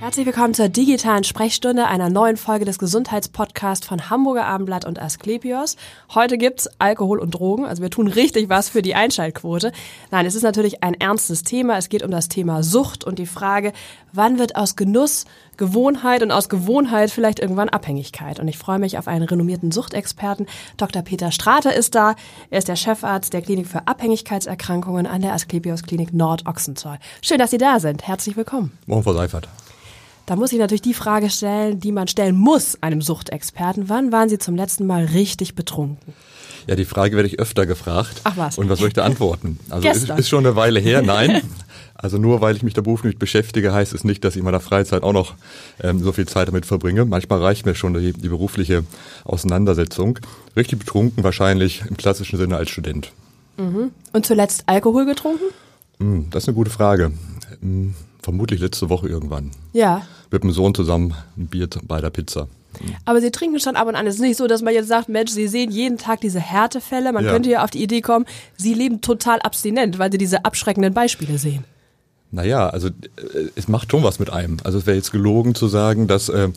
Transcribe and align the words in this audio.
Herzlich 0.00 0.26
willkommen 0.26 0.54
zur 0.54 0.68
digitalen 0.68 1.24
Sprechstunde 1.24 1.88
einer 1.88 2.08
neuen 2.08 2.36
Folge 2.36 2.64
des 2.64 2.78
Gesundheitspodcasts 2.78 3.84
von 3.84 4.08
Hamburger 4.08 4.46
Abendblatt 4.46 4.84
und 4.84 5.02
Asklepios. 5.02 5.74
Heute 6.14 6.38
gibt's 6.38 6.70
Alkohol 6.78 7.18
und 7.18 7.32
Drogen, 7.32 7.66
also 7.66 7.82
wir 7.82 7.90
tun 7.90 8.06
richtig 8.06 8.48
was 8.48 8.68
für 8.68 8.80
die 8.80 8.94
Einschaltquote. 8.94 9.72
Nein, 10.12 10.24
es 10.24 10.36
ist 10.36 10.44
natürlich 10.44 10.84
ein 10.84 10.94
ernstes 10.94 11.42
Thema. 11.42 11.78
Es 11.78 11.88
geht 11.88 12.04
um 12.04 12.12
das 12.12 12.28
Thema 12.28 12.62
Sucht 12.62 13.02
und 13.02 13.18
die 13.18 13.26
Frage, 13.26 13.72
wann 14.12 14.38
wird 14.38 14.54
aus 14.54 14.76
Genuss 14.76 15.24
Gewohnheit 15.56 16.22
und 16.22 16.30
aus 16.30 16.48
Gewohnheit 16.48 17.10
vielleicht 17.10 17.40
irgendwann 17.40 17.68
Abhängigkeit. 17.68 18.38
Und 18.38 18.46
ich 18.46 18.56
freue 18.56 18.78
mich 18.78 18.98
auf 18.98 19.08
einen 19.08 19.24
renommierten 19.24 19.72
Suchtexperten. 19.72 20.46
Dr. 20.76 21.02
Peter 21.02 21.32
Strater 21.32 21.74
ist 21.74 21.96
da. 21.96 22.14
Er 22.50 22.58
ist 22.60 22.68
der 22.68 22.76
Chefarzt 22.76 23.32
der 23.32 23.42
Klinik 23.42 23.66
für 23.66 23.88
Abhängigkeitserkrankungen 23.88 25.08
an 25.08 25.22
der 25.22 25.32
Asklepios 25.32 25.82
Klinik 25.82 26.14
Nord-Ochsenzoll. 26.14 26.98
Schön, 27.20 27.38
dass 27.38 27.50
Sie 27.50 27.58
da 27.58 27.80
sind. 27.80 28.06
Herzlich 28.06 28.36
willkommen. 28.36 28.78
Morgen, 28.86 29.02
Frau 29.02 29.14
Seifert. 29.14 29.48
Da 30.28 30.36
muss 30.36 30.52
ich 30.52 30.58
natürlich 30.58 30.82
die 30.82 30.92
Frage 30.92 31.30
stellen, 31.30 31.80
die 31.80 31.90
man 31.90 32.06
stellen 32.06 32.36
muss 32.36 32.76
einem 32.82 33.00
Suchtexperten. 33.00 33.88
Wann 33.88 34.12
waren 34.12 34.28
Sie 34.28 34.36
zum 34.36 34.56
letzten 34.56 34.86
Mal 34.86 35.06
richtig 35.06 35.54
betrunken? 35.54 36.12
Ja, 36.66 36.76
die 36.76 36.84
Frage 36.84 37.16
werde 37.16 37.26
ich 37.26 37.38
öfter 37.38 37.64
gefragt. 37.64 38.20
Ach 38.24 38.36
was. 38.36 38.58
Und 38.58 38.68
was 38.68 38.78
soll 38.78 38.88
ich 38.88 38.94
da 38.94 39.04
antworten? 39.04 39.58
Also 39.70 39.88
ist, 39.88 40.10
ist 40.10 40.28
schon 40.28 40.44
eine 40.44 40.54
Weile 40.54 40.80
her, 40.80 41.02
nein. 41.02 41.40
Also 42.00 42.16
nur 42.16 42.40
weil 42.40 42.54
ich 42.54 42.62
mich 42.62 42.74
da 42.74 42.80
beruflich 42.80 43.18
beschäftige, 43.18 43.72
heißt 43.72 43.92
es 43.92 44.04
nicht, 44.04 44.22
dass 44.22 44.36
ich 44.36 44.38
in 44.38 44.44
meiner 44.44 44.60
Freizeit 44.60 45.02
auch 45.02 45.12
noch 45.12 45.34
ähm, 45.82 45.98
so 46.00 46.12
viel 46.12 46.28
Zeit 46.28 46.46
damit 46.46 46.64
verbringe. 46.64 47.04
Manchmal 47.04 47.42
reicht 47.42 47.66
mir 47.66 47.74
schon 47.74 47.92
die, 47.92 48.12
die 48.12 48.28
berufliche 48.28 48.84
Auseinandersetzung. 49.24 50.20
Richtig 50.54 50.78
betrunken 50.78 51.24
wahrscheinlich 51.24 51.82
im 51.88 51.96
klassischen 51.96 52.38
Sinne 52.38 52.56
als 52.56 52.70
Student. 52.70 53.10
Mhm. 53.56 53.90
Und 54.12 54.26
zuletzt 54.26 54.62
Alkohol 54.66 55.06
getrunken? 55.06 55.46
Hm, 55.98 56.28
das 56.30 56.44
ist 56.44 56.48
eine 56.50 56.54
gute 56.54 56.70
Frage. 56.70 57.10
Vermutlich 58.22 58.60
letzte 58.60 58.88
Woche 58.88 59.08
irgendwann. 59.08 59.50
Ja. 59.72 60.02
Mit 60.30 60.42
dem 60.42 60.50
Sohn 60.52 60.74
zusammen 60.74 61.14
ein 61.36 61.46
Bier 61.46 61.68
bei 61.84 62.00
der 62.00 62.10
Pizza. 62.10 62.48
Aber 63.04 63.20
Sie 63.20 63.30
trinken 63.30 63.58
schon 63.60 63.76
ab 63.76 63.88
und 63.88 63.96
an. 63.96 64.06
Es 64.06 64.16
ist 64.16 64.20
nicht 64.20 64.36
so, 64.36 64.46
dass 64.46 64.62
man 64.62 64.74
jetzt 64.74 64.88
sagt, 64.88 65.08
Mensch, 65.08 65.30
Sie 65.30 65.48
sehen 65.48 65.70
jeden 65.70 65.96
Tag 65.98 66.20
diese 66.20 66.38
Härtefälle. 66.40 67.12
Man 67.12 67.24
Ja. 67.24 67.32
könnte 67.32 67.50
ja 67.50 67.64
auf 67.64 67.70
die 67.70 67.82
Idee 67.82 68.02
kommen, 68.02 68.26
Sie 68.56 68.74
leben 68.74 69.00
total 69.00 69.40
abstinent, 69.40 69.98
weil 69.98 70.12
Sie 70.12 70.18
diese 70.18 70.44
abschreckenden 70.44 70.92
Beispiele 70.92 71.38
sehen. 71.38 71.64
Naja, 72.30 72.68
also 72.68 72.88
äh, 72.88 72.92
es 73.56 73.68
macht 73.68 73.90
schon 73.90 74.02
was 74.02 74.18
mit 74.18 74.30
einem. 74.30 74.58
Also 74.62 74.76
es 74.78 74.86
wäre 74.86 74.96
jetzt 74.98 75.12
gelogen 75.12 75.54
zu 75.54 75.66
sagen, 75.66 76.08
dass 76.08 76.28
äh, 76.28 76.50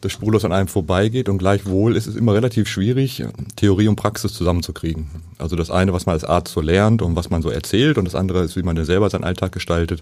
das 0.00 0.12
spurlos 0.12 0.44
an 0.44 0.52
einem 0.52 0.68
vorbeigeht 0.68 1.28
und 1.28 1.38
gleichwohl 1.38 1.96
ist 1.96 2.06
es 2.06 2.14
immer 2.14 2.32
relativ 2.34 2.68
schwierig, 2.68 3.24
Theorie 3.56 3.88
und 3.88 3.96
Praxis 3.96 4.34
zusammenzukriegen. 4.34 5.08
Also 5.38 5.56
das 5.56 5.70
eine, 5.72 5.92
was 5.92 6.06
man 6.06 6.12
als 6.12 6.22
Arzt 6.24 6.54
so 6.54 6.60
lernt 6.60 7.02
und 7.02 7.16
was 7.16 7.28
man 7.28 7.42
so 7.42 7.50
erzählt 7.50 7.98
und 7.98 8.04
das 8.04 8.14
andere 8.14 8.44
ist, 8.44 8.54
wie 8.56 8.62
man 8.62 8.76
denn 8.76 8.84
selber 8.84 9.10
seinen 9.10 9.24
Alltag 9.24 9.50
gestaltet, 9.50 10.00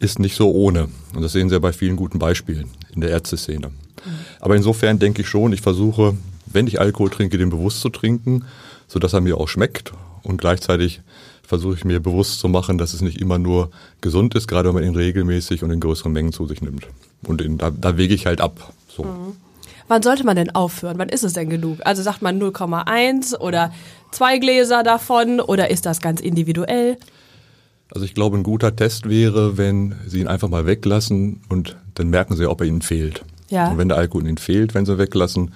ist 0.00 0.18
nicht 0.18 0.34
so 0.34 0.50
ohne. 0.50 0.88
Und 1.14 1.22
das 1.22 1.32
sehen 1.32 1.48
Sie 1.48 1.54
ja 1.54 1.60
bei 1.60 1.72
vielen 1.72 1.96
guten 1.96 2.18
Beispielen 2.18 2.68
in 2.92 3.00
der 3.00 3.10
Ärzteszene. 3.10 3.70
Aber 4.40 4.56
insofern 4.56 4.98
denke 4.98 5.22
ich 5.22 5.28
schon, 5.28 5.52
ich 5.52 5.60
versuche, 5.60 6.16
wenn 6.46 6.66
ich 6.66 6.80
Alkohol 6.80 7.10
trinke, 7.10 7.38
den 7.38 7.50
bewusst 7.50 7.80
zu 7.80 7.90
trinken, 7.90 8.44
sodass 8.88 9.12
er 9.12 9.20
mir 9.20 9.36
auch 9.38 9.48
schmeckt 9.48 9.92
und 10.22 10.40
gleichzeitig 10.40 11.00
versuche 11.42 11.74
ich 11.74 11.84
mir 11.84 12.00
bewusst 12.00 12.40
zu 12.40 12.48
machen, 12.48 12.78
dass 12.78 12.94
es 12.94 13.02
nicht 13.02 13.20
immer 13.20 13.38
nur 13.38 13.70
gesund 14.00 14.34
ist, 14.34 14.48
gerade 14.48 14.68
wenn 14.68 14.74
man 14.74 14.84
ihn 14.84 14.96
regelmäßig 14.96 15.62
und 15.62 15.70
in 15.70 15.80
größeren 15.80 16.12
Mengen 16.12 16.32
zu 16.32 16.46
sich 16.46 16.62
nimmt. 16.62 16.86
Und 17.24 17.42
in, 17.42 17.58
da, 17.58 17.70
da 17.70 17.96
wege 17.96 18.14
ich 18.14 18.26
halt 18.26 18.40
ab. 18.40 18.72
So. 18.88 19.34
Wann 19.88 20.02
sollte 20.02 20.24
man 20.24 20.36
denn 20.36 20.54
aufhören? 20.54 20.98
Wann 20.98 21.08
ist 21.08 21.24
es 21.24 21.32
denn 21.32 21.50
genug? 21.50 21.78
Also 21.84 22.02
sagt 22.02 22.22
man 22.22 22.40
0,1 22.40 23.36
oder 23.36 23.72
zwei 24.12 24.38
Gläser 24.38 24.84
davon 24.84 25.40
oder 25.40 25.70
ist 25.70 25.86
das 25.86 26.00
ganz 26.00 26.20
individuell? 26.20 26.96
Also 27.92 28.04
ich 28.04 28.14
glaube, 28.14 28.36
ein 28.36 28.42
guter 28.42 28.74
Test 28.74 29.08
wäre, 29.08 29.58
wenn 29.58 29.94
Sie 30.06 30.20
ihn 30.20 30.28
einfach 30.28 30.48
mal 30.48 30.66
weglassen 30.66 31.40
und 31.48 31.76
dann 31.94 32.08
merken 32.08 32.36
Sie, 32.36 32.46
ob 32.46 32.60
er 32.60 32.66
Ihnen 32.66 32.82
fehlt. 32.82 33.24
Ja. 33.48 33.70
Und 33.70 33.78
wenn 33.78 33.88
der 33.88 33.98
Alkohol 33.98 34.26
Ihnen 34.26 34.38
fehlt, 34.38 34.74
wenn 34.74 34.86
Sie 34.86 34.98
weglassen, 34.98 35.52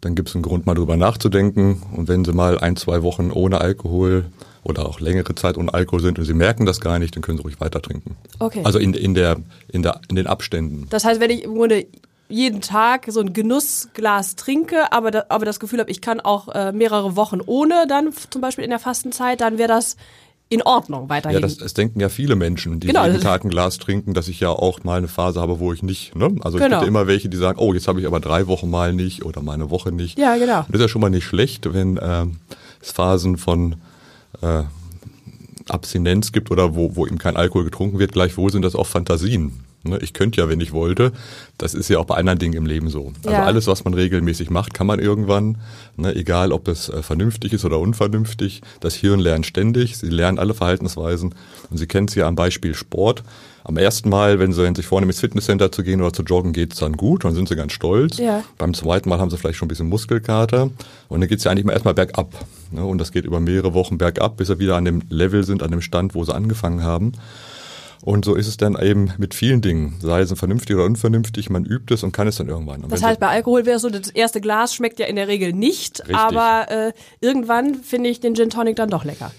dann 0.00 0.14
gibt 0.14 0.28
es 0.28 0.34
einen 0.34 0.42
Grund, 0.42 0.66
mal 0.66 0.74
drüber 0.74 0.96
nachzudenken. 0.96 1.82
Und 1.94 2.08
wenn 2.08 2.24
Sie 2.24 2.32
mal 2.32 2.58
ein, 2.58 2.76
zwei 2.76 3.02
Wochen 3.02 3.30
ohne 3.30 3.60
Alkohol 3.60 4.26
oder 4.62 4.86
auch 4.86 5.00
längere 5.00 5.34
Zeit 5.34 5.58
ohne 5.58 5.72
Alkohol 5.74 6.00
sind 6.00 6.18
und 6.18 6.24
Sie 6.24 6.34
merken 6.34 6.66
das 6.66 6.80
gar 6.80 6.98
nicht, 6.98 7.14
dann 7.14 7.22
können 7.22 7.38
Sie 7.38 7.44
ruhig 7.44 7.60
weiter 7.60 7.82
trinken. 7.82 8.16
Okay. 8.38 8.62
Also 8.64 8.78
in, 8.78 8.94
in, 8.94 9.14
der, 9.14 9.36
in, 9.70 9.82
der, 9.82 10.00
in 10.08 10.16
den 10.16 10.26
Abständen. 10.26 10.86
Das 10.90 11.04
heißt, 11.04 11.20
wenn 11.20 11.30
ich 11.30 11.44
im 11.44 11.54
Grunde 11.54 11.86
jeden 12.28 12.60
Tag 12.60 13.06
so 13.08 13.20
ein 13.20 13.32
Genussglas 13.32 14.36
trinke, 14.36 14.92
aber, 14.92 15.10
da, 15.10 15.24
aber 15.28 15.46
das 15.46 15.60
Gefühl 15.60 15.80
habe, 15.80 15.90
ich 15.90 16.00
kann 16.00 16.20
auch 16.20 16.48
äh, 16.48 16.72
mehrere 16.72 17.16
Wochen 17.16 17.40
ohne, 17.44 17.86
dann 17.88 18.10
zum 18.30 18.42
Beispiel 18.42 18.64
in 18.64 18.70
der 18.70 18.78
Fastenzeit, 18.78 19.40
dann 19.40 19.58
wäre 19.58 19.68
das 19.68 19.96
in 20.50 20.62
Ordnung 20.62 21.08
weiterhin. 21.10 21.34
Ja, 21.36 21.40
das, 21.40 21.58
das 21.58 21.74
denken 21.74 22.00
ja 22.00 22.08
viele 22.08 22.34
Menschen, 22.34 22.80
die 22.80 22.86
Genau. 22.86 23.04
jeden 23.04 23.20
Tag 23.20 23.44
ein 23.44 23.50
Glas 23.50 23.78
trinken, 23.78 24.14
dass 24.14 24.28
ich 24.28 24.40
ja 24.40 24.48
auch 24.50 24.82
mal 24.84 24.96
eine 24.98 25.08
Phase 25.08 25.40
habe, 25.40 25.60
wo 25.60 25.72
ich 25.72 25.82
nicht. 25.82 26.14
Ne? 26.16 26.36
Also 26.40 26.56
es 26.58 26.64
Genau. 26.64 26.76
gibt 26.76 26.82
ja 26.82 26.88
immer 26.88 27.06
welche, 27.06 27.28
die 27.28 27.36
sagen, 27.36 27.58
oh, 27.60 27.74
jetzt 27.74 27.86
habe 27.86 28.00
ich 28.00 28.06
aber 28.06 28.20
drei 28.20 28.46
Wochen 28.46 28.70
mal 28.70 28.92
nicht 28.94 29.24
oder 29.24 29.42
mal 29.42 29.52
eine 29.52 29.70
Woche 29.70 29.92
nicht. 29.92 30.18
Ja, 30.18 30.36
genau. 30.36 30.60
Und 30.60 30.68
das 30.70 30.76
ist 30.76 30.80
ja 30.82 30.88
schon 30.88 31.02
mal 31.02 31.10
nicht 31.10 31.24
schlecht, 31.26 31.72
wenn 31.74 31.98
ähm, 32.02 32.36
es 32.80 32.92
Phasen 32.92 33.36
von 33.36 33.76
äh, 34.40 34.62
Abstinenz 35.68 36.32
gibt 36.32 36.50
oder 36.50 36.74
wo, 36.74 36.96
wo 36.96 37.06
eben 37.06 37.18
kein 37.18 37.36
Alkohol 37.36 37.64
getrunken 37.64 37.98
wird. 37.98 38.12
Gleichwohl 38.12 38.50
sind 38.50 38.62
das 38.62 38.74
auch 38.74 38.86
Fantasien. 38.86 39.52
Ne? 39.84 39.98
Ich 40.02 40.12
könnte 40.12 40.40
ja, 40.40 40.48
wenn 40.48 40.60
ich 40.60 40.72
wollte. 40.72 41.12
Das 41.56 41.74
ist 41.74 41.88
ja 41.88 41.98
auch 41.98 42.04
bei 42.04 42.16
anderen 42.16 42.38
Dingen 42.38 42.54
im 42.54 42.66
Leben 42.66 42.90
so. 42.90 43.12
Also 43.24 43.30
Ja. 43.30 43.44
alles, 43.44 43.66
was 43.66 43.84
man 43.84 43.94
regelmäßig 43.94 44.50
macht, 44.50 44.74
kann 44.74 44.86
man 44.86 44.98
irgendwann, 44.98 45.58
ne? 45.96 46.14
egal 46.14 46.52
ob 46.52 46.64
das 46.64 46.88
äh, 46.88 47.02
vernünftig 47.02 47.52
ist 47.52 47.64
oder 47.64 47.78
unvernünftig. 47.78 48.62
Das 48.80 48.94
Hirn 48.94 49.20
lernt 49.20 49.46
ständig. 49.46 49.96
Sie 49.98 50.08
lernen 50.08 50.38
alle 50.38 50.54
Verhaltensweisen. 50.54 51.34
Und 51.70 51.76
Sie 51.78 51.86
kennen 51.86 52.08
es 52.08 52.14
ja 52.14 52.26
am 52.26 52.34
Beispiel 52.34 52.74
Sport. 52.74 53.22
Am 53.64 53.76
ersten 53.76 54.08
Mal, 54.08 54.38
wenn 54.38 54.52
Sie 54.54 54.66
sich 54.74 54.86
vornehmen, 54.86 55.10
ins 55.10 55.20
Fitnesscenter 55.20 55.70
zu 55.70 55.82
gehen 55.82 56.00
oder 56.00 56.12
zu 56.12 56.22
joggen, 56.22 56.52
geht's 56.54 56.76
dann 56.78 56.96
gut. 56.96 57.24
Dann 57.24 57.34
sind 57.34 57.48
Sie 57.48 57.56
ganz 57.56 57.72
stolz. 57.72 58.16
Ja. 58.16 58.42
Beim 58.56 58.72
zweiten 58.72 59.08
Mal 59.10 59.18
haben 59.20 59.28
sie 59.30 59.36
vielleicht 59.36 59.58
schon 59.58 59.66
ein 59.66 59.68
bisschen 59.68 59.88
Muskelkater 59.90 60.70
und 61.08 61.20
dann 61.20 61.28
geht's 61.28 61.44
ja 61.44 61.50
eigentlich 61.50 61.66
mal 61.66 61.72
erstmal 61.72 61.92
bergab. 61.94 62.32
Ne? 62.70 62.82
Und 62.84 62.98
das 62.98 63.12
geht 63.12 63.26
über 63.26 63.40
mehrere 63.40 63.74
Wochen 63.74 63.98
bergab, 63.98 64.38
bis 64.38 64.48
sie 64.48 64.58
wieder 64.58 64.76
an 64.76 64.86
dem 64.86 65.02
Level 65.10 65.44
sind, 65.44 65.62
an 65.62 65.70
dem 65.70 65.82
Stand, 65.82 66.14
wo 66.14 66.24
sie 66.24 66.34
angefangen 66.34 66.82
haben. 66.82 67.12
Und 68.02 68.24
so 68.24 68.34
ist 68.34 68.46
es 68.46 68.56
dann 68.56 68.80
eben 68.80 69.12
mit 69.18 69.34
vielen 69.34 69.60
Dingen, 69.60 69.96
sei 70.00 70.20
es 70.20 70.32
vernünftig 70.32 70.76
oder 70.76 70.84
unvernünftig, 70.84 71.50
man 71.50 71.64
übt 71.64 71.92
es 71.92 72.02
und 72.02 72.12
kann 72.12 72.28
es 72.28 72.36
dann 72.36 72.48
irgendwann. 72.48 72.82
Und 72.84 72.92
Das 72.92 73.02
heißt, 73.02 73.18
bei 73.18 73.28
Alkohol 73.28 73.66
wäre 73.66 73.76
es 73.76 73.82
so, 73.82 73.90
das 73.90 74.10
erste 74.10 74.40
Glas 74.40 74.74
schmeckt 74.74 75.00
ja 75.00 75.06
in 75.06 75.16
der 75.16 75.28
Regel 75.28 75.52
nicht, 75.52 76.00
Richtig. 76.00 76.16
aber 76.16 76.70
äh, 76.70 76.92
irgendwann 77.20 77.74
finde 77.74 78.10
ich 78.10 78.20
den 78.20 78.34
Gin 78.34 78.50
Tonic 78.50 78.76
dann 78.76 78.90
doch 78.90 79.04
lecker. 79.04 79.32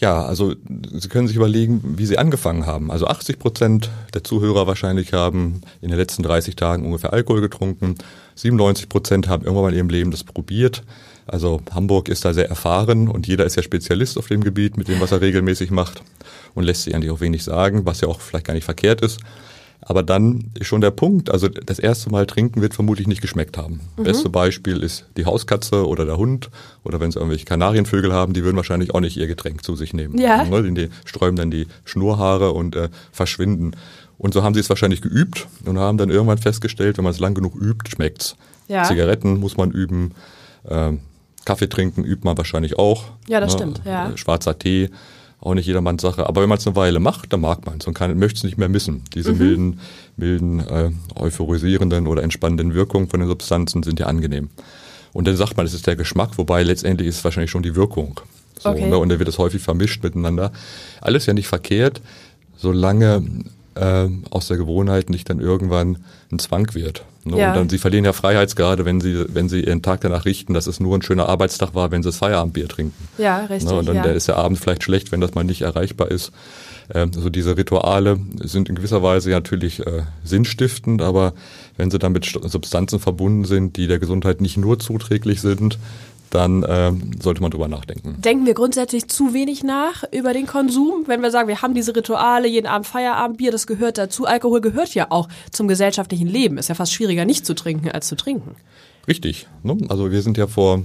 Ja, 0.00 0.24
also 0.24 0.54
Sie 0.92 1.08
können 1.08 1.26
sich 1.26 1.36
überlegen, 1.36 1.94
wie 1.96 2.06
Sie 2.06 2.18
angefangen 2.18 2.66
haben. 2.66 2.90
Also 2.90 3.06
80 3.06 3.38
Prozent 3.38 3.90
der 4.14 4.24
Zuhörer 4.24 4.66
wahrscheinlich 4.66 5.12
haben 5.12 5.62
in 5.80 5.88
den 5.88 5.98
letzten 5.98 6.22
30 6.22 6.56
Tagen 6.56 6.84
ungefähr 6.84 7.12
Alkohol 7.12 7.40
getrunken. 7.40 7.94
97 8.34 8.88
Prozent 8.88 9.28
haben 9.28 9.44
irgendwann 9.44 9.64
mal 9.64 9.70
in 9.70 9.76
ihrem 9.76 9.88
Leben 9.88 10.10
das 10.10 10.24
probiert. 10.24 10.82
Also 11.26 11.60
Hamburg 11.72 12.08
ist 12.08 12.24
da 12.24 12.32
sehr 12.32 12.48
erfahren 12.48 13.08
und 13.08 13.26
jeder 13.26 13.44
ist 13.44 13.56
ja 13.56 13.62
Spezialist 13.62 14.16
auf 14.16 14.28
dem 14.28 14.44
Gebiet 14.44 14.76
mit 14.76 14.88
dem, 14.88 15.00
was 15.00 15.12
er 15.12 15.20
regelmäßig 15.20 15.70
macht 15.70 16.02
und 16.54 16.64
lässt 16.64 16.84
sich 16.84 16.94
eigentlich 16.94 17.10
auch 17.10 17.20
wenig 17.20 17.42
sagen, 17.42 17.84
was 17.84 18.00
ja 18.00 18.08
auch 18.08 18.20
vielleicht 18.20 18.46
gar 18.46 18.54
nicht 18.54 18.64
verkehrt 18.64 19.00
ist. 19.00 19.20
Aber 19.82 20.02
dann 20.02 20.50
ist 20.58 20.66
schon 20.66 20.80
der 20.80 20.90
Punkt, 20.90 21.30
also 21.30 21.48
das 21.48 21.78
erste 21.78 22.10
Mal 22.10 22.26
trinken 22.26 22.62
wird 22.62 22.74
vermutlich 22.74 23.06
nicht 23.06 23.20
geschmeckt 23.20 23.56
haben. 23.58 23.80
Beste 23.96 24.28
Beispiel 24.28 24.82
ist 24.82 25.04
die 25.16 25.26
Hauskatze 25.26 25.86
oder 25.86 26.06
der 26.06 26.16
Hund 26.16 26.50
oder 26.82 26.98
wenn 26.98 27.10
sie 27.10 27.18
irgendwelche 27.18 27.44
Kanarienvögel 27.44 28.12
haben, 28.12 28.32
die 28.32 28.42
würden 28.42 28.56
wahrscheinlich 28.56 28.94
auch 28.94 29.00
nicht 29.00 29.16
ihr 29.16 29.26
Getränk 29.26 29.64
zu 29.64 29.76
sich 29.76 29.92
nehmen. 29.92 30.18
Ja. 30.18 30.44
Ne, 30.44 30.62
Die, 30.62 30.74
die 30.74 30.88
sträuben 31.04 31.36
dann 31.36 31.50
die 31.50 31.66
Schnurhaare 31.84 32.52
und 32.52 32.74
äh, 32.74 32.88
verschwinden. 33.12 33.72
Und 34.18 34.32
so 34.32 34.42
haben 34.42 34.54
sie 34.54 34.60
es 34.60 34.68
wahrscheinlich 34.70 35.02
geübt 35.02 35.46
und 35.64 35.78
haben 35.78 35.98
dann 35.98 36.10
irgendwann 36.10 36.38
festgestellt, 36.38 36.96
wenn 36.96 37.04
man 37.04 37.12
es 37.12 37.20
lang 37.20 37.34
genug 37.34 37.54
übt, 37.54 37.90
schmeckt's. 37.90 38.36
Ja. 38.66 38.84
Zigaretten 38.84 39.38
muss 39.38 39.56
man 39.56 39.70
üben, 39.70 40.12
ähm, 40.68 41.00
Kaffee 41.46 41.68
trinken 41.68 42.04
übt 42.04 42.24
man 42.24 42.36
wahrscheinlich 42.36 42.78
auch. 42.78 43.04
Ja, 43.28 43.40
das 43.40 43.54
stimmt, 43.54 43.80
ja. 43.86 44.10
Äh, 44.10 44.16
Schwarzer 44.18 44.58
Tee, 44.58 44.90
auch 45.40 45.54
nicht 45.54 45.66
jedermanns 45.66 46.02
Sache. 46.02 46.26
Aber 46.26 46.42
wenn 46.42 46.48
man 46.50 46.58
es 46.58 46.66
eine 46.66 46.76
Weile 46.76 46.98
macht, 47.00 47.32
dann 47.32 47.40
mag 47.40 47.64
man 47.64 47.78
es 47.78 47.86
und 47.86 47.94
kann, 47.94 48.18
möchte 48.18 48.36
es 48.38 48.44
nicht 48.44 48.58
mehr 48.58 48.68
missen. 48.68 49.02
Diese 49.14 49.32
Mhm. 49.32 49.38
milden, 49.38 49.80
milden 50.16 50.60
äh, 50.60 50.90
euphorisierenden 51.14 52.06
oder 52.06 52.22
entspannenden 52.22 52.74
Wirkungen 52.74 53.08
von 53.08 53.20
den 53.20 53.28
Substanzen 53.28 53.82
sind 53.82 53.98
ja 54.00 54.06
angenehm. 54.06 54.50
Und 55.12 55.26
dann 55.26 55.36
sagt 55.36 55.56
man, 55.56 55.64
es 55.64 55.72
ist 55.72 55.86
der 55.86 55.96
Geschmack, 55.96 56.36
wobei 56.36 56.62
letztendlich 56.62 57.08
ist 57.08 57.18
es 57.18 57.24
wahrscheinlich 57.24 57.50
schon 57.50 57.62
die 57.62 57.74
Wirkung. 57.76 58.20
So, 58.58 58.70
Okay. 58.70 58.88
ne? 58.88 58.98
Und 58.98 59.08
dann 59.08 59.18
wird 59.18 59.28
es 59.28 59.38
häufig 59.38 59.62
vermischt 59.62 60.02
miteinander. 60.02 60.52
Alles 61.00 61.26
ja 61.26 61.32
nicht 61.32 61.46
verkehrt, 61.48 62.00
solange 62.56 63.22
äh, 63.76 64.08
aus 64.30 64.48
der 64.48 64.56
Gewohnheit 64.56 65.10
nicht 65.10 65.30
dann 65.30 65.40
irgendwann 65.40 65.98
ein 66.32 66.38
Zwang 66.38 66.74
wird. 66.74 67.04
Ne? 67.24 67.38
Ja. 67.38 67.48
Und 67.48 67.56
dann, 67.56 67.68
sie 67.68 67.78
verlieren 67.78 68.04
ja 68.04 68.12
Freiheitsgrade, 68.12 68.84
wenn 68.84 69.00
sie, 69.00 69.24
wenn 69.28 69.48
sie 69.48 69.60
ihren 69.60 69.82
Tag 69.82 70.00
danach 70.00 70.24
richten, 70.24 70.54
dass 70.54 70.66
es 70.66 70.80
nur 70.80 70.96
ein 70.96 71.02
schöner 71.02 71.28
Arbeitstag 71.28 71.74
war, 71.74 71.90
wenn 71.90 72.02
sie 72.02 72.08
das 72.08 72.16
Feierabendbier 72.18 72.68
trinken. 72.68 73.08
Ja, 73.18 73.40
richtig. 73.46 73.70
Ne? 73.70 73.78
Und 73.78 73.86
dann 73.86 73.96
ja. 73.96 74.04
ist 74.04 74.28
der 74.28 74.36
Abend 74.36 74.58
vielleicht 74.58 74.82
schlecht, 74.82 75.12
wenn 75.12 75.20
das 75.20 75.34
mal 75.34 75.44
nicht 75.44 75.62
erreichbar 75.62 76.10
ist. 76.10 76.32
Ähm, 76.94 77.10
also 77.14 77.30
diese 77.30 77.56
Rituale 77.56 78.18
sind 78.42 78.68
in 78.68 78.76
gewisser 78.76 79.02
Weise 79.02 79.30
natürlich 79.30 79.84
äh, 79.86 80.02
sinnstiftend, 80.24 81.02
aber 81.02 81.34
wenn 81.76 81.90
sie 81.90 81.98
dann 81.98 82.12
mit 82.12 82.24
St- 82.24 82.48
Substanzen 82.48 83.00
verbunden 83.00 83.44
sind, 83.44 83.76
die 83.76 83.88
der 83.88 83.98
Gesundheit 83.98 84.40
nicht 84.40 84.56
nur 84.56 84.78
zuträglich 84.78 85.40
sind, 85.40 85.78
dann 86.30 86.64
ähm, 86.68 87.10
sollte 87.20 87.40
man 87.40 87.50
drüber 87.50 87.68
nachdenken. 87.68 88.20
Denken 88.20 88.46
wir 88.46 88.54
grundsätzlich 88.54 89.08
zu 89.08 89.32
wenig 89.34 89.62
nach 89.62 90.04
über 90.12 90.32
den 90.32 90.46
Konsum, 90.46 91.04
wenn 91.06 91.22
wir 91.22 91.30
sagen, 91.30 91.48
wir 91.48 91.62
haben 91.62 91.74
diese 91.74 91.94
Rituale, 91.94 92.48
jeden 92.48 92.66
Abend 92.66 92.86
Feierabendbier, 92.86 93.52
das 93.52 93.66
gehört 93.66 93.98
dazu. 93.98 94.26
Alkohol 94.26 94.60
gehört 94.60 94.94
ja 94.94 95.06
auch 95.10 95.28
zum 95.50 95.68
gesellschaftlichen 95.68 96.28
Leben. 96.28 96.58
Ist 96.58 96.68
ja 96.68 96.74
fast 96.74 96.92
schwieriger, 96.92 97.24
nicht 97.24 97.46
zu 97.46 97.54
trinken, 97.54 97.90
als 97.90 98.08
zu 98.08 98.16
trinken. 98.16 98.56
Richtig. 99.08 99.46
Ne? 99.62 99.78
Also 99.88 100.10
wir 100.10 100.22
sind 100.22 100.36
ja 100.36 100.46
vor 100.46 100.82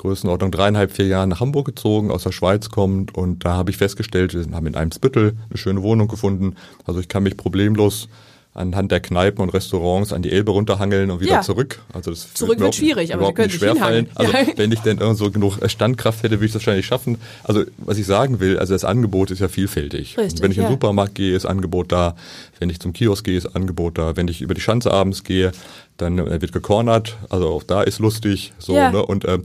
Größenordnung 0.00 0.50
dreieinhalb, 0.50 0.92
vier 0.92 1.06
Jahren 1.06 1.28
nach 1.28 1.40
Hamburg 1.40 1.66
gezogen, 1.66 2.10
aus 2.10 2.22
der 2.22 2.32
Schweiz 2.32 2.70
kommt 2.70 3.14
und 3.14 3.44
da 3.44 3.52
habe 3.52 3.70
ich 3.70 3.76
festgestellt, 3.76 4.32
wir 4.32 4.56
haben 4.56 4.66
in 4.66 4.74
einem 4.74 4.92
Spittel 4.92 5.36
eine 5.50 5.58
schöne 5.58 5.82
Wohnung 5.82 6.08
gefunden. 6.08 6.54
Also 6.86 7.00
ich 7.00 7.08
kann 7.08 7.22
mich 7.22 7.36
problemlos 7.36 8.08
anhand 8.52 8.90
der 8.90 8.98
Kneipen 9.00 9.42
und 9.42 9.50
Restaurants 9.50 10.12
an 10.12 10.22
die 10.22 10.32
Elbe 10.32 10.50
runterhangeln 10.50 11.10
und 11.12 11.20
wieder 11.20 11.34
Ja. 11.34 11.40
zurück. 11.40 11.80
Also 11.92 12.10
das 12.10 12.34
Zurück 12.34 12.58
wird 12.58 12.74
schwierig, 12.74 13.14
aber 13.14 13.26
nicht 13.26 13.36
können 13.36 13.48
sich 13.50 13.60
schwerfallen. 13.60 14.08
Also. 14.16 14.32
Ja. 14.32 14.46
wenn 14.56 14.72
ich 14.72 14.80
denn 14.80 14.98
irgend 14.98 15.18
so 15.18 15.30
genug 15.30 15.58
Standkraft 15.70 16.22
hätte, 16.24 16.36
würde 16.36 16.46
ich 16.46 16.52
das 16.52 16.60
wahrscheinlich 16.62 16.86
schaffen. 16.86 17.18
Also 17.44 17.62
was 17.78 17.96
ich 17.96 18.06
sagen 18.06 18.40
will, 18.40 18.58
also 18.58 18.72
das 18.72 18.84
Angebot 18.84 19.30
ist 19.30 19.38
ja 19.38 19.46
vielfältig. 19.48 20.18
Richtig, 20.18 20.42
wenn 20.42 20.50
ich 20.50 20.56
in 20.58 20.64
den 20.64 20.70
ja. 20.70 20.74
Supermarkt 20.74 21.14
gehe, 21.14 21.36
ist 21.36 21.46
Angebot 21.46 21.92
da. 21.92 22.16
Wenn 22.58 22.70
ich 22.70 22.80
zum 22.80 22.92
Kiosk 22.92 23.24
gehe, 23.24 23.38
ist 23.38 23.54
Angebot 23.54 23.98
da. 23.98 24.16
Wenn 24.16 24.26
ich 24.26 24.40
über 24.42 24.54
die 24.54 24.60
Schanze 24.60 24.90
abends 24.92 25.22
gehe, 25.22 25.52
dann 25.96 26.18
äh, 26.18 26.40
wird 26.42 26.52
gecornert. 26.52 27.16
Also 27.28 27.48
auch 27.48 27.62
da 27.62 27.82
ist 27.82 28.00
lustig. 28.00 28.52
So, 28.58 28.74
Ja. 28.74 28.90
ne? 28.90 29.06
Und 29.06 29.26
ähm, 29.28 29.44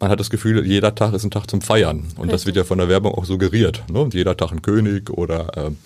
man 0.00 0.10
hat 0.10 0.18
das 0.20 0.30
Gefühl, 0.30 0.66
jeder 0.66 0.94
Tag 0.94 1.14
ist 1.14 1.22
ein 1.24 1.30
Tag 1.30 1.48
zum 1.48 1.62
Feiern. 1.62 2.08
Und 2.18 2.26
das 2.32 2.40
Richtig. 2.40 2.46
wird 2.46 2.56
ja 2.56 2.64
von 2.64 2.78
der 2.78 2.88
Werbung 2.88 3.14
auch 3.14 3.24
suggeriert. 3.24 3.82
Ne? 3.90 4.08
Jeder 4.12 4.36
Tag 4.36 4.50
ein 4.52 4.62
König 4.62 5.10
oder 5.10 5.52
ähm, 5.56 5.76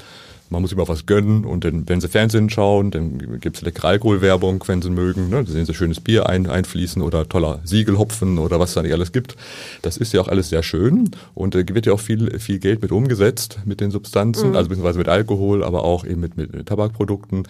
man 0.50 0.62
muss 0.62 0.73
immer 0.73 0.88
was 0.88 1.06
gönnen. 1.06 1.44
Und 1.44 1.64
dann, 1.64 1.88
wenn 1.88 2.00
sie 2.00 2.08
Fernsehen 2.08 2.50
schauen, 2.50 2.91
dann 2.91 3.41
gibt's 3.41 3.62
leckere 3.62 3.88
Alkoholwerbung, 3.88 4.62
wenn 4.67 4.82
sie 4.82 4.91
mögen. 4.91 5.31
Ne? 5.31 5.44
Da 5.44 5.50
sehen 5.50 5.64
sie 5.64 5.75
schönes 5.75 6.00
Bier 6.00 6.29
ein, 6.29 6.47
einfließen 6.47 7.00
oder 7.00 7.29
toller 7.29 7.61
Siegelhopfen 7.64 8.38
oder 8.38 8.61
was 8.61 8.75
da 8.75 8.82
nicht 8.82 8.93
alles 8.93 9.12
gibt. 9.12 9.37
Das 9.82 9.97
ist 9.97 10.12
ja 10.12 10.20
auch 10.20 10.29
alles 10.29 10.50
sehr 10.50 10.62
schön. 10.62 11.11
Und 11.35 11.55
da 11.55 11.58
wird 11.58 11.87
ja 11.87 11.93
auch 11.93 12.00
viel, 12.00 12.38
viel 12.41 12.58
Geld 12.58 12.82
mit 12.82 12.93
umgesetzt 12.93 13.61
mit 13.64 13.81
den 13.81 13.91
Substanzen, 13.91 14.56
also 14.56 14.69
beziehungsweise 14.69 14.99
mit 14.99 15.08
Alkohol, 15.08 15.62
aber 15.62 15.85
auch 15.85 16.05
eben 16.05 16.20
mit, 16.20 16.37
mit 16.37 16.67
Tabakprodukten. 16.67 17.44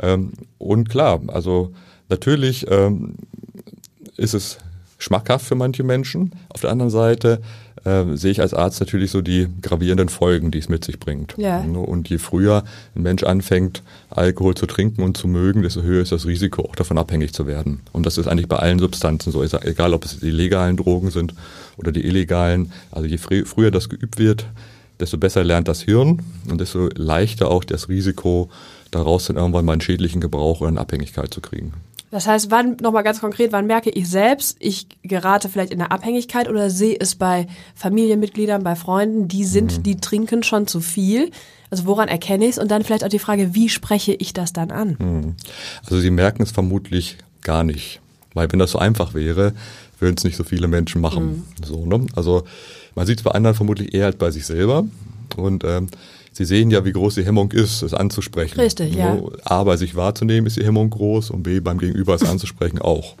Ähm, 0.00 0.32
und 0.58 0.88
klar, 0.88 1.20
also 1.28 1.72
natürlich 2.08 2.66
ähm, 2.70 3.16
ist 4.16 4.34
es 4.34 4.58
schmackhaft 4.98 5.46
für 5.46 5.54
manche 5.54 5.82
Menschen. 5.82 6.32
Auf 6.48 6.60
der 6.60 6.70
anderen 6.70 6.90
Seite 6.90 7.40
äh, 7.84 8.16
sehe 8.16 8.32
ich 8.32 8.40
als 8.40 8.52
Arzt 8.52 8.80
natürlich 8.80 9.10
so 9.10 9.22
die 9.22 9.46
gravierenden 9.62 10.08
Folgen, 10.08 10.50
die 10.50 10.58
es 10.58 10.68
mit 10.68 10.84
sich 10.84 10.98
bringt. 10.98 11.34
Ja. 11.38 11.60
Und 11.60 12.08
je 12.08 12.18
früher 12.18 12.64
ein 12.94 13.02
Mensch 13.02 13.22
anfängt, 13.22 13.82
Alkohol 14.10 14.54
zu 14.54 14.66
trinken 14.66 15.02
und 15.02 15.16
zu 15.16 15.28
mögen, 15.28 15.62
desto 15.62 15.82
höher 15.82 16.02
ist 16.02 16.12
das 16.12 16.26
Risiko, 16.26 16.62
auch 16.62 16.76
davon 16.76 16.98
abhängig 16.98 17.32
zu 17.32 17.46
werden. 17.46 17.80
Und 17.92 18.04
das 18.06 18.18
ist 18.18 18.26
eigentlich 18.26 18.48
bei 18.48 18.56
allen 18.56 18.78
Substanzen 18.78 19.30
so, 19.30 19.42
egal 19.42 19.94
ob 19.94 20.04
es 20.04 20.18
die 20.18 20.30
legalen 20.30 20.76
Drogen 20.76 21.10
sind 21.10 21.34
oder 21.76 21.92
die 21.92 22.04
illegalen. 22.04 22.72
Also 22.90 23.06
je 23.06 23.18
frü 23.18 23.44
früher 23.44 23.70
das 23.70 23.88
geübt 23.88 24.18
wird, 24.18 24.46
desto 24.98 25.18
besser 25.18 25.44
lernt 25.44 25.68
das 25.68 25.82
Hirn 25.82 26.22
und 26.50 26.60
desto 26.60 26.88
leichter 26.94 27.50
auch 27.50 27.64
das 27.64 27.88
Risiko, 27.88 28.50
daraus 28.90 29.26
dann 29.26 29.36
irgendwann 29.36 29.64
mal 29.64 29.72
einen 29.72 29.80
schädlichen 29.80 30.20
Gebrauch 30.20 30.60
oder 30.60 30.68
eine 30.68 30.80
Abhängigkeit 30.80 31.32
zu 31.32 31.40
kriegen. 31.40 31.74
Das 32.10 32.26
heißt, 32.26 32.50
wann, 32.50 32.76
nochmal 32.80 33.02
ganz 33.02 33.20
konkret, 33.20 33.52
wann 33.52 33.66
merke 33.66 33.90
ich 33.90 34.08
selbst, 34.08 34.56
ich 34.60 34.86
gerate 35.02 35.48
vielleicht 35.48 35.72
in 35.72 35.80
eine 35.80 35.90
Abhängigkeit 35.90 36.48
oder 36.48 36.70
sehe 36.70 36.96
es 36.98 37.16
bei 37.16 37.48
Familienmitgliedern, 37.74 38.62
bei 38.62 38.76
Freunden, 38.76 39.28
die 39.28 39.44
sind, 39.44 39.86
die 39.86 39.96
trinken 39.96 40.42
schon 40.42 40.66
zu 40.66 40.80
viel. 40.80 41.30
Also 41.70 41.86
woran 41.86 42.08
erkenne 42.08 42.44
ich 42.44 42.52
es? 42.52 42.58
Und 42.58 42.70
dann 42.70 42.84
vielleicht 42.84 43.04
auch 43.04 43.08
die 43.08 43.18
Frage, 43.18 43.54
wie 43.54 43.68
spreche 43.68 44.12
ich 44.12 44.32
das 44.32 44.52
dann 44.52 44.70
an? 44.70 45.34
Also 45.82 45.98
Sie 45.98 46.10
merken 46.10 46.42
es 46.42 46.52
vermutlich 46.52 47.18
gar 47.42 47.64
nicht. 47.64 48.00
Weil 48.34 48.52
wenn 48.52 48.60
das 48.60 48.70
so 48.70 48.78
einfach 48.78 49.14
wäre, 49.14 49.52
würden 49.98 50.14
es 50.16 50.24
nicht 50.24 50.36
so 50.36 50.44
viele 50.44 50.68
Menschen 50.68 51.00
machen. 51.00 51.44
So, 51.64 51.86
ne? 51.86 52.06
Also 52.14 52.44
man 52.94 53.06
sieht 53.06 53.18
es 53.18 53.24
bei 53.24 53.32
anderen 53.32 53.56
vermutlich 53.56 53.94
eher 53.94 54.06
als 54.06 54.16
bei 54.16 54.30
sich 54.30 54.46
selber. 54.46 54.84
Und 55.36 55.64
ähm, 55.64 55.88
Sie 56.36 56.44
sehen 56.44 56.70
ja, 56.70 56.84
wie 56.84 56.92
groß 56.92 57.14
die 57.14 57.24
Hemmung 57.24 57.50
ist, 57.52 57.80
es 57.80 57.94
anzusprechen. 57.94 58.60
Richtig, 58.60 58.94
ja. 58.94 59.18
A, 59.44 59.64
bei 59.64 59.78
sich 59.78 59.94
wahrzunehmen 59.94 60.46
ist 60.46 60.58
die 60.58 60.64
Hemmung 60.66 60.90
groß 60.90 61.30
und 61.30 61.42
B, 61.44 61.60
beim 61.60 61.78
Gegenüber 61.78 62.14
es 62.14 62.22
anzusprechen 62.28 62.78
auch. 62.78 63.14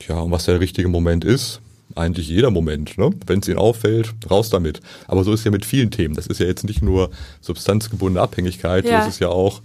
Tja, 0.00 0.20
und 0.20 0.30
was 0.30 0.46
der 0.46 0.58
richtige 0.58 0.88
Moment 0.88 1.26
ist, 1.26 1.60
eigentlich 1.94 2.26
jeder 2.30 2.50
Moment. 2.50 2.96
Ne? 2.96 3.10
Wenn 3.26 3.40
es 3.40 3.48
Ihnen 3.48 3.58
auffällt, 3.58 4.14
raus 4.30 4.48
damit. 4.48 4.80
Aber 5.08 5.24
so 5.24 5.32
ist 5.34 5.44
ja 5.44 5.50
mit 5.50 5.66
vielen 5.66 5.90
Themen. 5.90 6.14
Das 6.14 6.26
ist 6.26 6.40
ja 6.40 6.46
jetzt 6.46 6.64
nicht 6.64 6.80
nur 6.80 7.10
substanzgebundene 7.42 8.22
Abhängigkeit, 8.22 8.86
Ja. 8.86 9.00
das 9.00 9.08
ist 9.08 9.20
ja 9.20 9.28
auch 9.28 9.60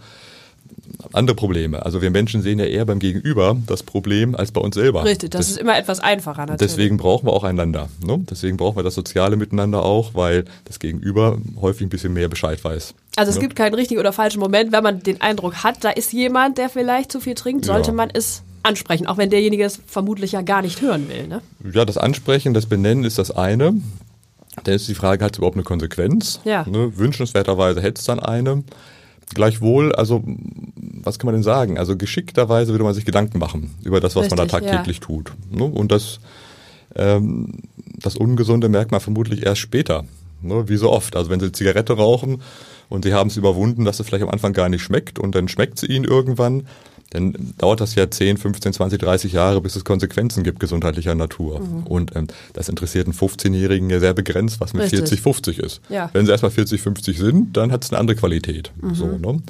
andere 1.14 1.36
Probleme. 1.36 1.86
Also 1.86 2.02
wir 2.02 2.10
Menschen 2.12 2.42
sehen 2.42 2.60
ja 2.60 2.66
eher 2.66 2.86
beim 2.86 3.00
Gegenüber 3.00 3.58
das 3.68 3.84
Problem 3.84 4.36
als 4.36 4.52
bei 4.52 4.62
uns 4.62 4.76
selber. 4.76 5.04
Richtig, 5.04 5.32
das, 5.32 5.40
Das- 5.40 5.52
ist 5.52 5.58
immer 5.58 5.78
etwas 5.78 6.00
einfacher 6.00 6.42
natürlich. 6.46 6.60
Deswegen 6.60 6.98
brauchen 6.98 7.28
wir 7.28 7.34
auch 7.34 7.44
einander. 7.44 7.90
Ne? 8.06 8.24
Deswegen 8.30 8.58
brauchen 8.58 8.78
wir 8.78 8.84
das 8.84 8.96
Soziale 8.96 9.36
miteinander 9.36 9.84
auch, 9.84 10.14
weil 10.14 10.46
das 10.66 10.80
Gegenüber 10.80 11.38
häufig 11.60 11.84
ein 11.88 11.90
bisschen 11.90 12.14
mehr 12.14 12.28
Bescheid 12.30 12.64
weiß. 12.64 12.94
Also 13.16 13.30
es 13.30 13.36
ne? 13.36 13.42
gibt 13.42 13.56
keinen 13.56 13.74
richtigen 13.74 14.00
oder 14.00 14.14
falschen 14.14 14.40
Moment, 14.40 14.72
wenn 14.72 14.84
man 14.84 15.02
den 15.04 15.22
Eindruck 15.22 15.64
hat, 15.64 15.84
da 15.84 15.90
ist 15.90 16.14
jemand, 16.14 16.58
der 16.58 16.70
vielleicht 16.70 17.12
zu 17.12 17.20
viel 17.20 17.36
trinkt, 17.36 17.66
sollte 17.66 17.90
Ja. 17.92 17.96
man 17.96 18.10
es 18.14 18.44
ansprechen, 18.64 19.08
auch 19.08 19.18
wenn 19.18 19.30
derjenige 19.30 19.64
es 19.64 19.80
vermutlich 19.88 20.34
ja 20.34 20.42
gar 20.42 20.62
nicht 20.62 20.82
hören 20.82 21.10
will. 21.10 21.28
Ne? 21.28 21.42
Ja, 21.74 21.84
das 21.84 21.98
Ansprechen, 21.98 22.54
das 22.54 22.68
Benennen 22.68 23.04
ist 23.04 23.18
das 23.18 23.32
eine. 23.32 23.74
Dann 24.64 24.76
ist 24.76 24.88
die 24.88 24.96
Frage, 24.96 25.24
hat 25.24 25.32
es 25.34 25.38
überhaupt 25.38 25.56
eine 25.56 25.64
Konsequenz? 25.64 26.42
Ja. 26.44 26.66
Ne? 26.70 26.98
Wünschenswerterweise 26.98 27.82
hätte 27.82 28.00
es 28.00 28.06
dann 28.06 28.20
eine. 28.20 28.64
Gleichwohl, 29.34 29.94
also 29.94 30.24
was 31.04 31.20
kann 31.20 31.26
man 31.26 31.36
denn 31.36 31.44
sagen? 31.44 31.78
Also 31.78 31.98
geschickterweise 31.98 32.72
würde 32.72 32.84
man 32.84 32.94
sich 32.94 33.06
Gedanken 33.06 33.40
machen 33.40 33.72
über 33.84 34.00
das, 34.00 34.16
was 34.16 34.30
man 34.30 34.38
da 34.38 34.44
Richtig, 34.44 34.62
ja. 34.64 34.72
tagtäglich 34.72 35.00
tut. 35.00 35.34
Ne? 35.50 35.64
Und 35.64 35.92
das, 35.92 36.20
ähm, 36.96 37.62
das 37.98 38.16
Ungesunde 38.16 38.70
merkt 38.70 38.92
man 38.92 39.02
vermutlich 39.02 39.46
erst 39.46 39.62
später. 39.62 40.06
Ne? 40.42 40.68
Wie 40.70 40.78
so 40.78 40.90
oft. 40.90 41.16
Also 41.16 41.30
wenn 41.30 41.40
Sie 41.40 41.52
Zigarette 41.52 41.94
rauchen 41.94 42.42
und 42.90 43.06
Sie 43.06 43.14
haben 43.14 43.30
es 43.30 43.38
überwunden, 43.38 43.86
dass 43.86 44.00
es 44.00 44.08
vielleicht 44.08 44.24
am 44.24 44.30
Anfang 44.30 44.54
gar 44.54 44.70
nicht 44.70 44.84
schmeckt 44.84 45.20
und 45.20 45.36
dann 45.36 45.48
schmeckt 45.48 45.82
es 45.82 45.90
Ihnen 45.90 46.06
irgendwann, 46.06 46.68
dann 47.12 47.54
dauert 47.58 47.82
das 47.82 47.96
ja 47.96 48.10
10, 48.10 48.38
15, 48.38 48.74
20, 48.74 49.00
30 49.00 49.34
Jahre, 49.34 49.62
bis 49.62 49.76
es 49.76 49.84
Konsequenzen 49.84 50.44
gibt 50.44 50.62
gesundheitlicher 50.62 51.14
Natur. 51.14 51.60
Mhm. 51.60 51.84
Und 51.84 52.16
ähm, 52.16 52.28
das 52.54 52.70
interessiert 52.70 53.06
einen 53.06 53.16
15-Jährigen 53.16 53.90
ja 53.90 54.00
sehr 54.00 54.14
begrenzt, 54.14 54.62
was 54.62 54.74
mit 54.74 54.84
Richtig. 54.84 55.00
40, 55.00 55.22
50 55.22 55.60
ist. 55.60 55.82
Ja. 55.90 56.10
Wenn 56.14 56.26
sie 56.26 56.32
erstmal 56.32 56.52
40, 56.52 56.82
50 56.82 57.18
sind, 57.18 57.58
dann 57.58 57.72
hat 57.72 57.84
es 57.84 57.92
eine 57.92 58.00
andere 58.00 58.16
Qualität. 58.16 58.72
Mhm. 58.82 58.96
So, 58.96 59.08
ne? 59.08 59.42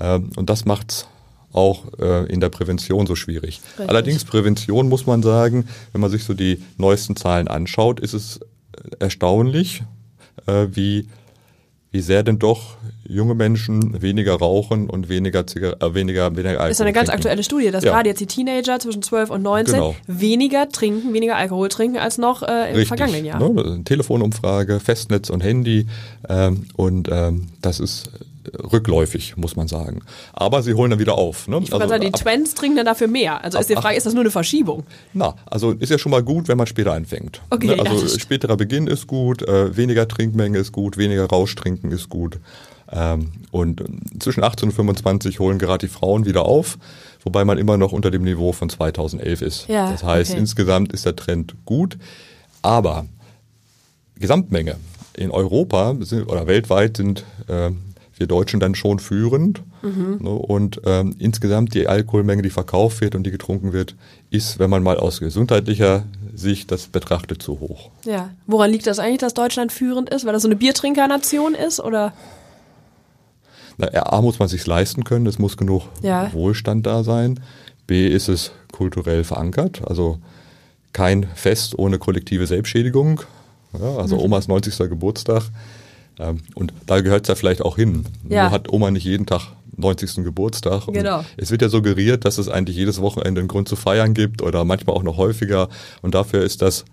ähm, 0.00 0.30
und 0.36 0.48
das 0.48 0.64
macht's 0.64 1.08
auch 1.52 1.86
äh, 1.98 2.32
in 2.32 2.40
der 2.40 2.50
Prävention 2.50 3.06
so 3.08 3.16
schwierig. 3.16 3.60
Richtig. 3.70 3.88
Allerdings 3.88 4.24
Prävention 4.24 4.88
muss 4.88 5.04
man 5.04 5.24
sagen, 5.24 5.66
wenn 5.90 6.00
man 6.00 6.10
sich 6.10 6.22
so 6.24 6.34
die 6.34 6.62
neuesten 6.78 7.16
Zahlen 7.16 7.48
anschaut, 7.48 7.98
ist 7.98 8.14
es 8.14 8.40
erstaunlich, 9.00 9.82
äh, 10.46 10.68
wie 10.70 11.08
wie 11.92 12.00
sehr 12.00 12.22
denn 12.22 12.38
doch 12.38 12.76
junge 13.06 13.34
Menschen 13.34 14.00
weniger 14.00 14.34
rauchen 14.34 14.88
und 14.88 15.08
weniger 15.08 15.46
Zigar 15.46 15.76
äh, 15.82 15.94
weniger 15.94 16.30
weniger 16.32 16.50
Alkohol 16.52 16.70
ist 16.70 16.80
eine 16.80 16.92
ganz 16.92 17.08
trinken. 17.08 17.18
aktuelle 17.18 17.42
Studie, 17.42 17.70
dass 17.70 17.84
Ja. 17.84 17.92
gerade 17.92 18.08
jetzt 18.08 18.20
die 18.20 18.26
Teenager 18.26 18.78
zwischen 18.80 19.02
12 19.02 19.30
und 19.30 19.42
19 19.42 19.74
Genau. 19.74 19.94
weniger 20.06 20.68
trinken, 20.70 21.12
weniger 21.12 21.36
Alkohol 21.36 21.68
trinken 21.68 21.98
als 21.98 22.16
noch 22.18 22.42
äh, 22.42 22.70
im 22.70 22.76
Richtig, 22.76 22.88
vergangenen 22.88 23.24
Jahr. 23.24 23.38
Ne? 23.38 23.82
Telefonumfrage, 23.84 24.80
Festnetz 24.80 25.28
und 25.30 25.42
Handy 25.42 25.86
ähm, 26.28 26.64
und 26.76 27.08
ähm, 27.12 27.48
das 27.60 27.78
ist 27.78 28.10
rückläufig, 28.72 29.36
muss 29.36 29.56
man 29.56 29.68
sagen. 29.68 30.00
Aber 30.32 30.62
sie 30.62 30.74
holen 30.74 30.90
dann 30.90 30.98
wieder 31.00 31.14
auf. 31.16 31.48
Ne? 31.48 31.60
Ich 31.62 31.70
wollte 31.72 31.88
sagen, 31.88 32.00
die 32.02 32.08
ab- 32.12 32.20
Twents 32.20 32.54
trinken 32.54 32.76
dann 32.76 32.86
dafür 32.86 33.06
mehr. 33.08 33.42
Also 33.44 33.58
ist 33.58 33.70
die 33.70 33.76
ab- 33.76 33.82
Frage, 33.82 33.96
ist 33.96 34.04
das 34.06 34.14
nur 34.14 34.22
eine 34.22 34.30
Verschiebung? 34.30 34.84
Na, 35.12 35.34
also 35.46 35.72
ist 35.72 35.90
ja 35.90 35.98
schon 35.98 36.10
mal 36.10 36.22
gut, 36.22 36.48
wenn 36.48 36.58
man 36.58 36.66
später 36.66 36.92
anfängt. 36.92 37.40
Okay, 37.50 37.66
Ne, 37.68 37.76
ja, 37.76 37.82
also 37.84 38.06
stimmt. 38.06 38.20
späterer 38.22 38.56
Beginn 38.56 38.86
ist 38.86 39.06
gut, 39.06 39.42
äh, 39.42 39.76
weniger 39.76 40.08
Trinkmenge 40.08 40.58
ist 40.58 40.72
gut, 40.72 40.96
weniger 40.96 41.26
Rausch 41.26 41.54
trinken 41.54 41.90
ist 41.92 42.08
gut. 42.08 42.38
Ähm, 42.90 43.32
und 43.50 43.80
äh, 43.80 43.84
zwischen 44.18 44.42
18 44.44 44.68
und 44.70 44.74
25 44.74 45.38
holen 45.38 45.58
gerade 45.58 45.86
die 45.86 45.92
Frauen 45.92 46.26
wieder 46.26 46.44
auf, 46.44 46.78
wobei 47.24 47.44
man 47.44 47.56
immer 47.58 47.76
noch 47.78 47.92
unter 47.92 48.10
dem 48.10 48.22
Niveau 48.22 48.52
von 48.52 48.68
2011 48.68 49.40
ist. 49.42 49.68
Ja, 49.68 49.90
das 49.92 50.02
heißt, 50.04 50.32
okay. 50.32 50.40
insgesamt 50.40 50.92
ist 50.92 51.06
der 51.06 51.16
Trend 51.16 51.54
gut, 51.64 51.96
aber 52.60 53.06
Gesamtmenge 54.18 54.76
in 55.14 55.30
Europa 55.30 55.96
oder 56.26 56.46
weltweit 56.46 56.96
sind 56.96 57.24
äh, 57.48 57.70
wir 58.22 58.28
Deutschen 58.28 58.60
dann 58.60 58.74
schon 58.74 58.98
führend. 59.00 59.62
Mhm. 59.82 60.18
Ne, 60.20 60.30
und 60.30 60.80
ähm, 60.84 61.14
insgesamt 61.18 61.74
die 61.74 61.88
Alkoholmenge, 61.88 62.42
die 62.42 62.50
verkauft 62.50 63.00
wird 63.00 63.14
und 63.14 63.24
die 63.24 63.30
getrunken 63.32 63.72
wird, 63.72 63.96
ist, 64.30 64.58
wenn 64.58 64.70
man 64.70 64.82
mal 64.82 64.96
aus 64.96 65.18
gesundheitlicher 65.20 66.04
Sicht 66.34 66.70
das 66.70 66.86
betrachtet, 66.86 67.42
zu 67.42 67.60
hoch. 67.60 67.90
Ja. 68.04 68.30
Woran 68.46 68.70
liegt 68.70 68.86
das 68.86 68.98
eigentlich, 68.98 69.18
dass 69.18 69.34
Deutschland 69.34 69.72
führend 69.72 70.08
ist? 70.10 70.24
Weil 70.24 70.32
das 70.32 70.42
so 70.42 70.48
eine 70.48 70.56
Biertrinkernation 70.56 71.54
ist? 71.54 71.80
Oder? 71.80 72.12
Na, 73.76 73.88
A 73.92 74.22
muss 74.22 74.38
man 74.38 74.48
sich 74.48 74.66
leisten 74.66 75.04
können, 75.04 75.26
es 75.26 75.38
muss 75.38 75.56
genug 75.56 75.82
Ja. 76.02 76.32
Wohlstand 76.32 76.86
da 76.86 77.02
sein. 77.04 77.40
B 77.86 78.06
ist 78.06 78.28
es 78.28 78.52
kulturell 78.72 79.24
verankert, 79.24 79.82
also 79.86 80.18
kein 80.92 81.26
Fest 81.34 81.78
ohne 81.78 81.98
kollektive 81.98 82.46
Selbstschädigung. 82.46 83.22
Ja, 83.78 83.96
also 83.96 84.16
Mhm. 84.16 84.22
Omas 84.22 84.48
90. 84.48 84.88
Geburtstag. 84.88 85.42
Ähm, 86.18 86.40
und 86.54 86.72
da 86.86 87.00
gehört 87.00 87.22
es 87.24 87.28
ja 87.28 87.34
vielleicht 87.34 87.62
auch 87.62 87.76
hin. 87.76 88.04
Ja. 88.28 88.44
Nur 88.44 88.50
hat 88.52 88.72
Oma 88.72 88.90
nicht 88.90 89.04
jeden 89.04 89.26
Tag 89.26 89.42
90. 89.76 90.16
Geburtstag. 90.24 90.86
Und 90.88 90.94
Genau. 90.94 91.24
Es 91.36 91.50
wird 91.50 91.62
ja 91.62 91.68
suggeriert, 91.68 92.24
dass 92.24 92.38
es 92.38 92.48
eigentlich 92.48 92.76
jedes 92.76 93.00
Wochenende 93.00 93.40
einen 93.40 93.48
Grund 93.48 93.68
zu 93.68 93.76
feiern 93.76 94.14
gibt 94.14 94.42
oder 94.42 94.64
manchmal 94.64 94.96
auch 94.96 95.02
noch 95.02 95.16
häufiger. 95.16 95.68
Und 96.02 96.14
dafür 96.14 96.42
ist 96.42 96.62
das 96.62 96.84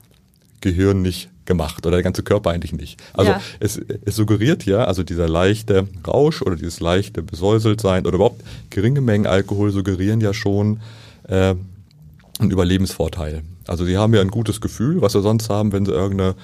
Gehirn 0.62 1.02
nicht 1.02 1.30
gemacht 1.46 1.86
oder 1.86 1.98
der 1.98 2.04
ganze 2.04 2.22
Körper 2.24 2.52
eigentlich 2.52 2.74
nicht. 2.74 3.02
Also 3.14 3.32
Ja. 3.32 3.42
es, 3.60 3.80
es 4.06 4.16
suggeriert 4.16 4.66
ja, 4.66 4.84
also 4.86 5.04
dieser 5.04 5.28
leichte 5.28 5.88
Rausch 6.08 6.42
oder 6.42 6.56
dieses 6.56 6.80
leichte 6.80 7.24
Besäuseltsein 7.24 8.06
oder 8.06 8.16
überhaupt 8.16 8.44
geringe 8.70 9.02
Mengen 9.02 9.26
Alkohol 9.26 9.72
suggerieren 9.72 10.22
ja 10.22 10.34
schon 10.34 10.80
äh, 11.28 11.56
einen 12.40 12.52
Überlebensvorteil. 12.52 13.42
Also 13.68 13.84
sie 13.86 13.98
haben 13.98 14.14
ja 14.14 14.22
ein 14.22 14.30
gutes 14.32 14.62
Gefühl, 14.62 15.02
was 15.02 15.14
sie 15.14 15.22
sonst 15.22 15.50
haben, 15.50 15.72
wenn 15.72 15.86
sie 15.86 15.92
irgendeine 15.92 16.36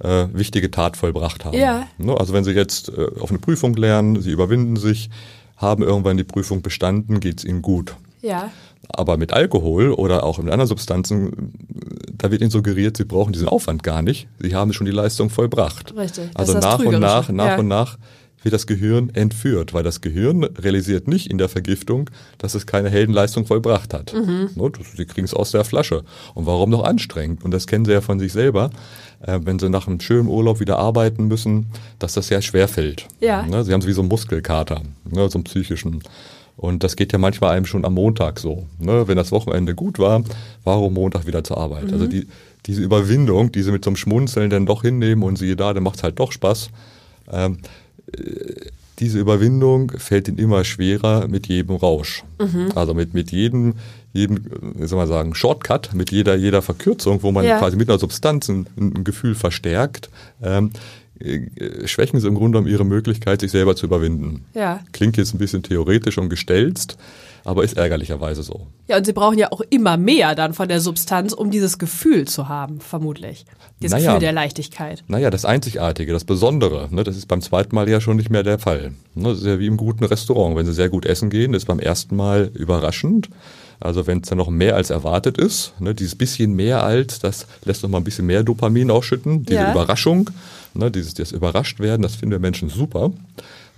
äh, 0.00 0.26
wichtige 0.32 0.70
Tat 0.70 0.96
vollbracht 0.96 1.44
haben. 1.44 1.56
Ja. 1.58 1.86
Ne? 1.98 2.16
Also 2.18 2.32
wenn 2.32 2.44
sie 2.44 2.52
jetzt 2.52 2.88
äh, 2.90 3.06
auf 3.20 3.30
eine 3.30 3.38
Prüfung 3.38 3.74
lernen, 3.74 4.20
sie 4.20 4.30
überwinden 4.30 4.76
sich, 4.76 5.10
haben 5.56 5.82
irgendwann 5.82 6.16
die 6.16 6.24
Prüfung 6.24 6.62
bestanden, 6.62 7.20
geht's 7.20 7.44
ihnen 7.44 7.62
gut. 7.62 7.96
Ja. 8.22 8.50
Aber 8.90 9.16
mit 9.16 9.32
Alkohol 9.32 9.92
oder 9.92 10.24
auch 10.24 10.38
mit 10.38 10.52
anderen 10.52 10.68
Substanzen, 10.68 11.52
da 12.12 12.30
wird 12.30 12.40
ihnen 12.42 12.50
suggeriert, 12.50 12.96
sie 12.96 13.04
brauchen 13.04 13.32
diesen 13.32 13.48
Aufwand 13.48 13.82
gar 13.82 14.02
nicht. 14.02 14.28
Sie 14.38 14.54
haben 14.54 14.72
schon 14.72 14.86
die 14.86 14.92
Leistung 14.92 15.30
vollbracht. 15.30 15.94
Richtig. 15.96 16.30
Das 16.32 16.36
Also 16.36 16.54
ist 16.54 16.64
das 16.64 16.78
nach 16.78 16.84
und 16.84 16.98
nach, 17.00 17.28
nach 17.28 17.46
Ja. 17.46 17.58
und 17.58 17.68
nach 17.68 17.98
wird 18.42 18.52
das 18.52 18.66
Gehirn 18.66 19.10
entführt, 19.10 19.74
weil 19.74 19.82
das 19.82 20.00
Gehirn 20.00 20.44
realisiert 20.44 21.08
nicht 21.08 21.28
in 21.28 21.38
der 21.38 21.48
Vergiftung, 21.48 22.10
dass 22.38 22.54
es 22.54 22.66
keine 22.66 22.90
Heldenleistung 22.90 23.46
vollbracht 23.46 23.92
hat. 23.94 24.12
Mhm. 24.12 24.50
Sie 24.96 25.06
kriegen 25.06 25.24
es 25.24 25.34
aus 25.34 25.50
der 25.50 25.64
Flasche. 25.64 26.04
Und 26.34 26.46
warum 26.46 26.70
noch 26.70 26.84
anstrengend? 26.84 27.44
Und 27.44 27.50
das 27.50 27.66
kennen 27.66 27.84
Sie 27.84 27.92
ja 27.92 28.00
von 28.00 28.18
sich 28.18 28.32
selber, 28.32 28.70
äh, 29.20 29.40
wenn 29.42 29.58
Sie 29.58 29.68
nach 29.68 29.86
einem 29.86 30.00
schönen 30.00 30.28
Urlaub 30.28 30.60
wieder 30.60 30.78
arbeiten 30.78 31.26
müssen, 31.26 31.66
dass 31.98 32.14
das 32.14 32.28
sehr 32.28 32.42
schwer 32.42 32.68
fällt. 32.68 33.06
Ja. 33.20 33.42
Ne, 33.42 33.64
Sie 33.64 33.72
haben 33.72 33.80
so 33.80 33.88
wie 33.88 33.92
so 33.92 34.02
einen 34.02 34.08
Muskelkater, 34.08 34.82
ne, 35.10 35.28
so 35.28 35.38
einen 35.38 35.44
psychischen. 35.44 36.02
Und 36.56 36.82
das 36.82 36.96
geht 36.96 37.12
ja 37.12 37.18
manchmal 37.18 37.52
einem 37.52 37.66
schon 37.66 37.84
am 37.84 37.94
Montag 37.94 38.40
so. 38.40 38.66
Ne? 38.80 39.06
Wenn 39.06 39.16
das 39.16 39.30
Wochenende 39.30 39.76
gut 39.76 40.00
war, 40.00 40.24
warum 40.64 40.94
Montag 40.94 41.24
wieder 41.24 41.44
zur 41.44 41.56
Arbeit? 41.56 41.92
Also 41.92 42.08
die, 42.08 42.26
diese 42.66 42.82
Überwindung, 42.82 43.52
die 43.52 43.62
sie 43.62 43.70
mit 43.70 43.84
so 43.84 43.90
einem 43.90 43.96
Schmunzeln 43.96 44.50
dann 44.50 44.66
doch 44.66 44.82
hinnehmen 44.82 45.22
und 45.22 45.38
siehe 45.38 45.54
da, 45.54 45.72
dann 45.72 45.84
macht 45.84 45.98
es 45.98 46.02
halt 46.02 46.18
doch 46.18 46.32
Spaß. 46.32 46.70
Ähm, 47.30 47.58
äh, 47.58 47.68
diese 48.98 49.18
Überwindung 49.18 49.92
fällt 49.96 50.28
ihnen 50.28 50.38
immer 50.38 50.64
schwerer 50.64 51.28
mit 51.28 51.46
jedem 51.46 51.76
Rausch. 51.76 52.24
Also 52.74 52.94
mit, 52.94 53.14
mit 53.14 53.30
jedem, 53.30 53.74
jedem, 54.12 54.40
wie 54.74 54.86
soll 54.86 54.98
man 54.98 55.06
sagen, 55.08 55.34
Shortcut, 55.34 55.94
mit 55.94 56.10
jeder, 56.10 56.34
jeder 56.34 56.62
Verkürzung, 56.62 57.22
wo 57.22 57.30
man 57.30 57.44
Ja. 57.44 57.58
quasi 57.58 57.76
mit 57.76 57.88
einer 57.88 57.98
Substanz 57.98 58.48
ein, 58.48 58.66
ein 58.76 59.04
Gefühl 59.04 59.34
verstärkt, 59.36 60.10
ähm, 60.42 60.70
äh, 61.20 61.86
schwächen 61.86 62.18
sie 62.20 62.26
im 62.28 62.34
Grunde 62.34 62.58
genommen 62.58 62.72
ihre 62.72 62.84
Möglichkeit, 62.84 63.40
sich 63.40 63.50
selber 63.52 63.76
zu 63.76 63.86
überwinden. 63.86 64.44
Ja. 64.54 64.80
Klingt 64.92 65.16
jetzt 65.16 65.34
ein 65.34 65.38
bisschen 65.38 65.62
theoretisch 65.62 66.18
und 66.18 66.28
gestelzt, 66.28 66.96
aber 67.44 67.64
ist 67.64 67.76
ärgerlicherweise 67.76 68.42
so. 68.42 68.66
Ja, 68.88 68.96
und 68.98 69.04
sie 69.06 69.12
brauchen 69.12 69.38
ja 69.38 69.52
auch 69.52 69.60
immer 69.70 69.96
mehr 69.96 70.34
dann 70.34 70.54
von 70.54 70.68
der 70.68 70.80
Substanz, 70.80 71.32
um 71.32 71.50
dieses 71.50 71.78
Gefühl 71.78 72.26
zu 72.26 72.48
haben, 72.48 72.80
vermutlich. 72.80 73.46
Dieses 73.80 73.92
Naja. 73.92 74.06
Gefühl 74.12 74.20
der 74.20 74.32
Leichtigkeit. 74.32 75.04
Naja, 75.06 75.30
das 75.30 75.44
Einzigartige, 75.44 76.12
das 76.12 76.24
Besondere, 76.24 76.88
ne, 76.90 77.04
das 77.04 77.16
ist 77.16 77.26
beim 77.26 77.40
zweiten 77.40 77.74
Mal 77.76 77.88
ja 77.88 78.00
schon 78.00 78.16
nicht 78.16 78.28
mehr 78.30 78.42
der 78.42 78.58
Fall. 78.58 78.92
Ne, 79.14 79.28
das 79.30 79.38
ist 79.38 79.46
ja 79.46 79.58
wie 79.60 79.66
im 79.66 79.76
guten 79.76 80.04
Restaurant. 80.04 80.56
Wenn 80.56 80.66
Sie 80.66 80.72
sehr 80.72 80.88
gut 80.88 81.06
essen 81.06 81.30
gehen, 81.30 81.54
ist 81.54 81.66
beim 81.66 81.78
ersten 81.78 82.16
Mal 82.16 82.50
überraschend. 82.54 83.28
Also 83.80 84.08
wenn 84.08 84.18
es 84.22 84.28
dann 84.28 84.38
noch 84.38 84.50
mehr 84.50 84.74
als 84.74 84.90
erwartet 84.90 85.38
ist, 85.38 85.72
ne, 85.80 85.94
dieses 85.94 86.16
bisschen 86.16 86.54
mehr 86.54 86.82
als, 86.82 87.20
das 87.20 87.46
lässt 87.64 87.84
noch 87.84 87.90
mal 87.90 87.98
ein 87.98 88.04
bisschen 88.04 88.26
mehr 88.26 88.42
Dopamin 88.42 88.90
ausschütten. 88.90 89.44
Diese 89.44 89.60
Ja. 89.60 89.70
Überraschung, 89.70 90.30
ne, 90.74 90.90
dieses 90.90 91.14
das 91.14 91.30
überrascht 91.30 91.78
werden, 91.78 92.02
das 92.02 92.16
finden 92.16 92.32
wir 92.32 92.40
Menschen 92.40 92.70
super. 92.70 93.12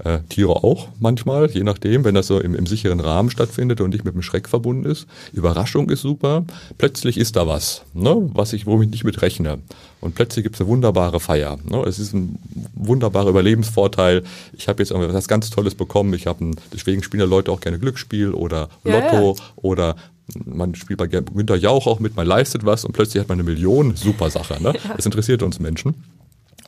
Äh, 0.04 0.20
Tiere 0.28 0.64
auch 0.64 0.88
manchmal, 0.98 1.50
je 1.50 1.62
nachdem, 1.62 2.04
wenn 2.04 2.14
das 2.14 2.26
so 2.26 2.40
im, 2.40 2.54
im 2.54 2.66
sicheren 2.66 3.00
Rahmen 3.00 3.30
stattfindet 3.30 3.80
und 3.80 3.90
nicht 3.90 4.04
mit 4.04 4.14
dem 4.14 4.22
Schreck 4.22 4.48
verbunden 4.48 4.84
ist. 4.84 5.06
Überraschung 5.32 5.90
ist 5.90 6.00
super. 6.00 6.44
Plötzlich 6.78 7.18
ist 7.18 7.36
da 7.36 7.46
was, 7.46 7.82
ne, 7.92 8.30
was 8.32 8.52
ich, 8.52 8.66
womit 8.66 8.86
ich 8.86 8.92
nicht 8.92 9.04
mit 9.04 9.20
rechne. 9.22 9.58
Und 10.00 10.14
plötzlich 10.14 10.42
gibt 10.42 10.56
es 10.56 10.60
eine 10.60 10.70
wunderbare 10.70 11.20
Feier. 11.20 11.58
Ne? 11.68 11.82
Es 11.82 11.98
ist 11.98 12.14
ein 12.14 12.38
wunderbarer 12.74 13.28
Überlebensvorteil. 13.28 14.22
Ich 14.54 14.68
habe 14.68 14.82
jetzt 14.82 14.90
irgendwie 14.90 15.12
was 15.12 15.28
ganz 15.28 15.50
Tolles 15.50 15.74
bekommen. 15.74 16.14
Ich 16.14 16.26
habe 16.26 16.52
deswegen 16.72 17.02
spielen 17.02 17.20
ja 17.20 17.26
Leute 17.26 17.52
auch 17.52 17.60
gerne 17.60 17.78
Glücksspiel 17.78 18.30
oder 18.32 18.70
Lotto 18.84 19.36
oder 19.56 19.96
man 20.44 20.74
spielt 20.74 20.98
bei 20.98 21.08
Günter 21.08 21.56
Jauch 21.56 21.86
auch 21.86 21.98
mit, 21.98 22.16
man 22.16 22.26
leistet 22.26 22.64
was 22.64 22.84
und 22.84 22.92
plötzlich 22.92 23.20
hat 23.20 23.28
man 23.28 23.38
eine 23.38 23.48
Million. 23.48 23.96
Super 23.96 24.30
Sache. 24.30 24.62
Ne? 24.62 24.72
Das 24.96 25.04
interessiert 25.04 25.42
uns 25.42 25.60
Menschen. 25.60 25.94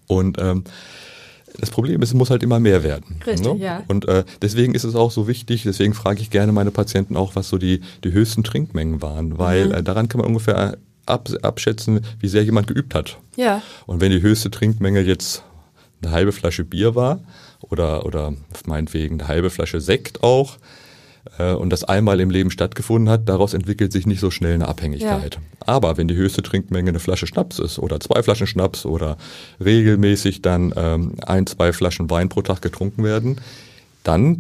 Und 0.07 0.39
ähm, 0.41 0.65
das 1.59 1.71
Problem 1.71 2.03
ist, 2.03 2.11
es 2.11 2.15
muss 2.15 2.31
halt 2.31 2.43
immer 2.43 2.59
mehr 2.61 2.83
werden. 2.83 3.21
Richtig, 3.27 3.47
ne? 3.47 3.57
ja. 3.59 3.83
Und 3.89 4.09
äh, 4.09 4.25
deswegen 4.41 4.75
ist 4.75 4.85
es 4.85 4.95
auch 4.95 5.11
so 5.11 5.29
wichtig, 5.29 5.63
deswegen 5.65 5.95
frage 5.95 6.21
ich 6.21 6.31
gerne 6.31 6.53
meine 6.53 6.71
Patienten 6.71 7.17
auch, 7.17 7.37
was 7.37 7.49
so 7.49 7.59
die, 7.59 7.81
die 8.05 8.13
höchsten 8.13 8.43
Trinkmengen 8.45 9.03
waren, 9.03 9.39
weil 9.39 9.67
Mhm. 9.67 9.73
äh, 9.75 9.83
daran 9.83 10.09
kann 10.09 10.21
man 10.21 10.29
ungefähr 10.29 10.77
ab, 11.07 11.29
abschätzen, 11.43 12.01
wie 12.21 12.29
sehr 12.29 12.45
jemand 12.45 12.67
geübt 12.69 12.95
hat. 12.95 13.19
Ja. 13.37 13.63
Und 13.87 14.01
wenn 14.01 14.11
die 14.13 14.23
höchste 14.23 14.51
Trinkmenge 14.51 15.01
jetzt 15.01 15.43
eine 16.03 16.11
halbe 16.13 16.33
Flasche 16.33 16.65
Bier 16.65 16.95
war 16.95 17.21
oder, 17.61 18.07
oder 18.07 18.33
meinetwegen 18.67 19.21
eine 19.21 19.29
halbe 19.29 19.51
Flasche 19.51 19.81
Sekt 19.81 20.23
auch, 20.23 20.59
äh, 21.39 21.53
und 21.53 21.71
das 21.71 21.85
einmal 21.85 22.21
im 22.21 22.31
Leben 22.31 22.51
stattgefunden 22.51 23.09
hat, 23.09 23.29
daraus 23.29 23.55
entwickelt 23.55 23.93
sich 23.93 24.07
nicht 24.07 24.21
so 24.21 24.31
schnell 24.31 24.55
eine 24.55 24.69
Abhängigkeit. 24.69 25.39
Aber 25.61 25.97
wenn 25.97 26.09
die 26.09 26.17
höchste 26.17 26.43
Trinkmenge 26.43 26.91
eine 26.91 27.01
Flasche 27.01 27.27
Schnaps 27.27 27.59
ist 27.59 27.79
oder 27.79 28.01
zwei 28.01 28.23
Flaschen 28.23 28.47
Schnaps 28.47 28.85
oder 28.85 29.17
regelmäßig 29.65 30.43
dann 30.43 30.73
ähm, 30.77 31.15
ein, 31.25 31.47
zwei 31.47 31.73
Flaschen 31.73 32.11
Wein 32.11 32.29
pro 32.29 32.43
Tag 32.43 32.63
getrunken 32.63 33.05
werden, 33.05 33.41
dann 34.03 34.39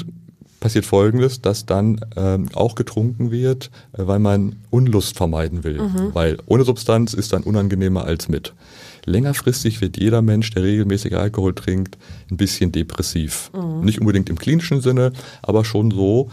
passiert 0.62 0.86
Folgendes, 0.86 1.40
dass 1.40 1.66
dann 1.66 2.00
ähm, 2.16 2.48
auch 2.54 2.74
getrunken 2.74 3.30
wird, 3.30 3.70
äh, 3.92 4.06
weil 4.06 4.18
man 4.18 4.56
Unlust 4.70 5.16
vermeiden 5.16 5.64
will. 5.64 5.78
Weil 6.14 6.38
ohne 6.46 6.64
Substanz 6.64 7.14
ist 7.14 7.32
dann 7.32 7.42
unangenehmer 7.42 8.04
als 8.04 8.28
mit. 8.28 8.54
Längerfristig 9.04 9.80
wird 9.80 9.98
jeder 9.98 10.22
Mensch, 10.22 10.50
der 10.50 10.62
regelmäßig 10.62 11.16
Alkohol 11.16 11.54
trinkt, 11.54 11.98
ein 12.30 12.36
bisschen 12.36 12.70
depressiv. 12.70 13.50
Nicht 13.82 14.00
unbedingt 14.00 14.30
im 14.30 14.38
klinischen 14.38 14.80
Sinne, 14.80 15.12
aber 15.42 15.64
schon 15.64 15.90
so, 15.90 16.30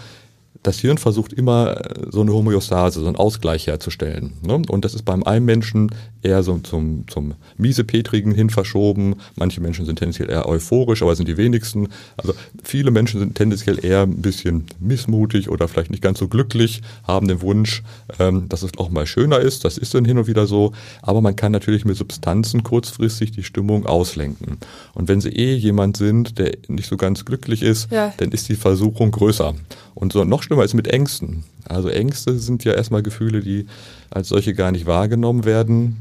das 0.63 0.79
Hirn 0.79 0.97
versucht 0.97 1.31
immer 1.33 1.77
äh, 1.77 2.07
so 2.11 2.21
eine 2.21 2.33
Homöostase, 2.33 2.99
so 2.99 3.07
einen 3.07 3.15
Ausgleich 3.15 3.67
herzustellen. 3.67 4.33
Ne? 4.45 4.61
Und 4.69 4.83
das 4.83 4.93
ist 4.93 5.05
beim 5.05 5.23
einen 5.23 5.45
Menschen 5.45 5.89
eher 6.21 6.43
so 6.43 6.57
zum, 6.57 7.05
zum 7.07 7.33
Miesepetrigen 7.57 8.33
hin 8.33 8.49
verschoben. 8.49 9.15
Manche 9.35 9.61
Menschen 9.61 9.85
sind 9.85 9.99
tendenziell 9.99 10.29
eher 10.29 10.49
euphorisch, 10.49 11.01
aber 11.01 11.15
sind 11.15 11.29
die 11.29 11.37
wenigsten. 11.37 11.87
Also 12.17 12.33
viele 12.61 12.91
Menschen 12.91 13.19
sind 13.21 13.35
tendenziell 13.35 13.83
eher 13.83 14.01
ein 14.01 14.21
bisschen 14.21 14.65
missmutig 14.79 15.49
oder 15.49 15.69
vielleicht 15.69 15.91
nicht 15.91 16.03
ganz 16.03 16.19
so 16.19 16.27
glücklich, 16.27 16.81
haben 17.07 17.29
den 17.29 17.41
Wunsch, 17.41 17.83
ähm, 18.19 18.49
dass 18.49 18.63
es 18.63 18.71
auch 18.77 18.89
mal 18.89 19.05
schöner 19.05 19.39
ist. 19.39 19.63
Das 19.63 19.77
ist 19.77 19.93
dann 19.93 20.03
hin 20.03 20.17
und 20.17 20.27
wieder 20.27 20.45
so. 20.45 20.73
Aber 21.01 21.21
man 21.21 21.37
kann 21.37 21.53
natürlich 21.53 21.85
mit 21.85 21.95
Substanzen 21.95 22.63
kurzfristig 22.63 23.31
die 23.31 23.43
Stimmung 23.43 23.85
auslenken. 23.85 24.57
Und 24.93 25.07
wenn 25.07 25.21
sie 25.21 25.29
eh 25.29 25.55
jemand 25.55 25.95
sind, 25.95 26.37
der 26.37 26.57
nicht 26.67 26.89
so 26.89 26.97
ganz 26.97 27.23
glücklich 27.23 27.63
ist, 27.63 27.89
Ja. 27.91 28.13
dann 28.17 28.31
ist 28.31 28.49
die 28.49 28.55
Versuchung 28.55 29.11
größer. 29.11 29.53
Und 29.99 30.13
so 30.13 30.23
noch 30.23 30.43
schlimmer 30.43 30.63
ist 30.63 30.73
mit 30.73 30.87
Ängsten. 30.87 31.43
Also 31.67 31.89
Ängste 31.89 32.39
sind 32.39 32.63
ja 32.63 32.71
erstmal 32.73 33.03
Gefühle, 33.03 33.41
die 33.41 33.65
als 34.09 34.29
solche 34.29 34.53
gar 34.53 34.71
nicht 34.71 34.85
wahrgenommen 34.85 35.43
werden 35.43 35.97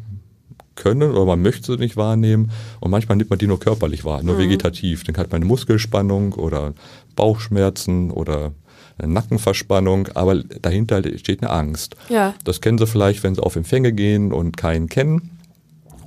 können 0.77 1.11
oder 1.11 1.25
man 1.25 1.43
möchte 1.43 1.73
sie 1.73 1.79
nicht 1.79 1.97
wahrnehmen 1.97 2.53
und 2.79 2.93
manchmal 2.93 3.17
nimmt 3.17 3.31
man 3.31 3.41
die 3.41 3.49
nur 3.49 3.59
körperlich 3.59 4.05
wahr, 4.05 4.23
nur 4.23 4.39
vegetativ. 4.39 5.03
Dann 5.03 5.17
hat 5.17 5.33
man 5.33 5.43
eine 5.43 5.47
Muskelspannung 5.47 6.35
oder 6.35 6.75
Bauchschmerzen 7.17 8.13
oder 8.13 8.53
eine 8.99 9.13
Nackenverspannung, 9.13 10.07
aber 10.15 10.45
dahinter 10.45 11.03
steht 11.19 11.43
eine 11.43 11.51
Angst. 11.51 11.97
Ja. 12.09 12.35
Das 12.45 12.61
kennen 12.61 12.79
Sie 12.79 12.87
vielleicht, 12.87 13.25
wenn 13.25 13.35
Sie 13.35 13.43
auf 13.43 13.57
Empfänge 13.57 13.93
gehen 13.93 14.33
und 14.33 14.57
keinen 14.57 14.89
kennen. 14.89 15.38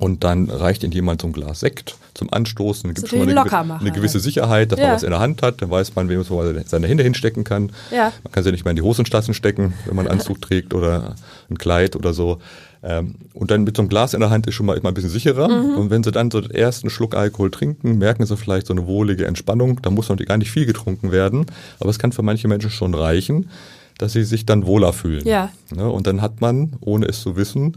Und 0.02 0.24
dann 0.24 0.50
reicht 0.50 0.82
Ihnen 0.82 0.90
jemand 0.92 1.22
so 1.22 1.28
ein 1.28 1.32
Glas 1.32 1.60
Sekt 1.60 1.96
zum 2.14 2.32
Anstoßen. 2.32 2.88
Dann 2.88 2.94
gibt 2.94 3.08
schon 3.08 3.20
mal 3.24 3.38
eine, 3.38 3.78
eine 3.78 3.92
gewisse 3.92 4.18
Sicherheit, 4.18 4.72
dass 4.72 4.80
Ja. 4.80 4.86
man 4.86 4.94
was 4.96 5.04
in 5.04 5.10
der 5.10 5.20
Hand 5.20 5.42
hat. 5.42 5.62
Dann 5.62 5.70
weiß 5.70 5.94
man, 5.94 6.08
wem 6.08 6.24
man 6.28 6.64
seine 6.66 6.88
Hände 6.88 7.04
hinstecken 7.04 7.44
kann. 7.44 7.70
Ja. 7.92 8.12
Man 8.24 8.32
kann 8.32 8.42
sie 8.42 8.50
nicht 8.50 8.64
mehr 8.64 8.72
in 8.72 8.76
die 8.76 8.82
Hosentaschen 8.82 9.32
stecken, 9.32 9.74
wenn 9.86 9.94
man 9.94 10.08
einen 10.08 10.18
Anzug 10.18 10.42
trägt 10.42 10.74
oder 10.74 11.14
ein 11.48 11.56
Kleid 11.56 11.94
oder 11.94 12.12
so. 12.14 12.40
Ähm, 12.82 13.14
Und 13.32 13.52
dann 13.52 13.62
mit 13.62 13.76
so 13.76 13.82
einem 13.82 13.90
Glas 13.90 14.12
in 14.12 14.18
der 14.18 14.30
Hand 14.30 14.48
ist 14.48 14.56
schon 14.56 14.66
mal 14.66 14.76
immer 14.76 14.88
ein 14.88 14.94
bisschen 14.94 15.08
sicherer. 15.08 15.46
Mhm. 15.46 15.76
Und 15.78 15.90
wenn 15.90 16.02
sie 16.02 16.10
dann 16.10 16.32
so 16.32 16.40
den 16.40 16.50
ersten 16.50 16.90
Schluck 16.90 17.14
Alkohol 17.14 17.52
trinken, 17.52 17.98
merken 17.98 18.26
sie 18.26 18.36
vielleicht 18.36 18.66
so 18.66 18.74
eine 18.74 18.88
wohlige 18.88 19.26
Entspannung. 19.26 19.80
Da 19.82 19.90
muss 19.90 20.08
natürlich 20.08 20.26
gar 20.28 20.36
nicht 20.36 20.50
viel 20.50 20.66
getrunken 20.66 21.12
werden. 21.12 21.46
Aber 21.78 21.90
es 21.90 22.00
kann 22.00 22.10
für 22.10 22.22
manche 22.22 22.48
Menschen 22.48 22.70
schon 22.70 22.94
reichen, 22.94 23.50
dass 23.98 24.14
sie 24.14 24.24
sich 24.24 24.46
dann 24.46 24.66
wohler 24.66 24.92
fühlen. 24.92 25.24
Ja. 25.24 25.50
Ne? 25.72 25.88
Und 25.88 26.08
dann 26.08 26.22
hat 26.22 26.40
man, 26.40 26.72
ohne 26.80 27.06
es 27.06 27.22
zu 27.22 27.36
wissen, 27.36 27.76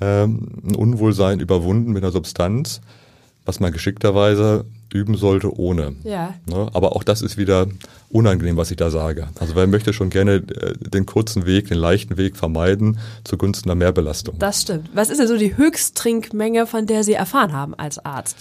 ähm, 0.00 0.48
ein 0.64 0.74
Unwohlsein 0.74 1.40
überwunden 1.40 1.92
mit 1.92 2.02
einer 2.02 2.12
Substanz, 2.12 2.80
was 3.44 3.60
man 3.60 3.72
geschickterweise 3.72 4.64
üben 4.92 5.16
sollte 5.16 5.56
ohne. 5.58 5.94
Ja. 6.04 6.34
Ne? 6.46 6.68
Aber 6.72 6.96
auch 6.96 7.02
das 7.02 7.22
ist 7.22 7.36
wieder 7.36 7.66
unangenehm, 8.08 8.56
was 8.56 8.70
ich 8.70 8.76
da 8.76 8.90
sage. 8.90 9.28
Also 9.40 9.54
wer 9.54 9.66
möchte 9.66 9.92
schon 9.92 10.10
gerne 10.10 10.34
äh, 10.34 10.74
den 10.78 11.06
kurzen 11.06 11.46
Weg, 11.46 11.68
den 11.68 11.78
leichten 11.78 12.16
Weg 12.16 12.36
vermeiden 12.36 12.98
zugunsten 13.24 13.70
einer 13.70 13.76
Mehrbelastung. 13.76 14.38
Das 14.38 14.62
stimmt. 14.62 14.90
Was 14.94 15.10
ist 15.10 15.18
denn 15.18 15.28
so 15.28 15.36
die 15.36 15.56
Höchsttrinkmenge, 15.56 16.66
von 16.66 16.86
der 16.86 17.04
Sie 17.04 17.14
erfahren 17.14 17.52
haben 17.52 17.74
als 17.74 18.04
Arzt? 18.04 18.36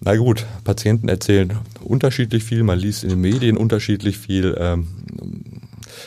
Na 0.00 0.16
gut, 0.16 0.44
Patienten 0.64 1.08
erzählen 1.08 1.58
unterschiedlich 1.84 2.42
viel, 2.42 2.64
man 2.64 2.78
liest 2.78 3.04
in 3.04 3.10
den 3.10 3.20
Medien 3.20 3.56
unterschiedlich 3.56 4.18
viel. 4.18 4.56
Ähm, 4.58 4.88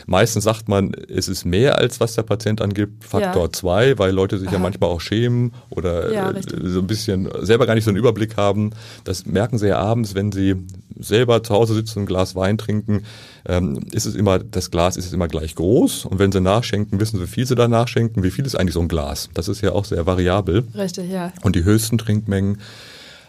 meistens 0.05 0.43
sagt 0.43 0.67
man, 0.67 0.93
es 0.93 1.27
ist 1.27 1.45
mehr 1.45 1.77
als 1.77 1.99
was 1.99 2.15
der 2.15 2.23
Patient 2.23 2.61
angibt, 2.61 3.03
Faktor 3.03 3.51
2, 3.51 3.87
ja. 3.87 3.99
weil 3.99 4.11
Leute 4.11 4.37
sich 4.37 4.47
Aha. 4.47 4.55
ja 4.55 4.61
manchmal 4.61 4.89
auch 4.89 5.01
schämen 5.01 5.53
oder 5.69 6.11
ja, 6.11 6.31
äh, 6.31 6.41
so 6.63 6.79
ein 6.79 6.87
bisschen 6.87 7.29
selber 7.41 7.65
gar 7.65 7.75
nicht 7.75 7.83
so 7.83 7.89
einen 7.89 7.97
Überblick 7.97 8.37
haben. 8.37 8.71
Das 9.03 9.25
merken 9.25 9.57
sie 9.57 9.67
ja 9.67 9.77
abends, 9.77 10.15
wenn 10.15 10.31
sie 10.31 10.55
selber 10.97 11.43
zu 11.43 11.53
Hause 11.53 11.73
sitzen 11.73 11.99
und 11.99 12.03
ein 12.03 12.07
Glas 12.07 12.35
Wein 12.35 12.57
trinken, 12.57 13.03
ähm, 13.47 13.79
ist 13.91 14.05
es 14.05 14.15
immer, 14.15 14.39
das 14.39 14.71
Glas 14.71 14.95
ist 14.97 15.13
immer 15.13 15.27
gleich 15.27 15.55
groß 15.55 16.05
und 16.05 16.19
wenn 16.19 16.31
sie 16.31 16.41
nachschenken, 16.41 16.99
wissen 16.99 17.17
sie, 17.17 17.23
wie 17.23 17.27
viel 17.27 17.45
sie 17.45 17.55
da 17.55 17.67
nachschenken, 17.67 18.23
wie 18.23 18.31
viel 18.31 18.45
ist 18.45 18.55
eigentlich 18.55 18.73
so 18.73 18.81
ein 18.81 18.87
Glas. 18.87 19.29
Das 19.33 19.47
ist 19.47 19.61
ja 19.61 19.73
auch 19.73 19.85
sehr 19.85 20.05
variabel. 20.05 20.63
Richtig, 20.75 21.11
ja. 21.11 21.33
Und 21.43 21.55
die 21.55 21.63
höchsten 21.63 21.97
Trinkmengen 21.97 22.57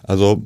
also 0.06 0.42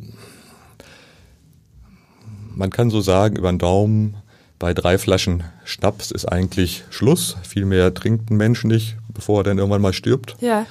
man 2.55 2.71
kann 2.71 2.91
so 2.91 3.01
sagen, 3.01 3.37
über 3.37 3.53
den 3.53 3.59
Daumen, 3.59 4.17
bei 4.61 4.75
drei 4.75 4.99
Flaschen 4.99 5.43
Schnaps 5.65 6.13
ist 6.13 6.27
eigentlich 6.27 6.85
Schluss. 6.91 7.37
Viel 7.43 7.65
mehr 7.65 7.93
trinkt 7.93 8.31
ein 8.31 8.37
Mensch 8.37 8.63
nicht, 8.63 8.97
bevor 9.13 9.41
er 9.41 9.45
dann 9.45 9.59
irgendwann 9.59 9.83
mal 9.83 9.95
stirbt. 9.95 10.37
Ja. 10.39 10.67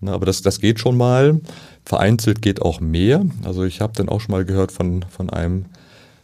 Na, 0.00 0.12
aber 0.12 0.26
das, 0.26 0.42
das 0.42 0.58
geht 0.58 0.80
schon 0.80 0.96
mal. 0.96 1.40
Vereinzelt 1.84 2.42
geht 2.42 2.62
auch 2.62 2.80
mehr. 2.80 3.24
Also 3.44 3.62
ich 3.64 3.80
habe 3.80 3.92
dann 3.94 4.08
auch 4.08 4.20
schon 4.20 4.32
mal 4.32 4.44
gehört 4.44 4.72
von, 4.72 5.04
von 5.10 5.28
einem 5.30 5.66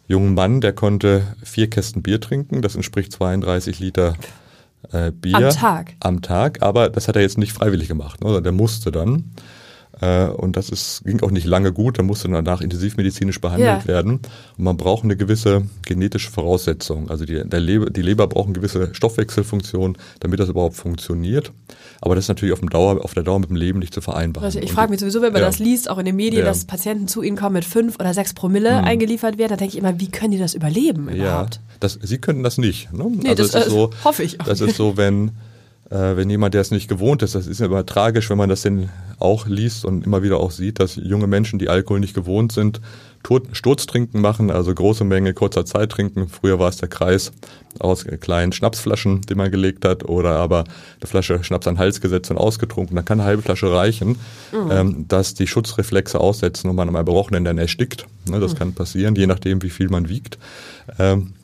jungen 0.08 0.34
Mann, 0.34 0.62
der 0.62 0.72
konnte 0.72 1.22
vier 1.44 1.68
Kästen 1.68 2.02
Bier 2.02 2.20
trinken. 2.20 2.62
Das 2.62 2.74
entspricht 2.74 3.12
32 3.12 3.78
Liter 3.78 4.14
äh, 4.90 5.12
Bier. 5.12 5.36
Am 5.36 5.50
Tag. 5.50 5.94
Am 6.00 6.22
Tag. 6.22 6.62
Aber 6.62 6.88
das 6.88 7.06
hat 7.06 7.16
er 7.16 7.22
jetzt 7.22 7.38
nicht 7.38 7.52
freiwillig 7.52 7.88
gemacht. 7.88 8.24
Ne? 8.24 8.40
Der 8.40 8.52
musste 8.52 8.90
dann. 8.90 9.30
Äh, 10.00 10.26
und 10.28 10.56
das 10.56 10.70
ist, 10.70 11.04
ging 11.04 11.20
auch 11.22 11.30
nicht 11.30 11.46
lange 11.46 11.72
gut, 11.72 11.98
da 11.98 12.02
musste 12.02 12.28
danach 12.28 12.60
intensivmedizinisch 12.60 13.40
behandelt 13.40 13.82
ja. 13.82 13.86
werden. 13.86 14.20
Und 14.56 14.64
man 14.64 14.76
braucht 14.76 15.04
eine 15.04 15.16
gewisse 15.16 15.62
genetische 15.84 16.30
Voraussetzung. 16.30 17.10
Also 17.10 17.24
die, 17.24 17.42
der 17.44 17.60
Leber, 17.60 17.90
die 17.90 18.02
Leber 18.02 18.26
braucht 18.26 18.46
eine 18.46 18.54
gewisse 18.54 18.94
Stoffwechselfunktion, 18.94 19.98
damit 20.20 20.40
das 20.40 20.48
überhaupt 20.48 20.76
funktioniert. 20.76 21.52
Aber 22.00 22.14
das 22.14 22.24
ist 22.24 22.28
natürlich 22.28 22.52
auf, 22.52 22.60
dem 22.60 22.70
Dauer, 22.70 23.04
auf 23.04 23.14
der 23.14 23.22
Dauer 23.22 23.40
mit 23.40 23.50
dem 23.50 23.56
Leben 23.56 23.78
nicht 23.78 23.92
zu 23.92 24.00
vereinbaren. 24.00 24.44
Also 24.44 24.58
ich 24.58 24.72
frage 24.72 24.90
mich 24.90 25.00
sowieso, 25.00 25.20
wenn 25.20 25.32
man 25.32 25.42
ja. 25.42 25.48
das 25.48 25.58
liest, 25.58 25.90
auch 25.90 25.98
in 25.98 26.06
den 26.06 26.16
Medien, 26.16 26.44
ja. 26.44 26.48
dass 26.48 26.64
Patienten 26.64 27.08
zu 27.08 27.22
ihnen 27.22 27.36
kommen 27.36 27.54
mit 27.54 27.64
fünf 27.64 27.98
oder 28.00 28.14
sechs 28.14 28.32
Promille 28.32 28.78
hm. 28.78 28.84
eingeliefert 28.84 29.38
werden, 29.38 29.50
da 29.50 29.56
denke 29.56 29.74
ich 29.74 29.78
immer, 29.78 30.00
wie 30.00 30.08
können 30.08 30.32
die 30.32 30.38
das 30.38 30.54
überleben 30.54 31.08
überhaupt? 31.08 31.56
Ja, 31.56 31.60
das, 31.80 31.98
sie 32.02 32.18
können 32.18 32.42
das 32.42 32.58
nicht. 32.58 32.92
Ne? 32.92 33.04
Nee, 33.10 33.30
also 33.30 33.42
das, 33.42 33.66
ist 33.66 33.70
so, 33.70 33.90
hoffe 34.04 34.22
ich 34.22 34.40
auch. 34.40 34.46
Das 34.46 34.60
ist 34.60 34.76
so, 34.76 34.96
wenn 34.96 35.32
äh, 35.90 36.16
wenn 36.16 36.30
jemand, 36.30 36.54
der 36.54 36.60
es 36.60 36.70
nicht 36.70 36.88
gewohnt 36.88 37.22
ist, 37.22 37.34
das 37.34 37.46
ist 37.46 37.60
ja 37.60 37.66
immer 37.66 37.84
tragisch, 37.84 38.30
wenn 38.30 38.38
man 38.38 38.48
das 38.48 38.62
denn 38.62 38.88
auch 39.18 39.46
liest 39.46 39.84
und 39.84 40.06
immer 40.06 40.22
wieder 40.22 40.38
auch 40.38 40.50
sieht, 40.50 40.80
dass 40.80 40.96
junge 40.96 41.26
Menschen, 41.26 41.58
die 41.58 41.68
Alkohol 41.68 42.00
nicht 42.00 42.14
gewohnt 42.14 42.52
sind, 42.52 42.80
Sturztrinken 43.52 44.20
machen, 44.20 44.50
also 44.50 44.74
große 44.74 45.04
Menge 45.04 45.34
kurzer 45.34 45.66
Zeit 45.66 45.90
trinken. 45.90 46.28
Früher 46.28 46.58
war 46.58 46.68
es 46.68 46.78
der 46.78 46.88
Kreis 46.88 47.32
aus 47.78 48.04
kleinen 48.04 48.52
Schnapsflaschen, 48.52 49.20
die 49.22 49.34
man 49.34 49.50
gelegt 49.50 49.84
hat, 49.84 50.08
oder 50.08 50.36
aber 50.36 50.64
eine 51.00 51.06
Flasche 51.06 51.44
Schnaps 51.44 51.66
an 51.66 51.74
den 51.74 51.80
Hals 51.80 52.00
gesetzt 52.00 52.30
und 52.30 52.38
ausgetrunken. 52.38 52.96
Da 52.96 53.02
kann 53.02 53.20
eine 53.20 53.28
halbe 53.28 53.42
Flasche 53.42 53.70
reichen, 53.70 54.16
mhm. 54.52 54.70
ähm, 54.70 55.04
dass 55.08 55.34
die 55.34 55.46
Schutzreflexe 55.46 56.18
aussetzen 56.18 56.70
und 56.70 56.76
man 56.76 56.88
am 56.88 56.94
Erbrochenen 56.94 57.44
dann 57.44 57.58
erstickt. 57.58 58.06
Ne, 58.28 58.40
das 58.40 58.54
mhm. 58.54 58.58
kann 58.58 58.72
passieren, 58.74 59.14
je 59.14 59.26
nachdem, 59.26 59.62
wie 59.62 59.70
viel 59.70 59.90
man 59.90 60.08
wiegt. 60.08 60.38
Ähm, 60.98 61.34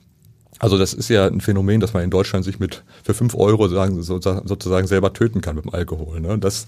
also 0.59 0.79
das 0.79 0.95
ist 0.95 1.09
ja 1.09 1.27
ein 1.27 1.41
Phänomen, 1.41 1.81
dass 1.81 1.93
man 1.93 2.03
in 2.03 2.11
Deutschland 2.11 2.45
sich 2.45 2.59
mit 2.59 2.83
für 3.05 3.15
fünf 3.15 3.35
Euro 3.35 3.69
sagen, 3.69 4.03
sozusagen 4.03 4.87
selber 4.87 5.13
töten 5.13 5.41
kann 5.41 5.57
mit 5.57 5.65
dem 5.65 5.75
Alkohol. 5.75 6.21
Ne? 6.21 6.39
Das 6.39 6.67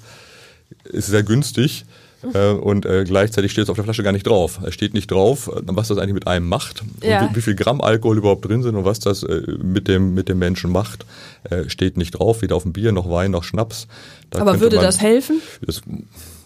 ist 0.85 1.07
sehr 1.07 1.23
günstig 1.23 1.87
äh, 2.35 2.51
und 2.51 2.85
äh, 2.85 3.05
gleichzeitig 3.05 3.53
steht 3.53 3.65
es 3.65 3.71
auf 3.71 3.77
der 3.77 3.85
Flasche 3.85 4.03
gar 4.03 4.13
nicht 4.13 4.27
drauf. 4.27 4.61
Es 4.65 4.75
steht 4.75 4.93
nicht 4.93 5.11
drauf, 5.11 5.49
äh, 5.49 5.61
was 5.67 5.89
das 5.89 5.99
eigentlich 5.99 6.15
mit 6.15 6.27
einem 6.27 6.49
macht 6.49 6.83
ja. 7.03 7.23
und 7.23 7.31
wie, 7.31 7.37
wie, 7.37 7.41
viel 7.43 7.55
Gramm 7.55 7.81
Alkohol 7.81 8.19
überhaupt 8.19 8.45
drin 8.45 8.63
sind 8.63 8.75
und 8.75 8.85
was 8.85 8.99
das 8.99 9.23
äh, 9.23 9.43
mit 9.63 9.89
dem 9.89 10.15
mit 10.15 10.29
dem 10.29 10.39
Menschen 10.39 10.71
macht, 10.71 11.07
äh, 11.49 11.69
steht 11.69 11.97
nicht 11.97 12.13
drauf. 12.13 12.43
Weder 12.43 12.57
auf 12.57 12.65
dem 12.65 12.73
Bier 12.73 12.93
noch 12.93 13.09
Wein 13.09 13.31
noch 13.31 13.45
Schnaps. 13.45 13.87
Da 14.31 14.41
Aber 14.41 14.61
würde 14.61 14.77
man, 14.77 14.85
das 14.85 15.01
helfen? 15.01 15.41
Das, 15.63 15.83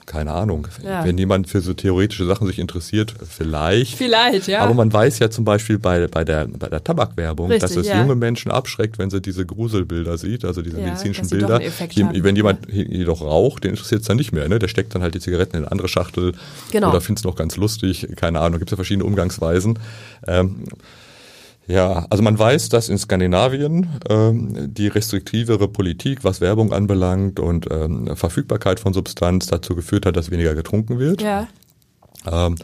keine 0.06 0.32
Ahnung. 0.32 0.68
Ja. 0.84 1.04
Wenn 1.04 1.16
jemand 1.16 1.48
für 1.48 1.60
so 1.60 1.74
theoretische 1.74 2.26
Sachen 2.26 2.46
sich 2.46 2.58
interessiert, 2.58 3.14
vielleicht. 3.28 3.96
Vielleicht, 3.96 4.48
ja. 4.48 4.60
Aber 4.60 4.74
man 4.74 4.92
weiß 4.92 5.18
ja 5.20 5.30
zum 5.30 5.44
Beispiel 5.44 5.78
bei, 5.78 6.06
bei, 6.08 6.24
der, 6.24 6.48
bei 6.48 6.68
der 6.68 6.82
Tabakwerbung, 6.82 7.50
Richtig, 7.50 7.60
dass 7.60 7.76
es 7.76 7.86
ja. 7.86 8.00
junge 8.00 8.14
Menschen 8.14 8.50
abschreckt, 8.50 8.98
wenn 8.98 9.10
sie 9.10 9.20
diese 9.20 9.46
Gruselbilder 9.46 10.18
sieht, 10.18 10.44
also 10.44 10.62
diese 10.62 10.78
ja, 10.80 10.86
medizinischen 10.86 11.28
Bilder. 11.28 11.60
Die, 11.60 12.24
wenn 12.24 12.36
jemand 12.36 12.68
jedoch 12.72 13.22
raucht, 13.22 13.64
den 13.64 13.70
interessiert 13.70 14.02
es 14.02 14.08
dann 14.08 14.16
nicht 14.16 14.32
mehr. 14.32 14.48
Ne? 14.48 14.58
Der 14.58 14.68
steckt 14.68 14.94
dann 14.94 15.02
halt 15.02 15.14
die 15.14 15.20
Zigaretten 15.20 15.56
in 15.56 15.62
eine 15.62 15.72
andere 15.72 15.88
Schachtel 15.88 16.32
genau. 16.70 16.90
oder 16.90 17.00
findet 17.00 17.20
es 17.20 17.24
noch 17.24 17.36
ganz 17.36 17.56
lustig. 17.56 18.08
Keine 18.16 18.40
Ahnung, 18.40 18.58
gibt 18.58 18.70
es 18.70 18.72
ja 18.72 18.76
verschiedene 18.76 19.04
Umgangsweisen. 19.04 19.78
Ähm, 20.26 20.64
ja, 21.66 22.06
also 22.10 22.22
man 22.22 22.38
weiß, 22.38 22.68
dass 22.70 22.88
in 22.88 22.98
Skandinavien 22.98 23.88
ähm, 24.08 24.74
die 24.74 24.88
restriktivere 24.88 25.68
Politik, 25.68 26.24
was 26.24 26.40
Werbung 26.40 26.72
anbelangt 26.72 27.38
und 27.38 27.68
ähm, 27.70 28.16
Verfügbarkeit 28.16 28.80
von 28.80 28.92
Substanz 28.92 29.46
dazu 29.46 29.74
geführt 29.74 30.06
hat, 30.06 30.16
dass 30.16 30.30
weniger 30.30 30.54
getrunken 30.54 30.98
wird. 30.98 31.22
Ja. 31.22 31.48
Ähm, 32.30 32.56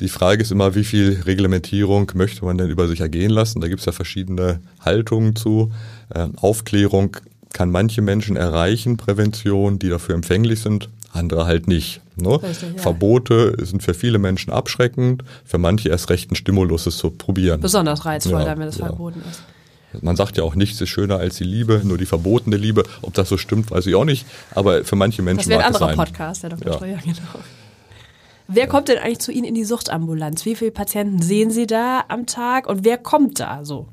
die 0.00 0.08
Frage 0.08 0.42
ist 0.42 0.52
immer, 0.52 0.76
wie 0.76 0.84
viel 0.84 1.22
Reglementierung 1.26 2.12
möchte 2.14 2.44
man 2.44 2.56
denn 2.56 2.70
über 2.70 2.86
sich 2.86 3.00
ergehen 3.00 3.30
lassen? 3.30 3.60
Da 3.60 3.66
gibt 3.66 3.80
es 3.80 3.86
ja 3.86 3.92
verschiedene 3.92 4.60
Haltungen 4.80 5.34
zu. 5.34 5.72
Ähm, 6.14 6.34
Aufklärung 6.36 7.16
kann 7.52 7.70
manche 7.70 8.02
Menschen 8.02 8.36
erreichen, 8.36 8.96
Prävention, 8.96 9.80
die 9.80 9.88
dafür 9.88 10.14
empfänglich 10.14 10.60
sind, 10.60 10.88
andere 11.12 11.46
halt 11.46 11.68
nicht. 11.68 12.00
Ne? 12.16 12.42
Richtig, 12.42 12.74
ja. 12.76 12.82
Verbote 12.82 13.54
sind 13.64 13.82
für 13.82 13.94
viele 13.94 14.18
Menschen 14.18 14.52
abschreckend, 14.52 15.24
für 15.44 15.58
manche 15.58 15.88
erst 15.88 16.10
recht 16.10 16.30
ein 16.30 16.34
Stimulus, 16.34 16.86
es 16.86 16.98
zu 16.98 17.10
probieren. 17.10 17.60
Besonders 17.60 18.04
reizvoll, 18.04 18.42
ja, 18.42 18.58
wenn 18.58 18.68
es 18.68 18.78
ja. 18.78 18.86
verboten 18.86 19.22
ist. 19.28 19.42
Man 20.02 20.16
sagt 20.16 20.36
ja 20.36 20.44
auch, 20.44 20.54
nichts 20.54 20.80
ist 20.80 20.90
schöner 20.90 21.16
als 21.16 21.36
die 21.36 21.44
Liebe, 21.44 21.80
nur 21.82 21.96
die 21.96 22.04
verbotene 22.04 22.56
Liebe. 22.56 22.82
Ob 23.00 23.14
das 23.14 23.28
so 23.30 23.38
stimmt, 23.38 23.70
weiß 23.70 23.86
ich 23.86 23.94
auch 23.94 24.04
nicht. 24.04 24.26
Aber 24.54 24.84
für 24.84 24.96
manche 24.96 25.22
Menschen 25.22 25.38
das 25.38 25.48
wäre 25.48 25.60
ein 25.64 25.74
anderer 25.74 25.94
Podcast, 25.94 26.42
der 26.42 26.50
Dr. 26.50 26.66
Ja. 26.66 26.74
Streuer, 26.74 26.98
genau. 27.04 27.16
Wer 28.48 28.66
kommt 28.66 28.88
denn 28.88 28.98
eigentlich 28.98 29.18
zu 29.18 29.30
Ihnen 29.32 29.44
in 29.44 29.54
die 29.54 29.64
Suchtambulanz? 29.64 30.44
Wie 30.44 30.56
viele 30.56 30.70
Patienten 30.70 31.20
sehen 31.22 31.50
Sie 31.50 31.66
da 31.66 32.04
am 32.08 32.26
Tag 32.26 32.66
und 32.66 32.84
wer 32.84 32.98
kommt 32.98 33.40
da 33.40 33.64
so? 33.64 33.88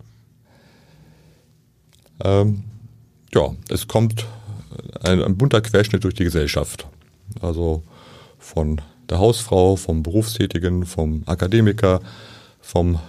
Ähm, 2.23 2.63
ja, 3.34 3.54
es 3.69 3.88
kommt 3.88 4.25
ein, 5.04 5.21
ein 5.21 5.38
bunter 5.38 5.62
Querschnitt 5.62 6.04
durch 6.04 6.13
die 6.13 6.23
Gesellschaft. 6.23 6.88
Also 7.41 7.84
von 8.39 8.82
der 9.10 9.19
Hausfrau, 9.19 9.76
vom 9.76 10.04
Berufstätigen, 10.04 10.86
vom 10.86 11.24
Akademiker, 11.26 12.02
vom 12.62 13.00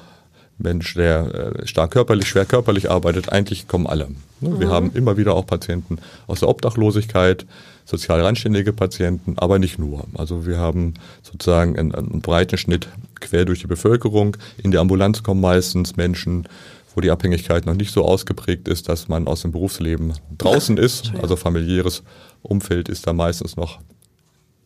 Mensch, 0.58 0.94
der 0.94 1.34
äh, 1.60 1.66
stark 1.66 1.90
körperlich, 1.90 2.28
schwer 2.28 2.46
körperlich 2.46 2.90
arbeitet, 2.90 3.30
eigentlich 3.30 3.68
kommen 3.68 3.86
alle. 3.86 4.08
Ne, 4.40 4.58
wir 4.58 4.68
mhm. 4.68 4.72
haben 4.72 4.90
immer 4.94 5.16
wieder 5.16 5.34
auch 5.34 5.46
Patienten 5.46 5.98
aus 6.26 6.40
der 6.40 6.48
Obdachlosigkeit, 6.48 7.46
sozial 7.84 8.20
randständige 8.22 8.72
Patienten, 8.72 9.38
aber 9.38 9.58
nicht 9.58 9.78
nur. 9.78 10.06
Also 10.14 10.46
wir 10.46 10.58
haben 10.58 10.94
sozusagen 11.22 11.78
einen, 11.78 11.94
einen 11.94 12.20
breiten 12.20 12.56
Schnitt 12.56 12.88
quer 13.20 13.44
durch 13.44 13.60
die 13.60 13.66
Bevölkerung. 13.66 14.36
In 14.62 14.70
die 14.70 14.78
Ambulanz 14.78 15.22
kommen 15.22 15.40
meistens 15.40 15.96
Menschen, 15.96 16.48
wo 16.94 17.00
die 17.02 17.10
Abhängigkeit 17.10 17.66
noch 17.66 17.74
nicht 17.74 17.92
so 17.92 18.04
ausgeprägt 18.04 18.68
ist, 18.68 18.88
dass 18.88 19.08
man 19.08 19.26
aus 19.26 19.42
dem 19.42 19.52
Berufsleben 19.52 20.14
draußen 20.38 20.78
ist. 20.78 21.12
Also 21.20 21.36
familiäres 21.36 22.02
Umfeld 22.42 22.88
ist 22.88 23.06
da 23.06 23.12
meistens 23.12 23.56
noch 23.56 23.78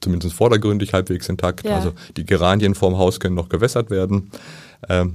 zumindest 0.00 0.34
vordergründig 0.34 0.92
halbwegs 0.92 1.28
intakt. 1.28 1.64
Ja. 1.64 1.76
Also 1.76 1.92
die 2.16 2.24
Geranien 2.24 2.74
vorm 2.74 2.98
Haus 2.98 3.20
können 3.20 3.34
noch 3.34 3.48
gewässert 3.48 3.90
werden. 3.90 4.30
Ähm, 4.88 5.14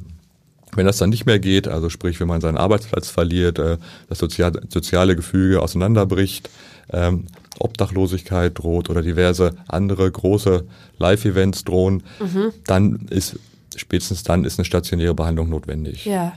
wenn 0.75 0.85
das 0.85 0.97
dann 0.97 1.09
nicht 1.09 1.25
mehr 1.25 1.39
geht, 1.39 1.67
also 1.67 1.89
sprich, 1.89 2.19
wenn 2.19 2.27
man 2.27 2.41
seinen 2.41 2.57
Arbeitsplatz 2.57 3.09
verliert, 3.09 3.59
äh, 3.59 3.77
das 4.09 4.19
sozial, 4.19 4.51
soziale 4.69 5.15
Gefüge 5.15 5.61
auseinanderbricht, 5.61 6.49
ähm, 6.91 7.25
Obdachlosigkeit 7.59 8.57
droht 8.57 8.89
oder 8.89 9.01
diverse 9.01 9.55
andere 9.67 10.11
große 10.11 10.65
Live-Events 10.97 11.63
drohen, 11.63 12.03
mhm. 12.19 12.51
dann 12.65 13.07
ist 13.09 13.39
spätestens 13.77 14.23
dann 14.23 14.43
ist 14.45 14.59
eine 14.59 14.65
stationäre 14.65 15.13
Behandlung 15.13 15.49
notwendig. 15.49 16.05
Ja. 16.05 16.33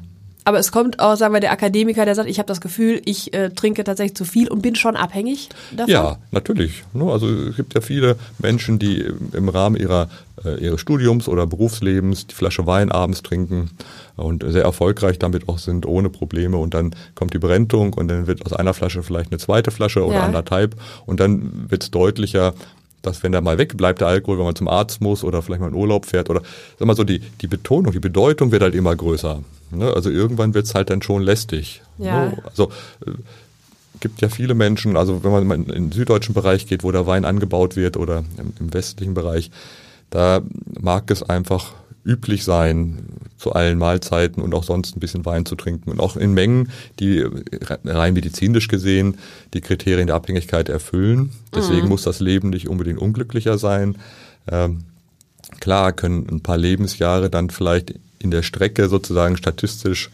Aber 0.49 0.59
es 0.59 0.73
kommt 0.73 0.99
auch, 0.99 1.15
sagen 1.15 1.35
wir, 1.35 1.41
der 1.41 1.53
Akademiker, 1.53 2.07
der 2.07 2.15
sagt, 2.15 2.27
ich 2.27 2.39
habe 2.39 2.47
das 2.47 2.63
Gefühl, 2.63 3.03
ich 3.05 3.35
äh, 3.35 3.51
trinke 3.51 3.85
tatsächlich 3.85 4.17
zu 4.17 4.25
viel 4.25 4.49
und 4.49 4.63
bin 4.63 4.77
schon 4.77 4.97
abhängig 4.97 5.51
davon. 5.73 5.93
Ja, 5.93 6.17
natürlich. 6.31 6.85
Ne, 6.95 7.05
also 7.05 7.29
es 7.29 7.57
gibt 7.57 7.75
ja 7.75 7.83
viele 7.83 8.17
Menschen, 8.39 8.79
die 8.79 9.13
im 9.35 9.51
Rahmen 9.51 9.77
ihrer, 9.77 10.09
äh, 10.43 10.59
ihres 10.59 10.81
Studiums 10.81 11.29
oder 11.29 11.47
Berufslebens 11.47 12.29
die 12.29 12.35
Flasche 12.35 12.67
Wein 12.67 12.91
abends 12.91 13.23
trinken 13.23 13.73
und 14.17 14.43
sehr 14.49 14.63
erfolgreich 14.63 15.19
damit 15.19 15.51
auch 15.51 15.59
sind, 15.59 15.85
ohne 15.85 16.09
Probleme. 16.09 16.57
Und 16.57 16.73
dann 16.73 16.95
kommt 17.15 17.35
die 17.35 17.39
Berentung 17.39 17.93
und 17.93 18.09
dann 18.09 18.27
wird 18.27 18.47
aus 18.47 18.55
einer 18.55 18.73
Flasche 18.73 19.03
vielleicht 19.03 19.31
eine 19.31 19.39
zweite 19.39 19.71
Flasche 19.71 20.03
oder 20.03 20.17
ja. 20.17 20.25
anderthalb. 20.25 20.77
Und 21.05 21.21
dann 21.21 21.71
wird 21.71 21.83
es 21.83 21.91
deutlicher, 21.91 22.55
dass 23.03 23.23
wenn 23.23 23.33
der 23.33 23.41
mal 23.41 23.59
wegbleibt, 23.59 24.01
der 24.01 24.09
Alkohol, 24.09 24.39
wenn 24.39 24.45
man 24.45 24.57
zum 24.57 24.69
Arzt 24.69 25.01
muss 25.01 25.25
oder 25.25 25.43
vielleicht 25.43 25.61
mal 25.61 25.69
in 25.69 25.75
Urlaub 25.75 26.07
fährt 26.07 26.31
oder 26.31 26.43
sag 26.79 26.87
mal 26.87 26.97
so, 26.97 27.05
die, 27.05 27.21
die 27.21 27.47
Betonung, 27.47 27.93
die 27.93 28.01
Bedeutung 28.01 28.51
wird 28.53 28.63
halt 28.63 28.75
immer 28.75 28.95
größer. 28.95 29.43
Ne? 29.71 29.93
Also 29.93 30.11
irgendwann 30.11 30.55
wird 30.55 30.67
es 30.67 30.75
halt 30.75 30.91
dann 30.91 31.03
schon 31.03 31.23
lästig. 31.23 31.83
Ja. 31.99 32.27
Ne? 32.27 32.43
Also 32.45 32.71
äh, 33.07 33.13
gibt 34.01 34.21
ja 34.21 34.29
viele 34.29 34.55
Menschen, 34.55 34.97
also 34.97 35.25
wenn 35.25 35.47
man 35.47 35.65
in 35.67 35.73
den 35.73 35.93
süddeutschen 35.93 36.35
Bereich 36.35 36.67
geht, 36.67 36.85
wo 36.85 36.93
der 36.93 37.07
Wein 37.07 37.25
angebaut 37.25 37.77
wird 37.77 37.97
oder 37.97 38.25
im, 38.37 38.53
im 38.61 38.75
westlichen 38.75 39.15
Bereich, 39.15 39.51
Da 40.11 40.41
mag 40.81 41.11
es 41.11 41.23
einfach 41.23 41.75
üblich 42.09 42.45
sein, 42.45 42.99
zu 43.37 43.53
allen 43.53 43.79
Mahlzeiten 43.79 44.43
und 44.43 44.55
auch 44.55 44.65
sonst 44.65 44.97
ein 44.97 45.01
bisschen 45.01 45.25
Wein 45.25 45.47
zu 45.47 45.55
trinken 45.55 45.91
und 45.91 46.01
auch 46.01 46.17
in 46.17 46.35
Mengen, 46.35 46.71
die 46.99 47.25
rein 47.85 48.15
medizinisch 48.15 48.69
gesehen 48.69 49.19
die 49.55 49.61
Kriterien 49.61 50.09
der 50.09 50.17
Abhängigkeit 50.17 50.69
erfüllen. 50.69 51.31
Deswegen 51.55 51.83
mhm. 51.83 51.89
muss 51.89 52.03
das 52.03 52.21
Leben 52.21 52.51
nicht 52.51 52.69
unbedingt 52.69 52.99
unglücklicher 52.99 53.59
sein. 53.59 53.97
Ähm, 54.51 54.85
klar 55.61 55.93
können 55.93 56.27
ein 56.29 56.41
paar 56.41 56.59
Lebensjahre 56.59 57.31
dann 57.31 57.51
vielleicht 57.51 57.95
in 58.19 58.31
der 58.31 58.43
Strecke 58.43 58.89
sozusagen 58.89 59.37
statistisch 59.37 60.11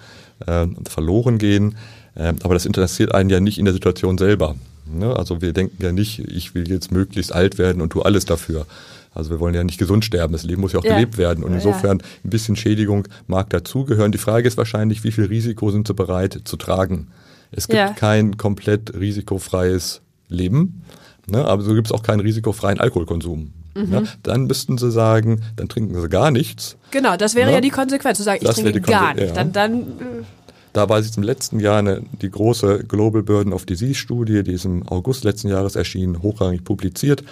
äh, 0.46 0.66
verloren 0.88 1.38
gehen, 1.38 1.76
äh, 2.16 2.34
aber 2.42 2.54
das 2.54 2.66
interessiert 2.66 3.14
einen 3.14 3.30
ja 3.30 3.40
nicht 3.40 3.58
in 3.58 3.64
der 3.64 3.74
Situation 3.74 4.18
selber. 4.18 4.56
Ne? 4.86 5.16
Also 5.16 5.40
wir 5.40 5.52
denken 5.52 5.82
ja 5.82 5.92
nicht, 5.92 6.18
ich 6.18 6.54
will 6.54 6.68
jetzt 6.70 6.92
möglichst 6.92 7.32
alt 7.32 7.56
werden 7.56 7.80
und 7.80 7.90
tue 7.90 8.04
alles 8.04 8.24
dafür. 8.24 8.66
Also 9.14 9.30
wir 9.30 9.40
wollen 9.40 9.54
ja 9.54 9.62
nicht 9.62 9.78
gesund 9.78 10.04
sterben, 10.04 10.32
das 10.32 10.42
Leben 10.42 10.60
muss 10.60 10.72
ja 10.72 10.80
auch 10.80 10.84
ja. 10.84 10.94
gelebt 10.94 11.18
werden. 11.18 11.44
Und 11.44 11.54
insofern 11.54 12.02
ein 12.24 12.30
bisschen 12.30 12.56
Schädigung 12.56 13.06
mag 13.26 13.48
dazugehören. 13.50 14.12
Die 14.12 14.18
Frage 14.18 14.48
ist 14.48 14.56
wahrscheinlich, 14.56 15.04
wie 15.04 15.12
viel 15.12 15.26
Risiko 15.26 15.70
sind 15.70 15.86
sie 15.86 15.94
bereit 15.94 16.40
zu 16.44 16.56
tragen? 16.56 17.08
Es 17.52 17.68
gibt 17.68 17.78
ja. 17.78 17.90
kein 17.90 18.36
komplett 18.36 18.94
risikofreies 18.94 20.00
Leben, 20.28 20.82
ne? 21.28 21.44
aber 21.44 21.62
so 21.62 21.74
gibt 21.74 21.86
es 21.86 21.92
auch 21.92 22.02
keinen 22.02 22.20
risikofreien 22.20 22.80
Alkoholkonsum. 22.80 23.52
Mhm. 23.74 23.92
Ja, 23.92 24.02
dann 24.22 24.46
müssten 24.46 24.78
sie 24.78 24.90
sagen, 24.90 25.42
dann 25.56 25.68
trinken 25.68 26.00
sie 26.00 26.08
gar 26.08 26.30
nichts. 26.30 26.76
Genau, 26.90 27.16
das 27.16 27.34
wäre 27.34 27.50
ja, 27.50 27.56
ja 27.56 27.60
die 27.60 27.70
Konsequenz, 27.70 28.18
zu 28.18 28.24
sagen, 28.24 28.44
ich 28.44 28.50
trinke 28.50 28.80
gar 28.80 29.14
nicht. 29.14 29.36
Dann, 29.36 29.52
dann, 29.52 29.80
äh, 29.80 30.24
da 30.72 30.88
war 30.88 30.98
es 30.98 31.16
im 31.16 31.22
letzten 31.22 31.60
Jahr 31.60 31.78
eine, 31.78 32.02
die 32.20 32.30
große 32.30 32.84
Global 32.84 33.22
Burden 33.22 33.52
of 33.52 33.66
Disease 33.66 33.94
Studie, 33.94 34.42
die 34.42 34.52
ist 34.52 34.64
im 34.64 34.86
August 34.88 35.24
letzten 35.24 35.48
Jahres 35.48 35.76
erschienen, 35.76 36.22
hochrangig 36.22 36.64
publiziert. 36.64 37.24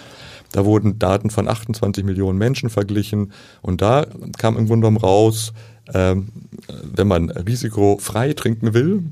Da 0.53 0.63
wurden 0.63 0.99
Daten 0.99 1.29
von 1.29 1.49
28 1.49 2.05
Millionen 2.05 2.37
Menschen 2.37 2.69
verglichen 2.69 3.33
und 3.61 3.81
da 3.81 4.05
kam 4.37 4.55
im 4.55 4.67
Grunde 4.67 4.87
genommen 4.87 4.97
raus, 4.97 5.51
ähm, 5.93 6.29
wenn 6.83 7.07
man 7.07 7.29
risikofrei 7.29 8.33
trinken 8.33 8.73
will, 8.73 9.03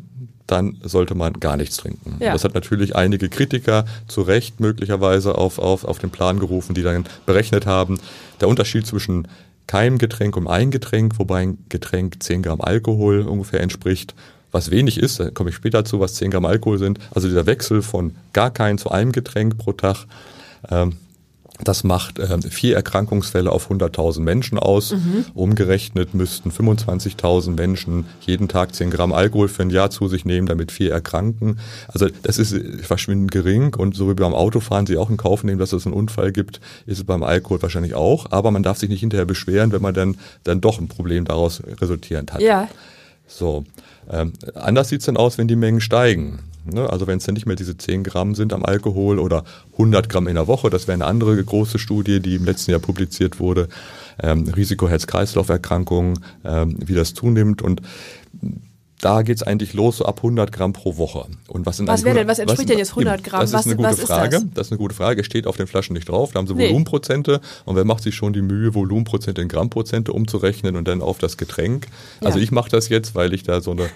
dann 0.48 0.78
sollte 0.84 1.16
man 1.16 1.34
gar 1.34 1.58
nichts 1.58 1.78
trinken. 1.78 2.18
Ja. 2.20 2.34
Das 2.34 2.44
hat 2.44 2.54
natürlich 2.54 2.96
einige 2.96 3.30
Kritiker 3.30 3.86
zu 4.08 4.22
Recht 4.22 4.60
möglicherweise 4.60 5.36
auf, 5.36 5.60
auf, 5.60 5.84
auf 5.84 6.00
den 6.00 6.10
Plan 6.10 6.40
gerufen, 6.40 6.76
die 6.76 6.84
dann 6.84 7.06
berechnet 7.26 7.66
haben, 7.66 8.00
der 8.40 8.48
Unterschied 8.48 8.86
zwischen 8.86 9.28
keinem 9.68 9.98
Getränk 9.98 10.36
und 10.36 10.48
einem 10.48 10.72
Getränk, 10.72 11.18
wobei 11.20 11.44
ein 11.44 11.58
Getränk 11.70 12.22
10 12.22 12.44
Gramm 12.44 12.62
Alkohol 12.62 13.22
ungefähr 13.22 13.62
entspricht, 13.62 14.14
was 14.52 14.70
wenig 14.70 14.98
ist, 14.98 15.20
da 15.20 15.30
komme 15.32 15.50
ich 15.50 15.56
später 15.56 15.86
zu, 15.86 16.00
was 16.00 16.16
10 16.16 16.32
Gramm 16.32 16.46
Alkohol 16.46 16.78
sind. 16.78 17.00
Also 17.12 17.30
dieser 17.30 17.46
Wechsel 17.46 17.82
von 17.82 18.16
gar 18.34 18.52
kein 18.52 18.78
zu 18.78 18.92
einem 18.92 19.14
Getränk 19.14 19.58
pro 19.58 19.72
Tag, 19.72 20.06
ähm, 20.70 20.98
das 21.64 21.84
macht 21.84 22.20
äh, 22.20 22.42
vier 22.42 22.76
Erkrankungsfälle 22.76 23.52
auf 23.52 23.70
100.000 23.70 24.22
Menschen 24.22 24.58
aus. 24.58 24.92
Mhm. 24.92 25.26
Umgerechnet 25.34 26.14
müssten 26.14 26.52
25.000 26.52 27.52
Menschen 27.52 28.06
jeden 28.22 28.48
Tag 28.48 28.74
10 28.76 28.92
Gramm 28.92 29.14
Alkohol 29.14 29.48
für 29.48 29.64
ein 29.64 29.70
Jahr 29.70 29.90
zu 29.90 30.08
sich 30.08 30.26
nehmen, 30.26 30.48
damit 30.48 30.72
vier 30.72 30.92
erkranken. 30.92 31.60
Also 31.88 32.08
das 32.24 32.38
ist 32.38 32.56
verschwindend 32.84 33.32
gering 33.32 33.76
und 33.76 33.96
so 33.96 34.10
wie 34.10 34.14
beim 34.14 34.34
Autofahren 34.34 34.86
Sie 34.86 34.98
auch 34.98 35.10
in 35.10 35.18
Kauf 35.18 35.44
nehmen, 35.44 35.60
dass 35.60 35.74
es 35.74 35.86
einen 35.86 35.94
Unfall 35.94 36.32
gibt, 36.32 36.60
ist 36.86 37.00
es 37.00 37.04
beim 37.04 37.24
Alkohol 37.24 37.62
wahrscheinlich 37.62 37.94
auch. 37.94 38.32
Aber 38.32 38.52
man 38.52 38.64
darf 38.64 38.78
sich 38.78 38.90
nicht 38.90 39.02
hinterher 39.02 39.26
beschweren, 39.26 39.72
wenn 39.72 39.82
man 39.82 39.94
dann, 39.94 40.18
dann 40.44 40.62
doch 40.62 40.80
ein 40.80 40.88
Problem 40.88 41.26
daraus 41.26 41.62
resultierend 41.80 42.34
hat. 42.34 42.42
Ja. 42.42 42.68
So. 43.28 43.64
Ähm, 44.10 44.34
anders 44.56 44.90
sieht's 44.90 45.06
dann 45.06 45.18
aus, 45.18 45.38
wenn 45.38 45.48
die 45.48 45.56
Mengen 45.56 45.82
steigen. 45.82 46.40
Ne? 46.66 46.90
Also 46.90 47.08
wenn 47.08 47.18
es 47.18 47.26
dann 47.26 47.34
nicht 47.34 47.46
mehr 47.46 47.56
diese 47.56 47.78
10 47.78 48.04
Gramm 48.04 48.36
sind 48.36 48.54
am 48.54 48.64
Alkohol 48.64 49.20
oder 49.20 49.44
100 49.74 50.10
Gramm 50.10 50.28
in 50.28 50.36
der 50.36 50.48
Woche, 50.48 50.70
das 50.70 50.88
wäre 50.88 50.96
eine 50.96 51.06
andere 51.06 51.44
große 51.44 51.80
Studie, 51.80 52.20
die 52.20 52.36
im 52.36 52.46
letzten 52.46 52.72
Jahr 52.72 52.80
publiziert 52.80 53.40
wurde, 53.40 53.68
ähm, 54.22 54.48
Risiko 54.50 54.88
Herz-Kreislauf-Erkrankungen, 54.88 56.20
ähm, 56.44 56.78
wie 56.80 56.94
das 56.94 57.14
zunimmt 57.14 57.62
und 57.62 57.82
da 59.02 59.24
geht's 59.24 59.42
eigentlich 59.42 59.74
los 59.74 59.98
so 59.98 60.06
ab 60.06 60.18
100 60.18 60.52
Gramm 60.52 60.74
pro 60.74 60.96
Woche. 60.98 61.26
Und 61.48 61.66
was, 61.66 61.86
was 61.86 62.04
wäre 62.04 62.20
denn, 62.20 62.28
was 62.28 62.38
entspricht 62.38 62.60
was, 62.60 62.68
denn 62.68 62.78
jetzt 62.78 62.92
100 62.92 63.24
Gramm? 63.24 63.42
Das 63.42 63.50
ist 63.50 63.54
was, 63.56 63.66
eine 63.66 63.76
gute 63.76 63.98
Frage. 63.98 64.30
Das? 64.30 64.46
das? 64.54 64.68
ist 64.68 64.72
eine 64.72 64.78
gute 64.78 64.96
Frage. 64.96 65.24
Steht 65.24 65.48
auf 65.48 65.58
den 65.58 65.66
Flaschen 65.66 65.96
nicht 65.96 66.08
drauf. 66.08 66.32
Da 66.32 66.40
haben 66.40 66.46
sie 66.46 66.54
nee. 66.54 66.68
Volumenprozente. 66.68 67.42
Und 67.66 67.76
wer 67.76 67.84
macht 67.84 68.04
sich 68.04 68.14
schon 68.14 68.32
die 68.32 68.44
Mühe, 68.44 68.76
Volumenprozente 68.76 69.42
in 69.42 69.48
Grammprozente 69.48 70.14
umzurechnen 70.14 70.76
und 70.76 70.88
dann 70.88 71.02
auf 71.02 71.18
das 71.18 71.38
Getränk? 71.38 71.88
Ja. 72.22 72.28
Also 72.28 72.38
ich 72.38 72.52
mache 72.52 72.70
das 72.70 72.90
jetzt, 72.90 73.16
weil 73.16 73.34
ich 73.34 73.42
da 73.42 73.60
so 73.60 73.72
eine 73.72 73.90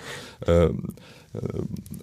äh, 0.47 0.65
äh, 0.65 0.73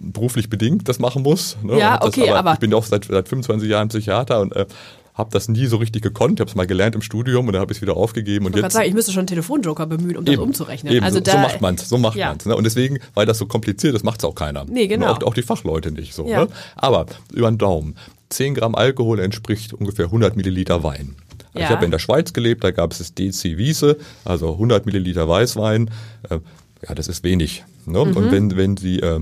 beruflich 0.01 0.49
bedingt 0.49 0.87
das 0.87 0.99
machen 0.99 1.23
muss. 1.23 1.57
Ne? 1.63 1.77
Ja, 1.77 1.97
das, 1.97 2.07
okay, 2.07 2.29
aber, 2.29 2.39
aber, 2.39 2.53
ich 2.53 2.59
bin 2.59 2.73
auch 2.73 2.85
seit, 2.85 3.05
seit 3.05 3.27
25 3.27 3.69
Jahren 3.69 3.89
Psychiater 3.89 4.41
und 4.41 4.55
äh, 4.55 4.65
habe 5.13 5.29
das 5.31 5.47
nie 5.47 5.67
so 5.67 5.77
richtig 5.77 6.01
gekonnt. 6.01 6.33
Ich 6.33 6.39
habe 6.39 6.49
es 6.49 6.55
mal 6.55 6.65
gelernt 6.65 6.95
im 6.95 7.01
Studium 7.01 7.47
und 7.47 7.53
dann 7.53 7.61
habe 7.61 7.71
ich 7.71 7.77
es 7.77 7.81
wieder 7.81 7.95
aufgegeben. 7.95 8.45
Und 8.45 8.55
ich 8.55 8.61
jetzt 8.61 8.73
sagen, 8.73 8.87
ich 8.87 8.95
müsste 8.95 9.11
schon 9.11 9.21
einen 9.21 9.27
Telefonjoker 9.27 9.85
bemühen, 9.85 10.17
um 10.17 10.25
eben, 10.25 10.35
das 10.35 10.43
umzurechnen. 10.43 10.93
Eben, 10.93 11.05
also 11.05 11.19
so, 11.19 11.23
da, 11.23 11.31
so 11.33 11.37
macht 11.37 11.61
man 11.61 11.75
es, 11.75 11.89
so 11.89 11.97
macht 11.97 12.17
ja. 12.17 12.29
man's. 12.29 12.45
Ne? 12.45 12.55
Und 12.55 12.63
deswegen, 12.63 12.99
weil 13.13 13.25
das 13.25 13.37
so 13.37 13.45
kompliziert 13.45 13.95
ist, 13.95 14.03
macht 14.03 14.19
es 14.19 14.25
auch 14.25 14.35
keiner. 14.35 14.65
Nee, 14.65 14.87
genau. 14.87 15.11
Auch, 15.11 15.23
auch, 15.23 15.33
die 15.33 15.43
Fachleute 15.43 15.91
nicht 15.91 16.15
so. 16.15 16.27
Ja. 16.27 16.45
Ne? 16.45 16.47
Aber 16.75 17.05
über 17.31 17.51
den 17.51 17.57
Daumen. 17.57 17.95
10 18.29 18.55
Gramm 18.55 18.73
Alkohol 18.73 19.19
entspricht 19.19 19.73
ungefähr 19.73 20.05
100 20.05 20.35
Milliliter 20.35 20.83
Wein. 20.83 21.15
Also 21.53 21.59
ja. 21.59 21.65
Ich 21.65 21.69
habe 21.69 21.85
in 21.85 21.91
der 21.91 21.99
Schweiz 21.99 22.33
gelebt, 22.33 22.63
da 22.63 22.71
gab 22.71 22.91
es 22.91 22.97
das 22.97 23.13
DC 23.13 23.57
Wiese, 23.57 23.97
also 24.25 24.53
100 24.53 24.87
Milliliter 24.87 25.29
Weißwein. 25.29 25.91
Äh, 26.29 26.39
ja, 26.87 26.95
das 26.95 27.07
ist 27.07 27.23
wenig. 27.23 27.63
Ne? 27.85 28.03
Mhm. 28.05 28.17
Und 28.17 28.31
wenn, 28.31 28.57
wenn 28.57 28.77
Sie 28.77 28.99
äh, 28.99 29.19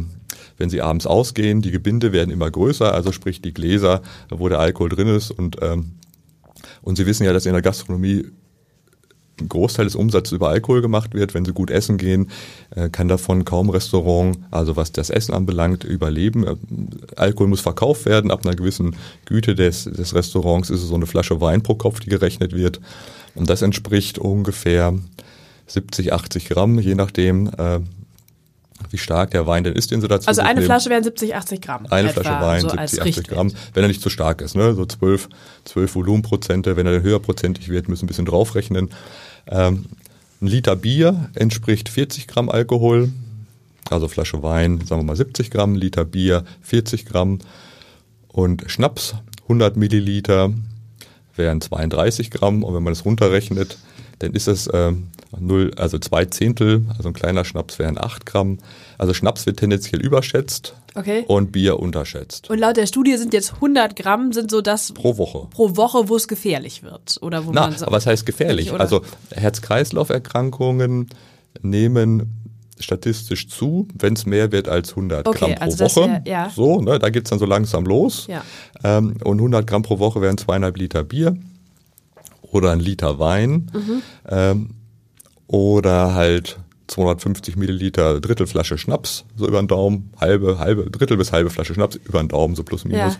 wenn 0.57 0.69
sie 0.69 0.81
abends 0.81 1.07
ausgehen, 1.07 1.63
die 1.63 1.71
Gebinde 1.71 2.11
werden 2.11 2.29
immer 2.29 2.51
größer, 2.51 2.93
also 2.93 3.11
sprich 3.11 3.41
die 3.41 3.51
Gläser, 3.51 4.03
wo 4.29 4.47
der 4.47 4.59
Alkohol 4.59 4.89
drin 4.89 5.07
ist 5.07 5.31
und 5.31 5.57
ähm, 5.59 5.93
und 6.83 6.97
Sie 6.97 7.05
wissen 7.05 7.23
ja, 7.25 7.33
dass 7.33 7.45
in 7.45 7.53
der 7.53 7.61
Gastronomie 7.61 8.25
ein 9.39 9.49
Großteil 9.49 9.85
des 9.85 9.95
Umsatzes 9.95 10.33
über 10.33 10.49
Alkohol 10.49 10.81
gemacht 10.81 11.13
wird. 11.13 11.33
Wenn 11.33 11.45
Sie 11.45 11.53
gut 11.53 11.71
essen 11.71 11.97
gehen, 11.97 12.29
äh, 12.75 12.89
kann 12.89 13.07
davon 13.07 13.45
kaum 13.45 13.69
Restaurant, 13.69 14.37
also 14.51 14.75
was 14.75 14.91
das 14.91 15.09
Essen 15.09 15.33
anbelangt, 15.33 15.83
überleben. 15.83 16.45
Äh, 16.45 16.55
Alkohol 17.15 17.47
muss 17.47 17.61
verkauft 17.61 18.05
werden. 18.05 18.31
Ab 18.31 18.45
einer 18.45 18.55
gewissen 18.55 18.95
Güte 19.25 19.55
des, 19.55 19.85
des 19.85 20.13
Restaurants 20.13 20.69
ist 20.69 20.83
es 20.83 20.89
so 20.89 20.95
eine 20.95 21.07
Flasche 21.07 21.41
Wein 21.41 21.63
pro 21.63 21.75
Kopf, 21.75 21.99
die 21.99 22.09
gerechnet 22.09 22.53
wird. 22.53 22.79
Und 23.33 23.49
das 23.49 23.61
entspricht 23.61 24.19
ungefähr 24.19 24.93
70, 25.67 26.13
80 26.13 26.49
Gramm, 26.49 26.79
je 26.79 26.95
nachdem, 26.95 27.47
äh, 27.57 27.79
wie 28.89 28.97
stark 28.97 29.31
der 29.31 29.47
Wein 29.47 29.63
denn 29.63 29.73
ist, 29.73 29.91
den 29.91 30.01
sie 30.01 30.07
dazu 30.07 30.27
Also 30.27 30.41
eine 30.41 30.55
nehmen. 30.55 30.65
Flasche 30.65 30.89
wären 30.89 31.03
70, 31.03 31.35
80 31.35 31.61
Gramm. 31.61 31.85
Eine 31.89 32.09
Flasche 32.09 32.29
Wein, 32.29 32.61
so 32.61 32.69
70, 32.69 33.01
80 33.01 33.27
Gramm, 33.27 33.53
wenn 33.73 33.83
er 33.83 33.87
nicht 33.87 34.01
zu 34.01 34.09
stark 34.09 34.41
ist. 34.41 34.55
Ne? 34.55 34.73
So 34.73 34.85
12, 34.85 35.29
12 35.65 35.95
Volumenprozente. 35.95 36.75
Wenn 36.75 36.87
er 36.87 37.01
höherprozentig 37.01 37.69
wird, 37.69 37.87
müssen 37.87 38.01
wir 38.01 38.05
ein 38.05 38.07
bisschen 38.07 38.25
draufrechnen. 38.25 38.89
Ähm, 39.47 39.85
ein 40.41 40.47
Liter 40.47 40.75
Bier 40.75 41.29
entspricht 41.35 41.89
40 41.89 42.27
Gramm 42.27 42.49
Alkohol. 42.49 43.11
Also 43.89 44.07
Flasche 44.07 44.41
Wein, 44.41 44.79
sagen 44.85 45.01
wir 45.01 45.05
mal 45.05 45.15
70 45.15 45.51
Gramm, 45.51 45.75
Liter 45.75 46.05
Bier 46.05 46.43
40 46.61 47.05
Gramm. 47.05 47.39
Und 48.27 48.63
Schnaps 48.67 49.15
100 49.43 49.75
Milliliter 49.75 50.51
wären 51.35 51.61
32 51.61 52.31
Gramm. 52.31 52.63
Und 52.63 52.73
wenn 52.73 52.83
man 52.83 52.93
das 52.93 53.05
runterrechnet, 53.05 53.77
dann 54.21 54.33
ist 54.33 54.47
das 54.47 54.69
ähm, 54.73 55.07
null, 55.39 55.71
also 55.77 55.97
zwei 55.97 56.25
Zehntel, 56.25 56.85
also 56.95 57.09
ein 57.09 57.13
kleiner 57.13 57.45
Schnaps 57.45 57.79
wären 57.79 57.97
acht 57.97 58.25
Gramm. 58.25 58.59
Also 58.97 59.13
Schnaps 59.13 59.45
wird 59.45 59.57
tendenziell 59.57 60.01
überschätzt 60.01 60.75
okay. 60.95 61.23
und 61.27 61.51
Bier 61.51 61.79
unterschätzt. 61.79 62.49
Und 62.49 62.59
laut 62.59 62.77
der 62.77 62.85
Studie 62.85 63.17
sind 63.17 63.33
jetzt 63.33 63.53
100 63.55 63.95
Gramm 63.95 64.33
sind 64.33 64.51
so 64.51 64.61
das 64.61 64.91
pro 64.91 65.17
Woche, 65.17 65.47
pro 65.49 65.75
Woche, 65.75 66.09
wo 66.09 66.15
es 66.15 66.27
gefährlich 66.27 66.83
wird 66.83 67.17
oder 67.21 67.45
wo 67.45 67.51
Na, 67.51 67.61
man 67.61 67.77
so 67.77 67.85
aber 67.85 67.97
was 67.97 68.05
heißt 68.05 68.25
gefährlich? 68.25 68.71
Also 68.73 69.01
Herz-Kreislauf-Erkrankungen 69.31 71.09
nehmen 71.61 72.37
statistisch 72.79 73.47
zu, 73.47 73.87
wenn 73.93 74.13
es 74.13 74.25
mehr 74.25 74.51
wird 74.51 74.67
als 74.67 74.91
100 74.91 75.27
okay, 75.27 75.37
Gramm 75.37 75.55
pro 75.55 75.63
also 75.63 75.85
Woche. 75.85 76.09
Wär, 76.09 76.23
ja. 76.25 76.49
So, 76.49 76.81
ne, 76.81 76.97
da 76.97 77.09
geht's 77.09 77.29
dann 77.29 77.37
so 77.37 77.45
langsam 77.45 77.85
los. 77.85 78.27
Ja. 78.27 78.43
Ähm, 78.83 79.17
und 79.23 79.37
100 79.37 79.67
Gramm 79.67 79.83
pro 79.83 79.99
Woche 79.99 80.21
wären 80.21 80.37
zweieinhalb 80.37 80.77
Liter 80.77 81.03
Bier 81.03 81.37
oder 82.51 82.71
ein 82.71 82.79
Liter 82.79 83.19
Wein. 83.19 83.71
Mhm. 83.73 84.01
Ähm, 84.29 84.69
oder 85.47 86.13
halt 86.13 86.59
250 86.87 87.55
Milliliter 87.55 88.19
Drittelflasche 88.19 88.77
Schnaps, 88.77 89.25
so 89.35 89.47
über 89.47 89.61
den 89.61 89.67
Daumen, 89.67 90.11
halbe, 90.19 90.59
halbe, 90.59 90.89
Drittel 90.89 91.17
bis 91.17 91.31
halbe 91.31 91.49
Flasche 91.49 91.73
Schnaps 91.73 91.95
über 91.95 92.19
den 92.19 92.27
Daumen, 92.27 92.55
so 92.55 92.63
plus 92.63 92.85
minus. 92.85 93.13
Ja. 93.13 93.17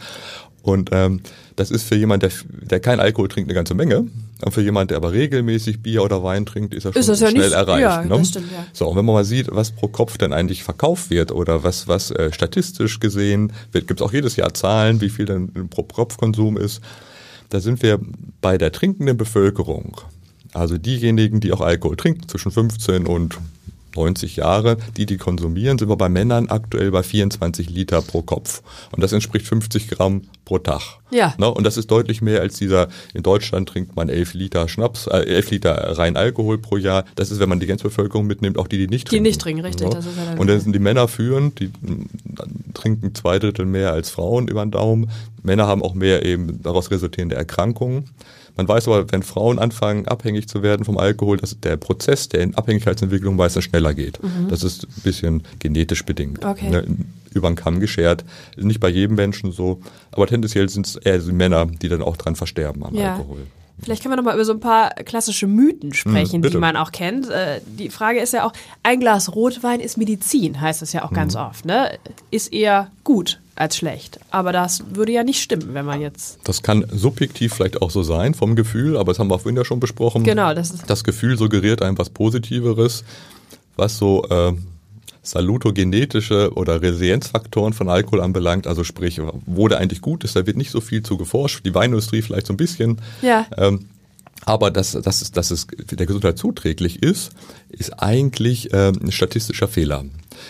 Und 0.64 0.92
ähm, 0.94 1.22
das 1.56 1.72
ist 1.72 1.84
für 1.84 1.96
jemand, 1.96 2.22
der, 2.24 2.32
der 2.50 2.80
kein 2.80 3.00
Alkohol 3.00 3.28
trinkt, 3.28 3.50
eine 3.50 3.56
ganze 3.56 3.74
Menge. 3.74 4.06
Und 4.44 4.52
für 4.52 4.62
jemand, 4.62 4.92
der 4.92 4.98
aber 4.98 5.12
regelmäßig 5.12 5.82
Bier 5.82 6.04
oder 6.04 6.24
Wein 6.24 6.46
trinkt, 6.46 6.74
ist 6.74 6.86
er 6.86 6.94
schon 6.94 7.02
ist 7.02 7.18
schnell 7.18 7.36
ja 7.36 7.44
nicht, 7.46 7.54
erreicht. 7.54 7.82
Ja, 7.82 8.06
ne? 8.06 8.26
stimmt, 8.26 8.52
ja. 8.52 8.66
So, 8.74 8.88
und 8.88 8.96
wenn 8.96 9.06
man 9.06 9.16
mal 9.16 9.26
sieht, 9.26 9.48
was 9.50 9.72
pro 9.72 9.88
Kopf 9.88 10.18
denn 10.18 10.34
eigentlich 10.34 10.64
verkauft 10.64 11.10
wird 11.10 11.32
oder 11.32 11.64
was, 11.64 11.88
was 11.88 12.12
äh, 12.12 12.32
statistisch 12.32 13.00
gesehen 13.00 13.54
wird, 13.72 13.88
gibt 13.88 14.02
es 14.02 14.06
auch 14.06 14.14
jedes 14.14 14.36
Jahr 14.36 14.54
Zahlen, 14.54 15.02
wie 15.02 15.10
viel 15.10 15.26
denn 15.26 15.70
pro 15.70 15.84
Kopfkonsum 15.84 16.58
ist. 16.58 16.82
Da 17.52 17.60
sind 17.60 17.84
wir 17.84 18.00
bei 18.40 18.58
der 18.58 18.72
trinkenden 18.72 19.18
Bevölkerung. 19.18 20.00
Also 20.54 20.78
diejenigen, 20.78 21.42
die 21.42 21.52
auch 21.52 21.60
Alkohol 21.60 21.98
trinken, 21.98 22.28
zwischen 22.30 22.50
15 22.50 23.06
und 23.06 23.38
90 23.96 24.38
Jahre, 24.38 24.78
die 24.98 25.06
die 25.06 25.18
konsumieren, 25.18 25.78
sind 25.78 25.90
wir 25.90 25.96
bei 25.96 26.10
Männern 26.10 26.48
aktuell 26.50 26.92
bei 26.92 27.04
24 27.04 27.70
Liter 27.70 28.02
pro 28.02 28.22
Kopf. 28.22 28.62
Und 28.92 29.02
das 29.04 29.12
entspricht 29.14 29.46
50 29.48 29.90
Gramm 29.90 30.24
pro 30.46 30.60
Tag. 30.60 30.82
Ja. 31.12 31.34
Ne? 31.38 31.52
Und 31.52 31.66
das 31.66 31.78
ist 31.78 31.92
deutlich 31.92 32.22
mehr 32.22 32.42
als 32.42 32.58
dieser, 32.58 32.88
in 33.14 33.24
Deutschland 33.24 33.68
trinkt 33.70 33.96
man 33.96 34.10
11 34.10 34.34
Liter 34.34 34.68
Schnaps, 34.68 35.08
äh, 35.08 35.24
11 35.26 35.52
Liter 35.52 35.98
rein 35.98 36.16
Alkohol 36.16 36.58
pro 36.58 36.78
Jahr. 36.78 37.06
Das 37.16 37.32
ist, 37.32 37.40
wenn 37.40 37.50
man 37.50 37.60
die 37.60 37.68
ganze 37.68 37.84
Bevölkerung 37.84 38.28
mitnimmt, 38.28 38.58
auch 38.58 38.68
die, 38.68 38.78
die 38.78 38.88
nicht 38.88 39.08
Die 39.08 39.10
trinken. 39.12 39.24
nicht 39.24 39.42
trinken, 39.42 39.62
richtig, 39.66 39.88
Ne? 39.88 39.94
das 39.96 40.06
ist 40.06 40.18
ja 40.18 40.40
Und 40.40 40.48
dann 40.48 40.60
sind 40.60 40.74
die 40.74 40.80
Männer 40.80 41.08
führend, 41.08 41.60
die 41.60 41.72
trinken 42.74 43.14
zwei 43.16 43.40
Drittel 43.40 43.66
mehr 43.66 43.92
als 43.94 44.10
Frauen 44.10 44.48
über 44.48 44.64
den 44.66 44.72
Daumen. 44.72 45.10
Männer 45.44 45.68
haben 45.68 45.82
auch 45.84 45.94
mehr 45.94 46.26
eben 46.26 46.62
daraus 46.62 46.92
resultierende 46.92 47.36
Erkrankungen. 47.36 48.06
Man 48.62 48.68
weiß 48.68 48.88
aber, 48.90 49.12
wenn 49.12 49.24
Frauen 49.24 49.58
anfangen, 49.58 50.08
abhängig 50.08 50.48
zu 50.48 50.62
werden 50.62 50.86
vom 50.86 51.00
Alkohol, 51.00 51.38
dass 51.38 51.60
der 51.60 51.78
Prozess 51.78 52.30
der 52.30 52.48
Abhängigkeitsentwicklung 52.54 53.36
meistens 53.36 53.64
schneller 53.64 53.96
geht. 53.96 54.20
Das 54.50 54.62
ist 54.64 54.84
ein 54.84 55.02
bisschen 55.04 55.44
genetisch 55.58 56.06
bedingt. 56.06 56.44
Mhm. 56.44 56.50
Okay. 56.50 56.70
Ne, 56.70 56.86
über 57.34 57.50
den 57.50 57.56
Kamm 57.56 57.80
geschert. 57.80 58.24
Nicht 58.58 58.80
bei 58.80 58.90
jedem 58.90 59.16
Menschen 59.16 59.52
so, 59.52 59.80
aber 60.12 60.28
tendenziell 60.28 60.70
sind 60.70 60.86
es 60.86 60.96
eher 60.98 61.18
die 61.18 61.32
Männer, 61.32 61.66
die 61.66 61.90
dann 61.90 62.04
auch 62.04 62.18
dran 62.18 62.36
versterben 62.36 62.84
am 62.86 62.94
Ja. 62.94 63.16
Alkohol. 63.16 63.48
Vielleicht 63.82 64.04
können 64.04 64.12
wir 64.12 64.18
noch 64.18 64.26
mal 64.26 64.36
über 64.36 64.46
so 64.46 64.52
ein 64.54 64.60
paar 64.60 64.92
klassische 64.92 65.48
Mythen 65.48 65.92
sprechen, 65.96 66.42
Mhm, 66.42 66.50
die 66.52 66.58
man 66.58 66.76
auch 66.78 66.92
kennt. 66.92 67.28
Äh, 67.32 67.62
Die 67.66 67.90
Frage 67.90 68.20
ist 68.20 68.32
ja 68.34 68.46
auch, 68.46 68.54
ein 68.84 69.00
Glas 69.00 69.34
Rotwein 69.34 69.80
ist 69.80 69.98
Medizin, 69.98 70.62
heißt 70.62 70.84
es 70.84 70.94
ja 70.94 71.04
auch 71.04 71.10
Mhm. 71.10 71.16
ganz 71.16 71.36
oft. 71.36 71.66
Ne? 71.66 71.98
Ist 72.30 72.54
eher 72.54 72.92
gut 73.04 73.41
als 73.56 73.78
schlecht. 73.78 74.20
Aber 74.32 74.52
das 74.54 74.84
würde 74.94 75.12
ja 75.12 75.24
nicht 75.24 75.42
stimmen, 75.42 75.74
wenn 75.74 75.86
man 75.86 76.02
jetzt... 76.02 76.40
Das 76.46 76.64
kann 76.64 76.86
subjektiv 76.92 77.54
vielleicht 77.54 77.82
auch 77.82 77.92
so 77.92 78.02
sein 78.04 78.34
vom 78.34 78.56
Gefühl, 78.56 78.98
aber 78.98 79.12
das 79.12 79.20
haben 79.20 79.28
wir 79.30 79.40
vorhin 79.40 79.58
ja 79.58 79.66
schon 79.66 79.80
besprochen. 79.80 80.24
Genau, 80.24 80.54
das 80.54 80.72
ist- 80.72 80.90
Das 80.90 81.04
Gefühl 81.04 81.38
suggeriert 81.38 81.82
einem 81.82 81.98
was 81.98 82.10
Positiveres, 82.10 83.04
was 83.76 83.98
so 83.98 84.26
äh, 84.30 84.54
salutogenetische 85.24 86.54
oder 86.56 86.82
Resilienzfaktoren 86.82 87.74
von 87.74 87.90
Alkohol 87.90 88.22
anbelangt, 88.22 88.68
also 88.68 88.84
sprich, 88.84 89.22
wo 89.46 89.68
der 89.68 89.80
eigentlich 89.80 90.02
gut 90.02 90.24
ist, 90.24 90.36
da 90.36 90.46
wird 90.46 90.58
nicht 90.58 90.72
so 90.72 90.82
viel 90.82 91.04
zu 91.04 91.18
geforscht, 91.18 91.66
die 91.66 91.74
Weinindustrie 91.76 92.22
vielleicht 92.22 92.48
so 92.48 92.54
ein 92.54 92.58
bisschen. 92.58 92.98
Ja. 93.22 93.46
Ähm, 93.58 93.88
aber 94.46 94.72
dass, 94.72 94.94
dass, 94.94 95.22
es, 95.22 95.32
dass 95.32 95.52
es 95.52 95.68
der 95.92 96.08
Gesundheit 96.08 96.38
zuträglich 96.38 97.04
ist, 97.04 97.32
ist 97.70 97.92
eigentlich 98.02 98.70
ähm, 98.74 99.00
ein 99.04 99.12
statistischer 99.12 99.68
Fehler. 99.68 100.06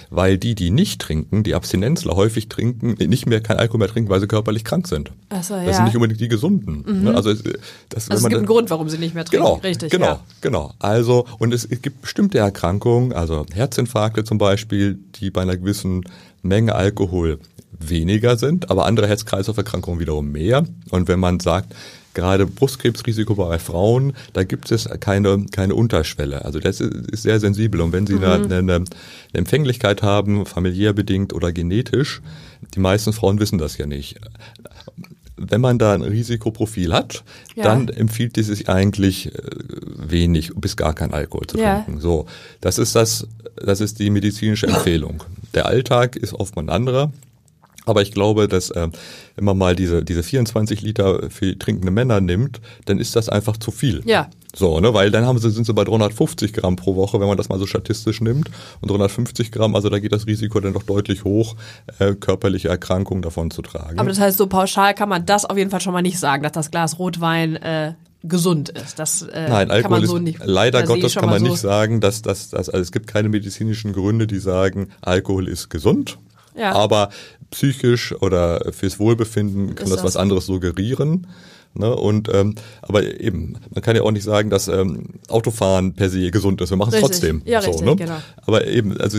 Weil 0.10 0.38
die, 0.38 0.56
die 0.56 0.69
nicht 0.71 1.01
trinken, 1.01 1.43
die 1.43 1.56
Abstinenzler 1.56 2.15
häufig 2.15 2.49
trinken, 2.49 2.93
nicht 3.08 3.25
mehr 3.25 3.41
kein 3.41 3.58
Alkohol 3.58 3.80
mehr 3.80 3.88
trinken, 3.88 4.10
weil 4.10 4.19
sie 4.19 4.27
körperlich 4.27 4.63
krank 4.63 4.88
sind. 4.88 5.12
Ach 5.30 5.43
so, 5.43 5.54
Das 5.56 5.65
ja. 5.65 5.73
sind 5.73 5.86
nicht 5.86 5.95
unbedingt 5.95 6.19
die 6.19 6.27
Gesunden. 6.27 7.04
Ne? 7.04 7.15
Also, 7.15 7.32
es- 7.32 7.43
das, 7.89 8.10
Also 8.10 8.13
es 8.13 8.19
gibt 8.23 8.34
einen 8.36 8.43
das- 8.45 8.47
Grund, 8.47 8.69
warum 8.69 8.89
sie 8.89 8.97
nicht 8.97 9.13
mehr 9.15 9.25
trinken. 9.25 9.45
Genau, 9.45 9.60
Richtig, 9.63 9.91
genau, 9.91 10.06
ja. 10.06 10.19
genau. 10.41 10.73
Also, 10.80 11.25
und 11.39 11.54
es, 11.54 11.65
es 11.65 11.82
gibt 11.82 12.01
bestimmte 12.01 12.38
Erkrankungen, 12.39 13.13
also 13.13 13.45
Herzinfarkte 13.54 14.23
zum 14.23 14.38
Beispiel, 14.38 14.99
die 15.15 15.30
bei 15.30 15.41
einer 15.41 15.58
gewissen 15.58 16.04
Menge 16.43 16.75
Alkohol 16.75 17.39
weniger 17.80 18.38
sind, 18.38 18.69
aber 18.69 18.86
andere 18.86 19.08
Herz-Kreislauf-Erkrankungen 19.08 19.99
wiederum 19.99 20.32
mehr. 20.32 20.63
Und 20.89 21.08
wenn 21.08 21.19
man 21.19 21.39
sagt, 21.39 21.73
gerade 22.13 22.45
Brustkrebsrisiko 22.45 23.36
bei 23.36 23.60
Frauen, 23.60 24.13
da 24.34 24.43
gibt 24.43 24.71
es 24.71 24.88
keine, 25.00 25.45
keine 25.52 25.76
Unterschwelle. 25.76 26.43
Also 26.45 26.60
das 26.60 26.80
ist, 26.82 27.21
sehr 27.24 27.39
sensibel. 27.39 27.82
Und 27.82 27.91
wenn 27.93 28.08
Sie 28.08 28.15
Mhm. 28.15 28.24
eine, 28.24 28.58
eine, 28.58 28.84
Empfänglichkeit 29.34 30.02
haben, 30.04 30.45
familiär 30.45 30.93
bedingt 30.93 31.34
oder 31.34 31.52
genetisch, 31.52 32.21
die 32.74 32.80
meisten 32.80 33.13
Frauen 33.13 33.39
wissen 33.39 33.58
das 33.58 33.78
ja 33.78 33.86
nicht 33.86 34.19
wenn 35.43 35.62
man 35.62 35.80
da 35.80 35.93
ein 35.93 36.02
Risikoprofil 36.04 36.93
hat, 36.93 37.24
Ja. 37.56 37.63
dann 37.63 37.88
empfiehlt 37.89 38.38
es 38.38 38.47
sich 38.47 38.69
eigentlich 38.69 39.34
äh, 39.34 39.39
wenig 39.97 40.52
bis 40.56 40.78
gar 40.78 40.93
kein 40.93 41.13
Alkohol 41.13 41.47
zu 41.47 41.58
Ja. 41.58 41.82
trinken. 41.82 42.00
So, 42.00 42.28
das 42.62 42.78
ist 42.78 42.95
das, 42.95 43.28
das 43.56 43.82
ist 43.82 44.00
die 44.00 44.10
medizinische 44.10 44.67
Empfehlung. 44.67 45.24
Der 45.54 45.65
Alltag 45.65 46.15
ist 46.15 46.34
oft 46.34 46.56
mal 46.56 46.62
ein 46.63 46.69
anderer. 46.69 47.12
Aber 47.86 48.02
ich 48.02 48.12
glaube, 48.12 48.48
dass 48.48 48.70
äh, 48.70 48.89
wenn 49.36 49.46
man 49.46 49.58
mal 49.58 49.76
diese, 49.76 50.04
diese 50.04 50.24
24 50.24 50.82
Liter 50.82 51.30
für 51.30 51.58
trinkende 51.58 51.91
Männer 51.91 52.22
nimmt, 52.22 52.62
dann 52.86 53.00
ist 53.00 53.15
das 53.15 53.28
einfach 53.30 53.58
zu 53.58 53.72
viel. 53.72 54.02
Ja. 54.06 54.30
So, 54.54 54.80
ne, 54.80 54.94
weil 54.94 55.12
dann 55.12 55.26
haben 55.26 55.39
sie, 55.39 55.50
sind 55.50 55.65
sie 55.65 55.74
bei 55.74 55.84
350 55.86 56.54
Gramm 56.54 56.76
pro 56.76 56.96
Woche, 56.96 57.20
wenn 57.20 57.28
man 57.28 57.38
das 57.38 57.50
mal 57.50 57.58
so 57.58 57.65
statistisch 57.65 58.22
nimmt. 58.22 58.52
Und 58.82 58.91
350 58.91 59.52
Gramm, 59.52 59.76
also 59.76 59.89
da 59.89 60.00
geht 60.00 60.12
das 60.12 60.28
Risiko 60.28 60.60
dann 60.60 60.74
doch 60.74 60.84
deutlich 60.84 61.24
hoch, 61.24 61.56
äh, 62.00 62.13
körperliche 62.13 62.67
Erkrankungen 62.67 63.22
davon 63.22 63.50
zu 63.50 63.62
tragen. 63.62 63.98
Aber 63.98 64.10
das 64.10 64.20
heißt, 64.20 64.38
so 64.38 64.48
pauschal 64.48 64.94
kann 64.94 65.10
man 65.10 65.26
das 65.26 65.46
auf 65.46 65.58
jeden 65.58 65.72
Fall 65.72 65.82
schon 65.82 65.94
mal 65.94 66.02
nicht 66.02 66.20
sagen, 66.20 66.44
dass 66.44 66.52
das 66.52 66.70
Glas 66.70 67.00
Rotwein 67.00 67.56
äh, 67.56 67.94
gesund 68.24 68.70
ist. 68.70 69.00
Das 69.00 69.22
äh, 69.22 69.48
Nein, 69.50 69.67
kann 69.67 69.72
Alkohol 69.72 69.89
man 69.89 70.04
ist, 70.04 70.10
so 70.10 70.20
nicht. 70.20 70.39
leider 70.44 70.82
ich 70.82 70.86
Gottes 70.86 71.15
kann 71.15 71.30
man 71.30 71.39
so- 71.39 71.48
nicht 71.48 71.60
sagen, 71.60 72.02
dass, 72.02 72.22
dass, 72.22 72.50
dass 72.50 72.70
also 72.70 72.82
es 72.82 72.91
gibt 72.91 73.08
keine 73.08 73.30
medizinischen 73.30 73.94
Gründe, 73.94 74.28
die 74.28 74.39
sagen, 74.39 74.89
Alkohol 75.02 75.48
ist 75.48 75.70
gesund. 75.70 76.17
Ja. 76.56 76.74
Aber 76.74 77.10
psychisch 77.51 78.13
oder 78.21 78.71
fürs 78.71 78.99
Wohlbefinden 78.99 79.75
kann 79.75 79.87
das, 79.89 79.97
das- 79.97 80.03
was 80.03 80.17
anderes 80.17 80.45
suggerieren. 80.45 81.27
Ne? 81.73 81.95
Und 81.95 82.27
ähm, 82.33 82.55
aber 82.81 83.01
eben, 83.21 83.55
man 83.73 83.81
kann 83.81 83.95
ja 83.95 84.01
auch 84.01 84.11
nicht 84.11 84.25
sagen, 84.25 84.49
dass 84.49 84.67
ähm, 84.67 85.05
Autofahren 85.29 85.93
per 85.93 86.09
se 86.09 86.29
gesund 86.29 86.59
ist. 86.59 86.69
Wir 86.69 86.75
machen 86.75 86.93
es 86.93 86.99
trotzdem. 86.99 87.41
Ja, 87.45 87.61
so, 87.61 87.69
richtig, 87.69 87.85
ne? 87.85 87.95
genau. 87.95 88.17
Aber 88.45 88.67
eben, 88.67 88.99
also 88.99 89.17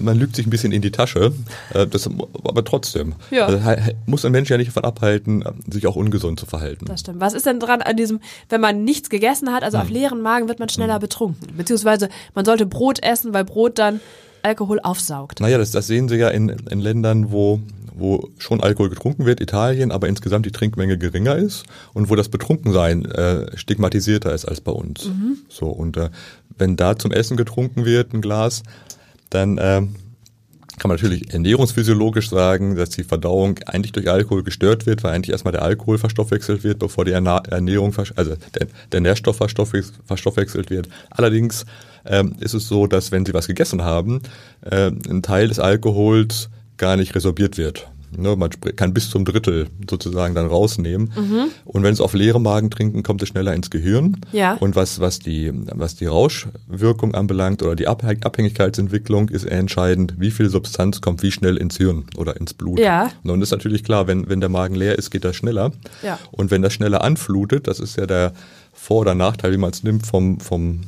man 0.00 0.18
lügt 0.18 0.34
sich 0.34 0.44
ein 0.44 0.50
bisschen 0.50 0.72
in 0.72 0.82
die 0.82 0.90
Tasche, 0.90 1.32
äh, 1.74 1.86
das, 1.86 2.08
aber 2.42 2.64
trotzdem. 2.64 3.14
Ja. 3.30 3.46
Also, 3.46 3.60
muss 4.06 4.24
ein 4.24 4.32
Mensch 4.32 4.50
ja 4.50 4.56
nicht 4.56 4.66
davon 4.70 4.82
abhalten, 4.82 5.44
sich 5.70 5.86
auch 5.86 5.94
ungesund 5.94 6.40
zu 6.40 6.46
verhalten. 6.46 6.86
Das 6.86 7.00
stimmt. 7.00 7.20
Was 7.20 7.34
ist 7.34 7.46
denn 7.46 7.60
dran 7.60 7.82
an 7.82 7.96
diesem, 7.96 8.18
wenn 8.48 8.60
man 8.60 8.82
nichts 8.82 9.08
gegessen 9.08 9.52
hat, 9.52 9.62
also 9.62 9.78
Hm. 9.78 9.84
auf 9.84 9.90
leeren 9.90 10.22
Magen 10.22 10.48
wird 10.48 10.58
man 10.58 10.68
schneller 10.70 10.98
betrunken? 10.98 11.56
Beziehungsweise 11.56 12.08
man 12.34 12.44
sollte 12.44 12.66
Brot 12.66 13.00
essen, 13.00 13.32
weil 13.32 13.44
Brot 13.44 13.78
dann 13.78 14.00
Alkohol 14.42 14.80
aufsaugt. 14.80 15.40
Naja, 15.40 15.58
das, 15.58 15.70
das 15.70 15.86
sehen 15.86 16.08
Sie 16.08 16.16
ja 16.16 16.28
in, 16.28 16.48
in 16.48 16.80
Ländern, 16.80 17.32
wo, 17.32 17.60
wo 17.94 18.28
schon 18.38 18.60
Alkohol 18.60 18.90
getrunken 18.90 19.26
wird, 19.26 19.40
Italien, 19.40 19.92
aber 19.92 20.08
insgesamt 20.08 20.46
die 20.46 20.52
Trinkmenge 20.52 20.98
geringer 20.98 21.36
ist 21.36 21.64
und 21.94 22.10
wo 22.10 22.16
das 22.16 22.28
Betrunkensein 22.28 23.04
äh, 23.04 23.56
stigmatisierter 23.56 24.32
ist 24.32 24.44
als 24.44 24.60
bei 24.60 24.72
uns. 24.72 25.08
So 25.48 25.68
und 25.68 25.96
äh, 25.96 26.10
wenn 26.58 26.76
da 26.76 26.96
zum 26.96 27.12
Essen 27.12 27.36
getrunken 27.36 27.84
wird, 27.84 28.12
ein 28.12 28.20
Glas, 28.20 28.62
dann 29.30 29.58
ähm, 29.60 29.96
kann 30.78 30.88
man 30.88 30.96
natürlich 30.96 31.32
ernährungsphysiologisch 31.32 32.30
sagen, 32.30 32.76
dass 32.76 32.90
die 32.90 33.04
Verdauung 33.04 33.58
eigentlich 33.66 33.92
durch 33.92 34.10
Alkohol 34.10 34.42
gestört 34.42 34.86
wird, 34.86 35.04
weil 35.04 35.14
eigentlich 35.14 35.32
erstmal 35.32 35.52
der 35.52 35.62
Alkohol 35.62 35.98
verstoffwechselt 35.98 36.64
wird, 36.64 36.78
bevor 36.78 37.04
die 37.04 37.12
Ernährung, 37.12 37.94
also 38.16 38.36
der, 38.54 38.66
der 38.90 39.00
Nährstoff 39.00 39.40
verstoffwech- 39.40 39.92
verstoffwechselt 40.06 40.70
wird. 40.70 40.88
Allerdings 41.10 41.66
ähm, 42.06 42.36
ist 42.40 42.54
es 42.54 42.68
so, 42.68 42.86
dass 42.86 43.12
wenn 43.12 43.26
Sie 43.26 43.34
was 43.34 43.46
gegessen 43.46 43.82
haben, 43.82 44.22
äh, 44.62 44.90
ein 45.08 45.22
Teil 45.22 45.48
des 45.48 45.58
Alkohols 45.58 46.48
gar 46.78 46.96
nicht 46.96 47.14
resorbiert 47.14 47.58
wird. 47.58 47.86
Ne, 48.14 48.36
man 48.36 48.50
kann 48.76 48.92
bis 48.92 49.08
zum 49.08 49.24
Drittel 49.24 49.68
sozusagen 49.88 50.34
dann 50.34 50.46
rausnehmen. 50.46 51.12
Und 51.64 51.82
wenn 51.82 51.94
Sie 51.94 52.04
auf 52.04 52.12
leerem 52.12 52.42
Magen 52.42 52.70
trinken, 52.70 53.02
kommt 53.02 53.22
es 53.22 53.28
schneller 53.30 53.54
ins 53.54 53.70
Gehirn. 53.70 54.18
Ja. 54.32 54.54
Und 54.54 54.76
was, 54.76 55.00
was 55.00 55.18
die, 55.18 55.50
was 55.74 55.96
die 55.96 56.06
Rauschwirkung 56.06 57.14
anbelangt 57.14 57.62
oder 57.62 57.74
die 57.74 57.88
Abhäng- 57.88 58.22
Abhängigkeitsentwicklung 58.22 59.30
ist 59.30 59.44
entscheidend, 59.44 60.14
wie 60.18 60.30
viel 60.30 60.50
Substanz 60.50 61.00
kommt 61.00 61.22
wie 61.22 61.32
schnell 61.32 61.56
ins 61.56 61.78
Hirn 61.78 62.04
oder 62.16 62.36
ins 62.36 62.52
Blut. 62.52 62.78
Ja. 62.78 63.10
Nun 63.22 63.40
ist 63.40 63.50
natürlich 63.50 63.82
klar, 63.82 64.06
wenn, 64.06 64.28
wenn 64.28 64.40
der 64.40 64.50
Magen 64.50 64.74
leer 64.74 64.98
ist, 64.98 65.10
geht 65.10 65.24
das 65.24 65.36
schneller. 65.36 65.72
Ja. 66.02 66.18
Und 66.30 66.50
wenn 66.50 66.60
das 66.60 66.74
schneller 66.74 67.02
anflutet, 67.02 67.66
das 67.66 67.80
ist 67.80 67.96
ja 67.96 68.06
der 68.06 68.32
Vor- 68.74 69.00
oder 69.00 69.14
Nachteil, 69.14 69.52
wie 69.52 69.58
man 69.58 69.70
es 69.70 69.82
nimmt 69.82 70.06
vom, 70.06 70.38
vom, 70.40 70.80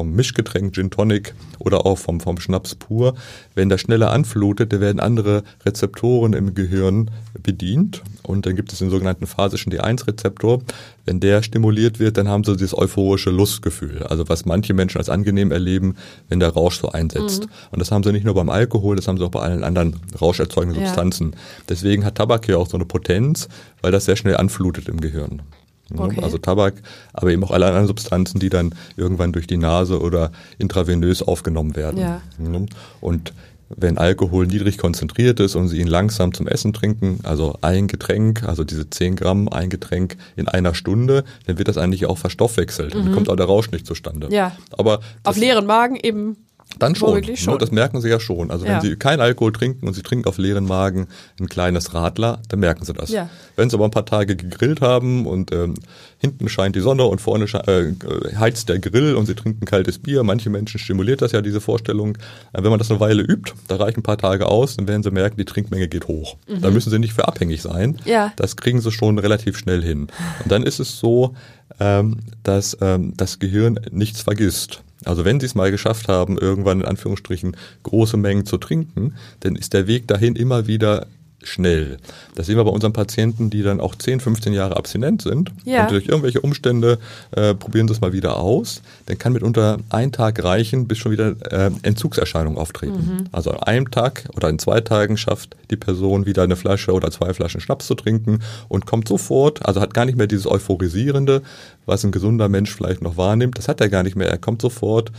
vom 0.00 0.12
Mischgetränk 0.12 0.72
Gin 0.72 0.88
Tonic 0.88 1.34
oder 1.58 1.84
auch 1.84 1.98
vom, 1.98 2.20
vom 2.20 2.40
Schnaps 2.40 2.74
pur. 2.74 3.12
Wenn 3.54 3.68
das 3.68 3.82
schneller 3.82 4.10
anflutet, 4.12 4.72
da 4.72 4.80
werden 4.80 4.98
andere 4.98 5.42
Rezeptoren 5.66 6.32
im 6.32 6.54
Gehirn 6.54 7.10
bedient. 7.42 8.02
Und 8.22 8.46
dann 8.46 8.56
gibt 8.56 8.72
es 8.72 8.78
den 8.78 8.88
sogenannten 8.88 9.26
phasischen 9.26 9.70
D1-Rezeptor. 9.70 10.62
Wenn 11.04 11.20
der 11.20 11.42
stimuliert 11.42 11.98
wird, 11.98 12.16
dann 12.16 12.28
haben 12.28 12.44
sie 12.44 12.56
dieses 12.56 12.74
euphorische 12.74 13.28
Lustgefühl. 13.28 14.02
Also 14.04 14.26
was 14.30 14.46
manche 14.46 14.72
Menschen 14.72 14.96
als 14.96 15.10
angenehm 15.10 15.52
erleben, 15.52 15.96
wenn 16.30 16.40
der 16.40 16.48
Rausch 16.48 16.80
so 16.80 16.90
einsetzt. 16.90 17.46
Und 17.70 17.78
das 17.78 17.92
haben 17.92 18.02
sie 18.02 18.12
nicht 18.12 18.24
nur 18.24 18.34
beim 18.34 18.48
Alkohol, 18.48 18.96
das 18.96 19.06
haben 19.06 19.18
sie 19.18 19.24
auch 19.24 19.30
bei 19.30 19.40
allen 19.40 19.64
anderen 19.64 19.96
rauscherzeugenden 20.18 20.80
Ja. 20.80 20.86
Substanzen. 20.86 21.36
Deswegen 21.68 22.06
hat 22.06 22.14
Tabak 22.14 22.48
ja 22.48 22.56
auch 22.56 22.68
so 22.70 22.78
eine 22.78 22.86
Potenz, 22.86 23.50
weil 23.82 23.92
das 23.92 24.06
sehr 24.06 24.16
schnell 24.16 24.38
anflutet 24.38 24.88
im 24.88 24.98
Gehirn. 24.98 25.42
Ne? 25.90 26.00
Okay. 26.00 26.20
Also 26.22 26.38
Tabak, 26.38 26.74
aber 27.12 27.30
eben 27.30 27.44
auch 27.44 27.50
alle 27.50 27.66
anderen 27.66 27.86
Substanzen, 27.86 28.38
die 28.40 28.48
dann 28.48 28.74
irgendwann 28.96 29.32
durch 29.32 29.46
die 29.46 29.56
Nase 29.56 30.00
oder 30.00 30.32
intravenös 30.58 31.22
aufgenommen 31.22 31.76
werden. 31.76 32.00
Ja. 32.00 32.22
Ne? 32.38 32.66
Und 33.00 33.32
wenn 33.76 33.98
Alkohol 33.98 34.46
niedrig 34.46 34.78
konzentriert 34.78 35.38
ist 35.38 35.54
und 35.54 35.68
Sie 35.68 35.78
ihn 35.78 35.86
langsam 35.86 36.34
zum 36.34 36.48
Essen 36.48 36.72
trinken, 36.72 37.20
also 37.22 37.56
ein 37.60 37.86
Getränk, 37.86 38.42
also 38.42 38.64
diese 38.64 38.90
10 38.90 39.14
Gramm, 39.14 39.48
ein 39.48 39.70
Getränk 39.70 40.16
in 40.36 40.48
einer 40.48 40.74
Stunde, 40.74 41.24
dann 41.46 41.56
wird 41.58 41.68
das 41.68 41.78
eigentlich 41.78 42.06
auch 42.06 42.18
verstoffwechselt. 42.18 42.94
Dann 42.94 43.12
kommt 43.12 43.28
auch 43.28 43.36
der 43.36 43.46
Rausch 43.46 43.70
nicht 43.70 43.86
zustande. 43.86 44.26
Mhm. 44.26 44.32
Ja. 44.32 44.56
Aber 44.72 45.00
Auf 45.22 45.36
leeren 45.36 45.66
Magen 45.66 45.96
eben 45.96 46.36
Dann 46.78 46.94
schon. 46.94 47.08
Womöglich 47.10 47.40
schon. 47.40 47.54
Ne, 47.54 47.58
das 47.58 47.70
merken 47.72 48.00
sie 48.00 48.08
ja 48.08 48.20
schon. 48.20 48.50
Also 48.50 48.64
Ja. 48.64 48.74
wenn 48.74 48.80
sie 48.80 48.96
keinen 48.96 49.20
Alkohol 49.20 49.52
trinken 49.52 49.86
und 49.86 49.94
sie 49.94 50.02
trinken 50.02 50.28
auf 50.28 50.38
leeren 50.38 50.66
Magen 50.66 51.08
ein 51.38 51.48
kleines 51.48 51.94
Radler, 51.94 52.40
dann 52.48 52.60
merken 52.60 52.84
sie 52.84 52.92
das. 52.92 53.10
Ja. 53.10 53.28
Wenn 53.56 53.68
sie 53.68 53.76
aber 53.76 53.84
ein 53.86 53.90
paar 53.90 54.06
Tage 54.06 54.36
gegrillt 54.36 54.80
haben 54.80 55.26
und 55.26 55.52
ähm, 55.52 55.74
hinten 56.18 56.48
scheint 56.48 56.76
die 56.76 56.80
Sonne 56.80 57.04
und 57.04 57.20
vorne 57.20 57.44
äh, 57.44 57.92
heizt 58.36 58.68
der 58.68 58.78
Grill 58.78 59.14
und 59.14 59.26
sie 59.26 59.34
trinken 59.34 59.64
kaltes 59.64 59.98
Bier, 59.98 60.22
manche 60.22 60.48
Menschen 60.48 60.78
stimuliert 60.78 61.22
das 61.22 61.32
ja, 61.32 61.42
diese 61.42 61.60
Vorstellung. 61.60 62.16
Äh, 62.52 62.62
wenn 62.62 62.70
man 62.70 62.78
das 62.78 62.90
eine 62.90 63.00
Weile 63.00 63.22
übt, 63.22 63.52
da 63.68 63.76
reichen 63.76 64.00
ein 64.00 64.04
paar 64.04 64.18
Tage 64.18 64.46
aus, 64.46 64.76
dann 64.76 64.88
werden 64.88 65.02
sie 65.02 65.10
merken, 65.10 65.36
die 65.36 65.44
Trinkmenge 65.44 65.88
geht 65.88 66.06
hoch. 66.08 66.36
Da 66.60 66.70
müssen 66.70 66.90
sie 66.90 66.98
nicht 66.98 67.12
für 67.12 67.26
abhängig 67.28 67.62
sein. 67.62 67.90
Mhm. 68.04 68.10
Ja. 68.10 68.32
Das 68.36 68.56
kriegen 68.56 68.80
sie 68.80 68.90
schon 68.92 69.18
relativ 69.18 69.58
schnell 69.58 69.82
hin. 69.82 70.08
Und 70.42 70.52
dann 70.52 70.62
ist 70.62 70.78
es 70.80 70.98
so, 70.98 71.34
ähm, 71.78 72.18
dass 72.42 72.76
ähm, 72.80 73.12
das 73.16 73.38
Gehirn 73.38 73.78
nichts 73.90 74.22
vergisst. 74.22 74.82
Also 75.04 75.24
wenn 75.24 75.40
sie 75.40 75.46
es 75.46 75.54
mal 75.54 75.70
geschafft 75.70 76.08
haben, 76.08 76.38
irgendwann 76.38 76.80
in 76.80 76.86
Anführungsstrichen 76.86 77.56
große 77.82 78.16
Mengen 78.16 78.46
zu 78.46 78.58
trinken, 78.58 79.14
dann 79.40 79.56
ist 79.56 79.72
der 79.72 79.86
Weg 79.86 80.08
dahin 80.08 80.36
immer 80.36 80.66
wieder 80.66 81.06
schnell. 81.42 81.98
Das 82.34 82.46
sehen 82.46 82.56
wir 82.56 82.64
bei 82.64 82.70
unseren 82.70 82.92
Patienten, 82.92 83.50
die 83.50 83.62
dann 83.62 83.80
auch 83.80 83.94
10, 83.94 84.20
15 84.20 84.52
Jahre 84.52 84.76
abstinent 84.76 85.22
sind 85.22 85.52
Ja. 85.64 85.82
und 85.84 85.92
durch 85.92 86.06
irgendwelche 86.06 86.40
Umstände 86.40 86.98
äh, 87.32 87.54
probieren 87.54 87.88
sie 87.88 87.94
es 87.94 88.00
mal 88.00 88.12
wieder 88.12 88.36
aus. 88.38 88.82
Dann 89.06 89.18
kann 89.18 89.32
mitunter 89.32 89.78
ein 89.88 90.12
Tag 90.12 90.42
reichen, 90.44 90.86
bis 90.86 90.98
schon 90.98 91.12
wieder 91.12 91.34
äh, 91.50 91.70
Entzugserscheinungen 91.82 92.58
auftreten. 92.58 93.28
Also 93.32 93.50
an 93.52 93.62
einem 93.62 93.90
Tag 93.90 94.28
oder 94.36 94.48
in 94.48 94.58
zwei 94.58 94.80
Tagen 94.80 95.16
schafft 95.16 95.56
die 95.70 95.76
Person 95.76 96.26
wieder 96.26 96.42
eine 96.42 96.56
Flasche 96.56 96.92
oder 96.92 97.10
zwei 97.10 97.32
Flaschen 97.32 97.60
Schnaps 97.60 97.86
zu 97.86 97.94
trinken 97.94 98.40
und 98.68 98.86
kommt 98.86 99.08
sofort, 99.08 99.64
also 99.66 99.80
hat 99.80 99.94
gar 99.94 100.04
nicht 100.04 100.18
mehr 100.18 100.26
dieses 100.26 100.46
Euphorisierende, 100.46 101.42
was 101.86 102.04
ein 102.04 102.12
gesunder 102.12 102.48
Mensch 102.48 102.74
vielleicht 102.74 103.02
noch 103.02 103.16
wahrnimmt. 103.16 103.58
Das 103.58 103.68
hat 103.68 103.80
er 103.80 103.88
gar 103.88 104.02
nicht 104.02 104.16
mehr. 104.16 104.28
Er 104.28 104.38
kommt 104.38 104.62
sofort 104.62 105.10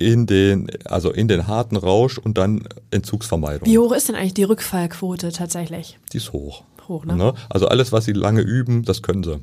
in 0.00 0.26
den, 0.26 0.68
also 0.86 1.12
in 1.12 1.28
den 1.28 1.46
harten 1.46 1.76
Rausch 1.76 2.18
und 2.18 2.38
dann 2.38 2.66
Entzugsvermeidung. 2.90 3.68
Wie 3.68 3.78
hoch 3.78 3.92
ist 3.92 4.08
denn 4.08 4.16
eigentlich 4.16 4.34
die 4.34 4.44
Rückfallquote 4.44 5.30
tatsächlich? 5.30 5.98
Die 6.12 6.16
ist 6.16 6.32
hoch. 6.32 6.64
Hoch, 6.88 7.04
ne? 7.04 7.34
Also 7.50 7.68
alles, 7.68 7.92
was 7.92 8.06
sie 8.06 8.12
lange 8.12 8.40
üben, 8.40 8.82
das 8.84 9.02
können 9.02 9.22
sie. 9.22 9.38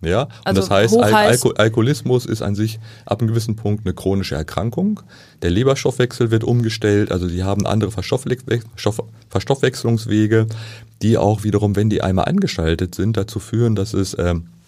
Ja, 0.00 0.22
und 0.22 0.30
Also 0.44 0.60
das 0.60 0.70
heißt, 0.70 0.96
Al 0.96 1.14
Alko 1.14 1.50
Alkoholismus 1.52 2.26
ist 2.26 2.42
an 2.42 2.54
sich 2.54 2.78
ab 3.04 3.20
einem 3.20 3.28
gewissen 3.28 3.56
Punkt 3.56 3.84
eine 3.84 3.94
chronische 3.94 4.34
Erkrankung. 4.36 5.00
Der 5.42 5.50
Leberstoffwechsel 5.50 6.30
wird 6.30 6.44
umgestellt, 6.44 7.10
also 7.10 7.26
die 7.26 7.42
haben 7.42 7.66
andere 7.66 7.90
Verstoffwe 7.90 8.36
Stoff 8.76 9.02
Verstoffwechslungswege, 9.28 10.46
die 11.02 11.18
auch 11.18 11.42
wiederum, 11.42 11.74
wenn 11.74 11.90
die 11.90 12.02
einmal 12.02 12.26
angeschaltet 12.26 12.94
sind, 12.94 13.16
dazu 13.16 13.40
führen, 13.40 13.74
dass 13.74 13.94
es 13.94 14.16
ähm, 14.18 14.44
äh, 14.46 14.63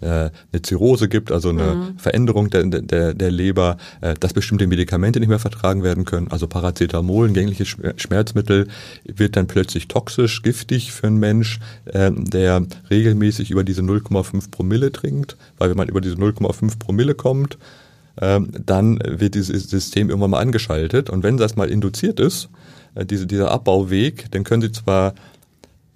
eine 0.00 0.30
Zirrhose 0.62 1.08
gibt, 1.08 1.32
also 1.32 1.50
eine 1.50 1.74
Mhm. 1.74 1.98
Veränderung 1.98 2.50
der, 2.50 2.64
der, 2.64 3.14
der 3.14 3.30
Leber, 3.30 3.76
äh, 4.00 4.14
dass 4.18 4.32
bestimmte 4.32 4.66
Medikamente 4.66 5.20
nicht 5.20 5.28
mehr 5.28 5.38
vertragen 5.38 5.82
werden 5.82 6.04
können. 6.04 6.28
Also 6.30 6.46
Paracetamol, 6.46 7.28
ein 7.28 7.34
gängliches 7.34 7.68
Schmer- 7.68 7.94
Schmerzmittel, 7.98 8.68
wird 9.04 9.36
dann 9.36 9.46
plötzlich 9.46 9.88
toxisch, 9.88 10.42
giftig 10.42 10.92
für 10.92 11.06
einen 11.08 11.18
Mensch, 11.18 11.60
äh, 11.86 12.10
der 12.12 12.64
regelmäßig 12.90 13.50
über 13.50 13.64
diese 13.64 13.82
0,5 13.82 14.50
Promille 14.50 14.92
trinkt, 14.92 15.36
weil 15.58 15.70
wenn 15.70 15.76
man 15.76 15.88
über 15.88 16.00
diese 16.00 16.16
0,5 16.16 16.78
Promille 16.78 17.14
kommt, 17.14 17.58
ähm, 18.20 18.48
dann 18.66 18.98
wird 19.06 19.34
dieses 19.34 19.70
System 19.70 20.08
irgendwann 20.10 20.30
mal 20.30 20.40
angeschaltet. 20.40 21.08
Und 21.10 21.22
wenn 21.22 21.36
das 21.36 21.56
mal 21.56 21.70
induziert 21.70 22.18
ist, 22.20 22.48
äh, 22.94 23.04
diese, 23.06 23.26
dieser 23.26 23.50
Abbauweg, 23.50 24.26
dann 24.32 24.44
können 24.44 24.62
Sie 24.62 24.72
zwar 24.72 25.14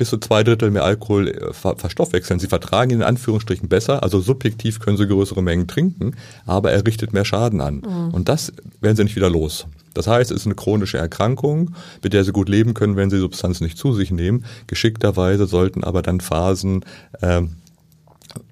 bis 0.03 0.11
zu 0.11 0.19
zwei 0.19 0.43
Drittel 0.43 0.73
mehr 0.73 0.83
Alkohol 0.85 1.29
äh, 1.29 1.53
ver 1.53 1.77
verstoffwechseln. 1.77 2.41
Sie 2.41 2.49
vertragen 2.49 2.91
ihn 2.91 2.97
in 2.97 3.03
Anführungsstrichen 3.05 3.69
besser, 3.69 4.03
also 4.03 4.21
subjektiv 4.21 4.81
können 4.81 4.97
sie 4.97 5.07
größere 5.07 5.43
Mengen 5.43 5.69
trinken, 5.69 6.17
aber 6.45 6.73
er 6.73 6.85
richtet 6.85 7.13
mehr 7.13 7.25
Schaden 7.25 7.61
an. 7.61 7.79
Und 8.13 8.29
das 8.29 8.53
werden 8.81 8.97
sie 8.97 9.05
nicht 9.05 9.15
wieder 9.15 9.31
los. 9.31 9.67
Das 9.95 10.09
heißt, 10.09 10.33
es 10.33 10.39
ist 10.39 10.47
eine 10.47 10.57
chronische 10.57 10.99
Erkrankung, 10.99 11.75
mit 12.03 12.15
der 12.15 12.25
sie 12.25 12.33
gut 12.33 12.49
leben 12.49 12.75
können, 12.75 12.97
wenn 12.97 13.11
sie 13.11 13.19
Substanzen 13.19 13.63
nicht 13.65 13.79
zu 13.79 13.93
sich 13.95 14.11
nehmen. 14.11 14.45
Geschickterweise 14.67 15.47
sollten 15.47 15.85
aber 15.85 16.03
dann 16.03 16.21
Phasen 16.21 16.85
ähm, 17.21 17.51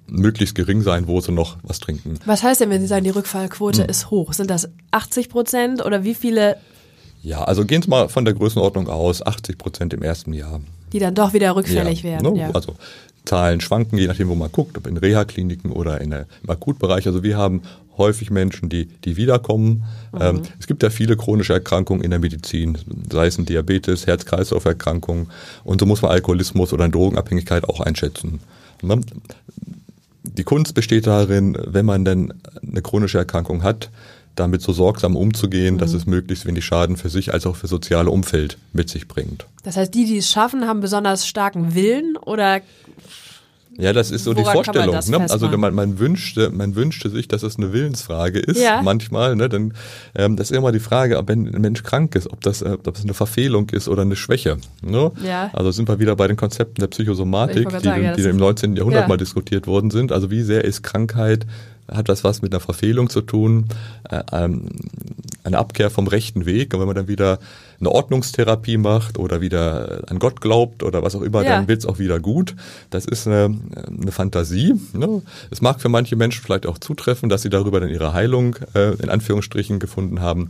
möglichst 0.07 0.55
gering 0.55 0.81
sein, 0.83 1.07
wo 1.07 1.19
sie 1.19 1.31
noch 1.33 1.57
was 1.63 1.79
trinken. 1.79 2.17
Was 2.25 2.43
heißt 2.43 2.61
denn, 2.61 2.69
wenn 2.69 2.79
Sie 2.81 2.87
sagen, 2.87 3.03
die 3.03 3.09
Rückfallquote 3.09 3.83
Hm. 3.83 3.89
ist 3.89 4.09
hoch? 4.09 4.31
Sind 4.33 4.49
das 4.49 4.69
80 4.91 5.27
Prozent 5.29 5.83
oder 5.85 6.03
wie 6.03 6.13
viele, 6.13 6.57
Ja, 7.23 7.43
also 7.43 7.65
gehen 7.65 7.81
Sie 7.81 7.89
mal 7.89 8.07
von 8.09 8.23
der 8.25 8.33
Größenordnung 8.33 8.87
aus, 8.87 9.25
80 9.25 9.57
Prozent 9.57 9.93
im 9.93 10.01
ersten 10.03 10.33
Jahr. 10.33 10.61
Die 10.93 10.99
dann 10.99 11.15
doch 11.15 11.33
wieder 11.33 11.55
rückfällig 11.55 12.03
ja, 12.03 12.11
werden? 12.11 12.33
ne? 12.33 12.51
Also 12.53 12.75
Zahlen 13.25 13.61
schwanken, 13.61 13.97
je 13.97 14.07
nachdem, 14.07 14.29
wo 14.29 14.35
man 14.35 14.51
guckt, 14.51 14.77
ob 14.77 14.87
in 14.87 14.97
Reha-Kliniken 14.97 15.71
oder 15.71 16.01
in 16.01 16.09
der, 16.09 16.25
im 16.43 16.49
Akutbereich. 16.49 17.05
Also 17.05 17.23
wir 17.23 17.37
haben 17.37 17.61
häufig 17.97 18.31
Menschen, 18.31 18.67
die, 18.69 18.85
die 18.85 19.15
wiederkommen. 19.15 19.83
Ähm, 20.19 20.41
es 20.59 20.65
gibt 20.65 20.81
ja 20.81 20.89
viele 20.89 21.15
chronische 21.17 21.53
Erkrankungen 21.53 22.03
in 22.03 22.09
der 22.09 22.19
Medizin, 22.19 22.77
sei 23.11 23.27
es 23.27 23.37
ein 23.37 23.45
Diabetes, 23.45 24.07
Herz-Kreislauf-Erkrankungen. 24.07 25.27
Und 25.63 25.79
so 25.79 25.85
muss 25.85 26.01
man 26.01 26.11
Alkoholismus 26.11 26.73
oder 26.73 26.85
eine 26.85 26.93
Drogenabhängigkeit 26.93 27.65
auch 27.69 27.79
einschätzen. 27.79 28.39
Ne? 28.81 29.01
Die 30.23 30.43
Kunst 30.43 30.73
besteht 30.73 31.05
darin, 31.07 31.57
wenn 31.65 31.85
man 31.85 32.05
denn 32.05 32.33
eine 32.67 32.81
chronische 32.81 33.19
Erkrankung 33.19 33.63
hat, 33.63 33.89
damit 34.35 34.61
so 34.61 34.71
sorgsam 34.73 35.15
umzugehen, 35.15 35.77
dass 35.77 35.93
es 35.93 36.05
möglichst 36.05 36.45
wenig 36.45 36.65
Schaden 36.65 36.97
für 36.97 37.09
sich 37.09 37.33
als 37.33 37.45
auch 37.45 37.55
für 37.55 37.67
soziale 37.67 38.09
Umfeld 38.09 38.57
mit 38.73 38.89
sich 38.89 39.07
bringt. 39.07 39.45
Das 39.63 39.77
heißt, 39.77 39.93
die, 39.93 40.05
die 40.05 40.17
es 40.17 40.29
schaffen, 40.31 40.67
haben 40.67 40.79
besonders 40.81 41.27
starken 41.27 41.75
Willen 41.75 42.15
oder 42.17 42.61
Ja, 43.77 43.93
das 43.93 44.11
ist 44.11 44.25
so 44.25 44.33
die 44.33 44.41
Woran 44.41 44.55
man 44.57 44.63
Vorstellung. 44.65 44.95
Ne? 45.21 45.29
Also 45.31 45.47
man, 45.57 45.73
man 45.73 45.97
wünschte, 45.97 46.49
man 46.49 46.75
wünschte 46.75 47.09
sich, 47.09 47.27
dass 47.29 47.41
es 47.41 47.57
eine 47.57 47.71
Willensfrage 47.71 48.39
ist. 48.39 48.61
Ja. 48.61 48.81
Manchmal, 48.81 49.35
ne? 49.37 49.47
Denn 49.47 49.73
ähm, 50.13 50.35
das 50.35 50.51
ist 50.51 50.57
immer 50.57 50.71
die 50.73 50.79
Frage, 50.81 51.17
ob 51.17 51.29
wenn 51.29 51.47
ein 51.47 51.61
Mensch 51.61 51.81
krank 51.81 52.15
ist, 52.15 52.29
ob 52.31 52.41
das, 52.41 52.61
äh, 52.61 52.69
ob 52.73 52.83
das 52.83 53.03
eine 53.03 53.13
Verfehlung 53.13 53.69
ist 53.69 53.87
oder 53.87 54.01
eine 54.01 54.17
Schwäche. 54.17 54.57
Ne? 54.81 55.11
Ja. 55.25 55.49
Also 55.53 55.71
sind 55.71 55.87
wir 55.87 55.99
wieder 55.99 56.15
bei 56.17 56.27
den 56.27 56.35
Konzepten 56.37 56.81
der 56.81 56.87
Psychosomatik, 56.87 57.69
die, 57.69 57.83
sagen, 57.83 58.03
ja, 58.03 58.13
die 58.13 58.23
im 58.23 58.31
ist- 58.31 58.35
19. 58.37 58.75
Jahrhundert 58.75 59.03
Ja. 59.03 59.07
mal 59.07 59.17
diskutiert 59.17 59.67
worden 59.67 59.89
sind. 59.89 60.11
Also 60.11 60.29
wie 60.31 60.41
sehr 60.41 60.65
ist 60.65 60.83
Krankheit 60.83 61.45
hat 61.91 62.09
das 62.09 62.23
was 62.23 62.41
mit 62.41 62.53
einer 62.53 62.59
Verfehlung 62.59 63.09
zu 63.09 63.21
tun, 63.21 63.65
äh, 64.09 64.21
ähm, 64.31 64.67
eine 65.43 65.57
Abkehr 65.57 65.89
vom 65.89 66.07
rechten 66.07 66.45
Weg. 66.45 66.73
Und 66.73 66.79
wenn 66.79 66.87
man 66.87 66.95
dann 66.95 67.07
wieder 67.07 67.39
eine 67.79 67.89
Ordnungstherapie 67.91 68.77
macht 68.77 69.17
oder 69.17 69.41
wieder 69.41 70.03
an 70.07 70.19
Gott 70.19 70.39
glaubt 70.41 70.83
oder 70.83 71.03
was 71.03 71.15
auch 71.15 71.21
immer, 71.21 71.43
Ja. 71.43 71.57
dann 71.57 71.67
wird's 71.67 71.85
auch 71.85 71.99
wieder 71.99 72.19
gut. 72.19 72.55
Das 72.91 73.05
ist 73.05 73.27
eine, 73.27 73.55
eine 73.87 74.11
Fantasie. 74.11 74.75
Ne? 74.93 75.21
Es 75.49 75.61
mag 75.61 75.81
für 75.81 75.89
manche 75.89 76.15
Menschen 76.15 76.43
vielleicht 76.43 76.65
auch 76.65 76.77
zutreffen, 76.77 77.27
dass 77.29 77.41
sie 77.41 77.49
darüber 77.49 77.79
dann 77.79 77.89
ihre 77.89 78.13
Heilung 78.13 78.55
äh, 78.75 78.93
in 79.01 79.09
Anführungsstrichen 79.09 79.79
gefunden 79.79 80.21
haben. 80.21 80.49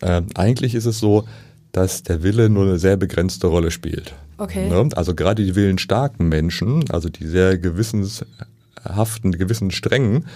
Äh, 0.00 0.22
eigentlich 0.34 0.74
ist 0.74 0.86
es 0.86 0.98
so, 0.98 1.24
dass 1.72 2.02
der 2.02 2.22
Wille 2.22 2.48
nur 2.48 2.64
eine 2.64 2.78
sehr 2.78 2.96
begrenzte 2.96 3.48
Rolle 3.48 3.70
spielt. 3.70 4.14
Okay. 4.38 4.68
Ne? 4.68 4.88
Also 4.96 5.14
gerade 5.14 5.44
die 5.44 5.54
willensstarken 5.54 6.26
Menschen, 6.28 6.90
also 6.90 7.10
die 7.10 7.26
sehr 7.26 7.58
gewissenshaften, 7.58 9.32
gewissen 9.32 9.70
strengen, 9.70 10.26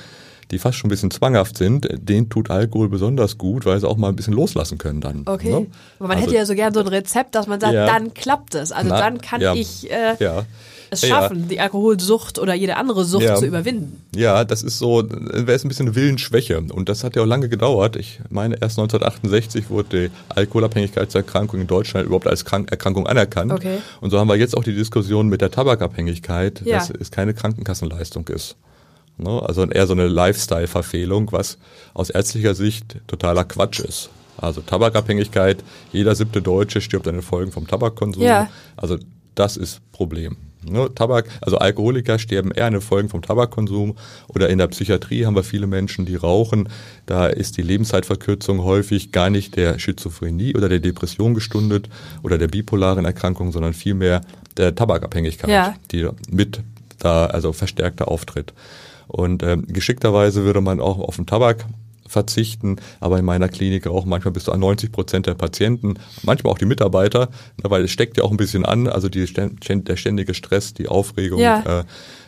die 0.50 0.58
fast 0.58 0.78
schon 0.78 0.88
ein 0.88 0.90
bisschen 0.90 1.10
zwanghaft 1.10 1.56
sind, 1.56 1.88
denen 1.92 2.28
tut 2.28 2.50
Alkohol 2.50 2.88
besonders 2.88 3.38
gut, 3.38 3.64
weil 3.66 3.78
sie 3.80 3.88
auch 3.88 3.96
mal 3.96 4.08
ein 4.08 4.16
bisschen 4.16 4.34
loslassen 4.34 4.78
können 4.78 5.00
dann. 5.00 5.22
okay. 5.26 5.50
Ne? 5.50 5.66
Aber 5.98 6.08
man 6.08 6.16
Also- 6.16 6.26
hätte 6.26 6.34
ja 6.36 6.46
so 6.46 6.54
gern 6.54 6.74
so 6.74 6.80
ein 6.80 6.88
Rezept, 6.88 7.34
dass 7.34 7.46
man 7.46 7.60
sagt, 7.60 7.74
Ja. 7.74 7.86
dann 7.86 8.14
klappt 8.14 8.54
es. 8.54 8.72
Also 8.72 8.90
Na, 8.90 8.98
dann 8.98 9.20
kann 9.20 9.40
ja. 9.40 9.54
ich 9.54 9.90
äh, 9.90 10.16
ja. 10.18 10.44
es 10.90 11.06
schaffen, 11.06 11.46
die 11.48 11.60
Alkoholsucht 11.60 12.38
oder 12.40 12.52
jede 12.54 12.76
andere 12.76 13.04
Sucht 13.04 13.38
zu 13.38 13.46
überwinden. 13.46 14.02
Ja, 14.14 14.44
das 14.44 14.62
ist 14.64 14.78
so, 14.78 15.04
wäre 15.08 15.52
es 15.52 15.64
ein 15.64 15.68
bisschen 15.68 15.86
eine 15.86 15.94
Willensschwäche. 15.94 16.58
Und 16.60 16.88
das 16.88 17.04
hat 17.04 17.14
ja 17.14 17.22
auch 17.22 17.26
lange 17.26 17.48
gedauert. 17.48 17.94
Ich 17.94 18.18
meine, 18.28 18.56
erst 18.60 18.76
1968 18.78 19.70
wurde 19.70 20.08
die 20.08 20.34
Alkoholabhängigkeitserkrankung 20.34 21.60
in 21.60 21.66
Deutschland 21.68 22.06
überhaupt 22.06 22.26
als 22.26 22.44
Krank 22.44 22.70
Erkrankung 22.70 23.06
anerkannt. 23.06 23.52
Okay. 23.52 23.78
Und 24.00 24.10
so 24.10 24.18
haben 24.18 24.28
wir 24.28 24.36
jetzt 24.36 24.56
auch 24.56 24.64
die 24.64 24.74
Diskussion 24.74 25.28
mit 25.28 25.40
der 25.40 25.50
Tabakabhängigkeit, 25.50 26.62
dass 26.66 26.90
es 26.90 27.10
keine 27.12 27.34
Krankenkassenleistung 27.34 28.26
ist. 28.28 28.56
Ne? 29.22 29.42
Also 29.42 29.64
eher 29.64 29.86
so 29.86 29.92
eine 29.92 30.08
Lifestyle-Verfehlung, 30.08 31.32
was 31.32 31.58
aus 31.94 32.10
ärztlicher 32.10 32.54
Sicht 32.54 32.96
totaler 33.06 33.44
Quatsch 33.44 33.80
ist. 33.80 34.10
Also 34.36 34.60
Tabakabhängigkeit, 34.62 35.62
jeder 35.92 36.14
siebte 36.14 36.40
Deutsche 36.40 36.80
stirbt 36.80 37.06
an 37.06 37.14
den 37.14 37.22
Folgen 37.22 37.52
vom 37.52 37.66
Tabakkonsum. 37.66 38.22
Ja. 38.22 38.48
Also 38.76 38.98
das 39.34 39.56
ist 39.56 39.80
Problem. 39.92 40.36
Ne, 40.62 40.90
Tabak, 40.94 41.26
also 41.40 41.56
Alkoholiker 41.56 42.18
sterben 42.18 42.50
eher 42.50 42.66
an 42.66 42.74
den 42.74 42.82
Folgen 42.82 43.08
vom 43.08 43.22
Tabakkonsum 43.22 43.96
oder 44.28 44.50
in 44.50 44.58
der 44.58 44.66
Psychiatrie 44.66 45.24
haben 45.24 45.34
wir 45.34 45.42
viele 45.42 45.66
Menschen, 45.66 46.04
die 46.04 46.16
rauchen. 46.16 46.68
Da 47.06 47.28
ist 47.28 47.56
die 47.56 47.62
Lebenszeitverkürzung 47.62 48.62
häufig 48.62 49.10
gar 49.10 49.30
nicht 49.30 49.56
der 49.56 49.78
Schizophrenie 49.78 50.54
oder 50.54 50.68
der 50.68 50.80
Depression 50.80 51.32
gestundet 51.32 51.88
oder 52.22 52.36
der 52.36 52.48
bipolaren 52.48 53.06
Erkrankung, 53.06 53.52
sondern 53.52 53.72
vielmehr 53.72 54.20
der 54.58 54.74
Tabakabhängigkeit, 54.74 55.48
Ja. 55.48 55.74
die 55.92 56.06
mit 56.30 56.60
da 56.98 57.26
also 57.26 57.52
verstärkter 57.54 58.08
auftritt. 58.08 58.52
Und 59.10 59.42
ähm, 59.42 59.66
geschickterweise 59.66 60.44
würde 60.44 60.60
man 60.60 60.80
auch 60.80 60.98
auf 60.98 61.16
den 61.16 61.26
Tabak 61.26 61.66
verzichten, 62.06 62.76
aber 62.98 63.18
in 63.18 63.24
meiner 63.24 63.48
Klinik 63.48 63.86
auch 63.86 64.04
manchmal 64.04 64.32
bis 64.32 64.44
zu 64.44 64.52
90 64.54 64.90
Prozent 64.90 65.26
der 65.26 65.34
Patienten, 65.34 65.94
manchmal 66.22 66.52
auch 66.52 66.58
die 66.58 66.64
Mitarbeiter, 66.66 67.28
ne, 67.62 67.70
weil 67.70 67.84
es 67.84 67.92
steckt 67.92 68.16
ja 68.16 68.24
auch 68.24 68.32
ein 68.32 68.36
bisschen 68.36 68.64
an, 68.64 68.88
also 68.88 69.08
die, 69.08 69.24
der 69.24 69.96
ständige 69.96 70.34
Stress, 70.34 70.74
die 70.74 70.88
Aufregung, 70.88 71.38
Ja. 71.40 71.80
äh, 71.80 71.84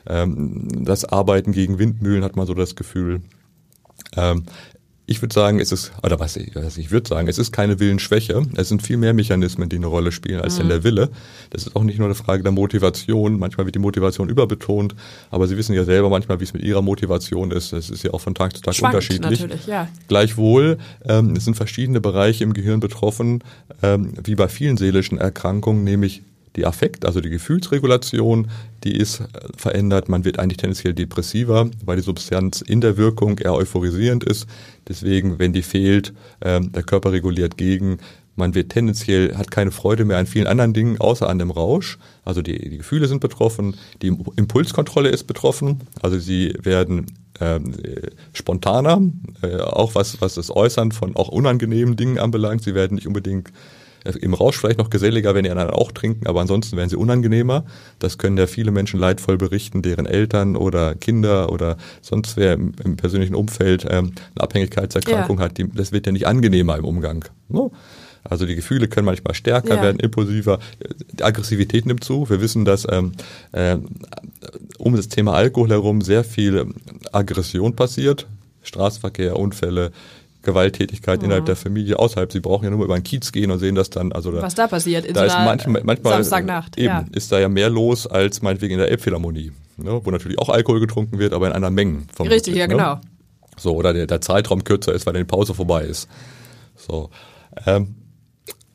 ähm, 0.06 0.84
das 0.84 1.04
Arbeiten 1.04 1.52
gegen 1.52 1.78
Windmühlen 1.78 2.22
hat 2.22 2.36
man 2.36 2.46
so 2.46 2.54
das 2.54 2.76
Gefühl. 2.76 3.22
Ähm, 4.16 4.44
ich 5.04 5.20
würde 5.20 5.34
sagen, 5.34 5.58
es 5.58 5.72
ist, 5.72 5.92
oder 6.02 6.20
was 6.20 6.36
ich, 6.36 6.54
was 6.54 6.78
ich 6.78 6.92
würde 6.92 7.08
sagen, 7.08 7.26
es 7.26 7.36
ist 7.36 7.52
keine 7.52 7.80
Willensschwäche. 7.80 8.46
Es 8.54 8.68
sind 8.68 8.82
viel 8.82 8.96
mehr 8.96 9.14
Mechanismen, 9.14 9.68
die 9.68 9.76
eine 9.76 9.86
Rolle 9.86 10.12
spielen, 10.12 10.40
als 10.40 10.54
mhm. 10.54 10.60
denn 10.60 10.68
der 10.68 10.84
Wille. 10.84 11.10
Das 11.50 11.66
ist 11.66 11.74
auch 11.74 11.82
nicht 11.82 11.98
nur 11.98 12.06
eine 12.06 12.14
Frage 12.14 12.44
der 12.44 12.52
Motivation. 12.52 13.38
Manchmal 13.38 13.66
wird 13.66 13.74
die 13.74 13.80
Motivation 13.80 14.28
überbetont, 14.28 14.94
aber 15.30 15.48
Sie 15.48 15.56
wissen 15.56 15.74
ja 15.74 15.84
selber 15.84 16.08
manchmal, 16.08 16.38
wie 16.38 16.44
es 16.44 16.54
mit 16.54 16.62
Ihrer 16.62 16.82
Motivation 16.82 17.50
ist. 17.50 17.72
Das 17.72 17.90
ist 17.90 18.04
ja 18.04 18.12
auch 18.12 18.20
von 18.20 18.34
Tag 18.34 18.56
zu 18.56 18.62
Tag 18.62 18.74
Schwankt 18.74 18.94
unterschiedlich. 18.94 19.40
Natürlich, 19.40 19.66
ja. 19.66 19.88
Gleichwohl, 20.06 20.78
ähm, 21.04 21.34
es 21.36 21.44
sind 21.44 21.56
verschiedene 21.56 22.00
Bereiche 22.00 22.44
im 22.44 22.52
Gehirn 22.52 22.78
betroffen, 22.78 23.42
ähm, 23.82 24.14
wie 24.22 24.36
bei 24.36 24.48
vielen 24.48 24.76
seelischen 24.76 25.18
Erkrankungen, 25.18 25.82
nämlich 25.82 26.22
die 26.56 26.66
Affekt, 26.66 27.04
also 27.04 27.20
die 27.20 27.30
Gefühlsregulation, 27.30 28.48
die 28.84 28.96
ist 28.96 29.20
äh, 29.20 29.24
verändert. 29.56 30.08
Man 30.08 30.24
wird 30.24 30.38
eigentlich 30.38 30.58
tendenziell 30.58 30.94
depressiver, 30.94 31.70
weil 31.84 31.96
die 31.96 32.02
Substanz 32.02 32.60
in 32.60 32.80
der 32.80 32.96
Wirkung 32.96 33.38
eher 33.38 33.54
euphorisierend 33.54 34.24
ist. 34.24 34.46
Deswegen, 34.88 35.38
wenn 35.38 35.52
die 35.52 35.62
fehlt, 35.62 36.12
ähm, 36.40 36.72
der 36.72 36.82
Körper 36.82 37.12
reguliert 37.12 37.56
gegen. 37.56 37.98
Man 38.34 38.54
wird 38.54 38.70
tendenziell, 38.70 39.36
hat 39.36 39.50
keine 39.50 39.70
Freude 39.70 40.06
mehr 40.06 40.16
an 40.16 40.26
vielen 40.26 40.46
anderen 40.46 40.72
Dingen, 40.72 40.98
außer 40.98 41.28
an 41.28 41.38
dem 41.38 41.50
Rausch. 41.50 41.98
Also 42.24 42.40
die, 42.40 42.70
die 42.70 42.78
Gefühle 42.78 43.06
sind 43.06 43.20
betroffen, 43.20 43.76
die 44.00 44.16
Impulskontrolle 44.36 45.10
ist 45.10 45.24
betroffen. 45.24 45.82
Also 46.00 46.18
sie 46.18 46.54
werden 46.62 47.06
ähm, 47.40 47.74
spontaner, 48.32 49.02
äh, 49.42 49.58
auch 49.58 49.94
was, 49.94 50.20
was 50.22 50.34
das 50.34 50.50
Äußern 50.50 50.92
von 50.92 51.14
auch 51.14 51.28
unangenehmen 51.28 51.96
Dingen 51.96 52.18
anbelangt. 52.18 52.62
Sie 52.62 52.74
werden 52.74 52.94
nicht 52.94 53.06
unbedingt 53.06 53.52
im 54.04 54.34
Rausch 54.34 54.58
vielleicht 54.58 54.78
noch 54.78 54.90
geselliger, 54.90 55.34
wenn 55.34 55.44
die 55.44 55.50
anderen 55.50 55.70
auch 55.70 55.92
trinken, 55.92 56.26
aber 56.26 56.40
ansonsten 56.40 56.76
werden 56.76 56.88
sie 56.88 56.96
unangenehmer. 56.96 57.64
Das 57.98 58.18
können 58.18 58.36
ja 58.36 58.46
viele 58.46 58.70
Menschen 58.70 58.98
leidvoll 58.98 59.36
berichten, 59.36 59.82
deren 59.82 60.06
Eltern 60.06 60.56
oder 60.56 60.94
Kinder 60.94 61.52
oder 61.52 61.76
sonst 62.00 62.36
wer 62.36 62.54
im, 62.54 62.72
im 62.84 62.96
persönlichen 62.96 63.34
Umfeld 63.34 63.86
ähm, 63.88 64.12
eine 64.34 64.42
Abhängigkeitserkrankung 64.42 65.38
ja. 65.38 65.44
hat. 65.44 65.58
Die, 65.58 65.68
das 65.68 65.92
wird 65.92 66.06
ja 66.06 66.12
nicht 66.12 66.26
angenehmer 66.26 66.76
im 66.76 66.84
Umgang. 66.84 67.24
No? 67.48 67.72
Also 68.24 68.46
die 68.46 68.54
Gefühle 68.54 68.88
können 68.88 69.06
manchmal 69.06 69.34
stärker 69.34 69.76
ja. 69.76 69.82
werden, 69.82 69.98
impulsiver. 69.98 70.58
Die 71.12 71.24
Aggressivität 71.24 71.86
nimmt 71.86 72.04
zu. 72.04 72.28
Wir 72.30 72.40
wissen, 72.40 72.64
dass 72.64 72.86
ähm, 72.90 73.12
äh, 73.52 73.78
um 74.78 74.94
das 74.96 75.08
Thema 75.08 75.34
Alkohol 75.34 75.70
herum 75.70 76.00
sehr 76.02 76.24
viel 76.24 76.66
Aggression 77.10 77.74
passiert. 77.74 78.26
Straßenverkehr, 78.62 79.36
Unfälle, 79.36 79.90
Gewalttätigkeit 80.42 81.20
mhm. 81.20 81.26
innerhalb 81.26 81.46
der 81.46 81.56
Familie 81.56 81.98
außerhalb. 81.98 82.32
Sie 82.32 82.40
brauchen 82.40 82.64
ja 82.64 82.70
nur 82.70 82.84
über 82.84 82.94
einen 82.94 83.04
Kiez 83.04 83.32
gehen 83.32 83.50
und 83.50 83.58
sehen 83.58 83.74
das 83.74 83.90
dann. 83.90 84.12
Also 84.12 84.32
Was 84.32 84.54
da 84.54 84.66
passiert 84.66 85.04
in 85.04 85.14
da 85.14 85.20
so 85.20 85.26
ist 85.26 85.34
manchmal, 85.34 85.82
manchmal 85.84 86.14
Samstagnacht. 86.14 86.76
Eben, 86.78 86.86
ja. 86.86 87.04
ist 87.12 87.30
da 87.32 87.38
ja 87.38 87.48
mehr 87.48 87.70
los 87.70 88.06
als 88.06 88.42
meinetwegen 88.42 88.74
in 88.74 88.78
der 88.78 88.88
Elbphilharmonie, 88.88 89.52
ne, 89.76 90.00
wo 90.04 90.10
natürlich 90.10 90.38
auch 90.38 90.48
Alkohol 90.48 90.80
getrunken 90.80 91.18
wird, 91.18 91.32
aber 91.32 91.46
in 91.46 91.52
anderen 91.52 91.74
Mengen. 91.74 92.06
Richtig, 92.18 92.56
ja, 92.56 92.66
ne? 92.66 92.74
genau. 92.74 93.00
So, 93.56 93.74
oder 93.74 93.92
der, 93.92 94.06
der 94.06 94.20
Zeitraum 94.20 94.64
kürzer 94.64 94.92
ist, 94.92 95.06
weil 95.06 95.14
die 95.14 95.24
Pause 95.24 95.54
vorbei 95.54 95.84
ist. 95.84 96.08
So. 96.76 97.10
Ähm, 97.66 97.94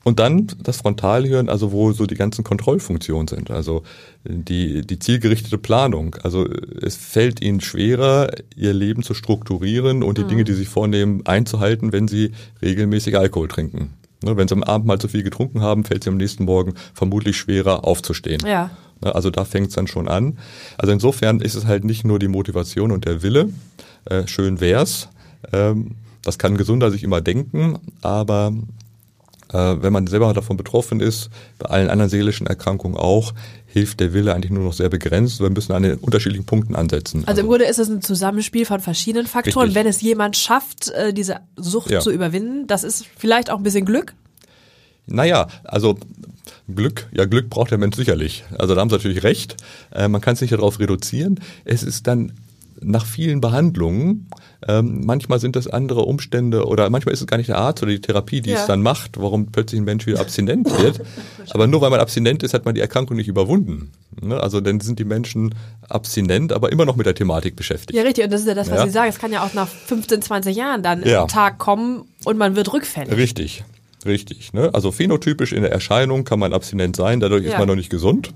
und 0.07 0.19
dann 0.19 0.47
das 0.63 0.77
Frontalhirn, 0.77 1.49
also 1.49 1.73
wo 1.73 1.91
so 1.91 2.05
die 2.05 2.15
ganzen 2.15 2.45
Kontrollfunktionen 2.45 3.27
sind, 3.27 3.51
also 3.51 3.83
die, 4.23 4.87
die 4.87 4.99
zielgerichtete 4.99 5.57
Planung. 5.57 6.15
Also 6.23 6.47
es 6.81 6.95
fällt 6.95 7.41
ihnen 7.41 7.59
schwerer, 7.59 8.31
ihr 8.55 8.73
Leben 8.73 9.03
zu 9.03 9.13
strukturieren 9.13 10.03
und 10.03 10.17
die 10.17 10.23
mhm. 10.23 10.29
Dinge, 10.29 10.43
die 10.45 10.53
sie 10.53 10.63
vornehmen, 10.63 11.25
einzuhalten, 11.25 11.91
wenn 11.91 12.07
sie 12.07 12.31
regelmäßig 12.61 13.17
Alkohol 13.17 13.49
trinken. 13.49 13.95
Ne, 14.23 14.37
wenn 14.37 14.47
sie 14.47 14.55
am 14.55 14.63
Abend 14.63 14.87
mal 14.87 14.97
zu 14.97 15.09
viel 15.09 15.23
getrunken 15.23 15.59
haben, 15.59 15.83
fällt 15.83 16.05
sie 16.05 16.09
am 16.09 16.15
nächsten 16.15 16.45
Morgen 16.45 16.75
vermutlich 16.93 17.35
schwerer 17.35 17.83
aufzustehen. 17.83 18.39
Ja. 18.47 18.71
Ne, 19.03 19.13
also 19.13 19.29
da 19.29 19.43
fängt 19.43 19.67
es 19.67 19.73
dann 19.73 19.87
schon 19.87 20.07
an. 20.07 20.37
Also 20.77 20.93
insofern 20.93 21.41
ist 21.41 21.55
es 21.55 21.65
halt 21.65 21.83
nicht 21.83 22.05
nur 22.05 22.17
die 22.17 22.29
Motivation 22.29 22.93
und 22.93 23.03
der 23.03 23.23
Wille, 23.23 23.49
äh, 24.05 24.25
schön 24.25 24.61
wär's. 24.61 25.09
Ähm, 25.51 25.95
das 26.23 26.37
kann 26.37 26.57
gesunder 26.57 26.91
sich 26.91 27.03
immer 27.03 27.19
denken, 27.19 27.79
aber 28.01 28.53
äh, 29.53 29.75
wenn 29.81 29.93
man 29.93 30.07
selber 30.07 30.33
davon 30.33 30.57
betroffen 30.57 30.99
ist, 30.99 31.29
bei 31.57 31.69
allen 31.69 31.89
anderen 31.89 32.09
seelischen 32.09 32.47
Erkrankungen 32.47 32.97
auch, 32.97 33.33
hilft 33.65 33.99
der 33.99 34.13
Wille 34.13 34.33
eigentlich 34.33 34.51
nur 34.51 34.63
noch 34.63 34.73
sehr 34.73 34.89
begrenzt. 34.89 35.39
Wir 35.39 35.49
müssen 35.49 35.73
an 35.73 35.83
den 35.83 35.95
unterschiedlichen 35.95 36.45
Punkten 36.45 36.75
ansetzen. 36.75 37.19
Also, 37.19 37.29
also 37.29 37.41
im 37.41 37.47
Grunde 37.47 37.65
ist 37.65 37.79
es 37.79 37.89
ein 37.89 38.01
Zusammenspiel 38.01 38.65
von 38.65 38.79
verschiedenen 38.79 39.27
Faktoren. 39.27 39.65
Richtig. 39.65 39.75
Wenn 39.75 39.87
es 39.87 40.01
jemand 40.01 40.35
schafft, 40.35 40.89
äh, 40.89 41.13
diese 41.13 41.37
Sucht 41.55 41.91
ja. 41.91 41.99
zu 41.99 42.11
überwinden, 42.11 42.67
das 42.67 42.83
ist 42.83 43.05
vielleicht 43.17 43.49
auch 43.49 43.57
ein 43.57 43.63
bisschen 43.63 43.85
Glück? 43.85 44.13
Naja, 45.05 45.47
also 45.63 45.97
Glück, 46.73 47.07
ja 47.13 47.25
Glück 47.25 47.49
braucht 47.49 47.71
der 47.71 47.77
Mensch 47.77 47.95
sicherlich. 47.95 48.43
Also 48.57 48.75
da 48.75 48.81
haben 48.81 48.89
Sie 48.89 48.95
natürlich 48.95 49.23
recht. 49.23 49.55
Äh, 49.91 50.07
man 50.07 50.21
kann 50.21 50.33
es 50.33 50.41
nicht 50.41 50.53
darauf 50.53 50.79
reduzieren. 50.79 51.39
Es 51.63 51.83
ist 51.83 52.07
dann 52.07 52.33
nach 52.81 53.05
vielen 53.05 53.41
Behandlungen, 53.41 54.29
ähm, 54.67 55.01
manchmal 55.05 55.39
sind 55.39 55.55
das 55.55 55.67
andere 55.67 56.01
Umstände 56.01 56.65
oder 56.65 56.89
manchmal 56.89 57.13
ist 57.13 57.21
es 57.21 57.27
gar 57.27 57.37
nicht 57.37 57.49
der 57.49 57.57
Arzt 57.57 57.83
oder 57.83 57.91
die 57.91 58.01
Therapie, 58.01 58.41
die 58.41 58.51
ja. 58.51 58.59
es 58.59 58.65
dann 58.65 58.81
macht, 58.81 59.19
warum 59.19 59.51
plötzlich 59.51 59.81
ein 59.81 59.85
Mensch 59.85 60.05
wieder 60.05 60.19
abstinent 60.19 60.69
wird. 60.81 61.01
aber 61.49 61.67
nur 61.67 61.81
weil 61.81 61.89
man 61.89 61.99
abstinent 61.99 62.43
ist, 62.43 62.53
hat 62.53 62.65
man 62.65 62.75
die 62.75 62.81
Erkrankung 62.81 63.17
nicht 63.17 63.27
überwunden. 63.27 63.91
Ne? 64.21 64.39
Also 64.39 64.61
dann 64.61 64.79
sind 64.79 64.99
die 64.99 65.05
Menschen 65.05 65.55
abstinent, 65.89 66.53
aber 66.53 66.71
immer 66.71 66.85
noch 66.85 66.95
mit 66.95 67.05
der 67.05 67.15
Thematik 67.15 67.55
beschäftigt. 67.55 67.97
Ja, 67.97 68.03
richtig. 68.03 68.25
Und 68.25 68.33
das 68.33 68.41
ist 68.41 68.47
ja 68.47 68.55
das, 68.55 68.69
was 68.69 68.79
ja. 68.79 68.85
Sie 68.85 68.91
sagen. 68.91 69.09
Es 69.09 69.19
kann 69.19 69.31
ja 69.31 69.45
auch 69.45 69.53
nach 69.53 69.67
15, 69.67 70.21
20 70.21 70.55
Jahren 70.55 70.83
dann 70.83 71.03
ja. 71.03 71.23
ein 71.23 71.27
Tag 71.27 71.57
kommen 71.57 72.05
und 72.25 72.37
man 72.37 72.55
wird 72.55 72.71
rückfällig. 72.73 73.15
Richtig. 73.15 73.63
Richtig. 74.05 74.53
Ne? 74.53 74.69
Also 74.73 74.91
phänotypisch 74.91 75.53
in 75.53 75.63
der 75.63 75.71
Erscheinung 75.71 76.23
kann 76.23 76.39
man 76.39 76.53
abstinent 76.53 76.95
sein, 76.95 77.19
dadurch 77.19 77.45
ist 77.45 77.57
man 77.57 77.67
noch 77.67 77.75
nicht 77.75 77.89
gesund. 77.89 78.31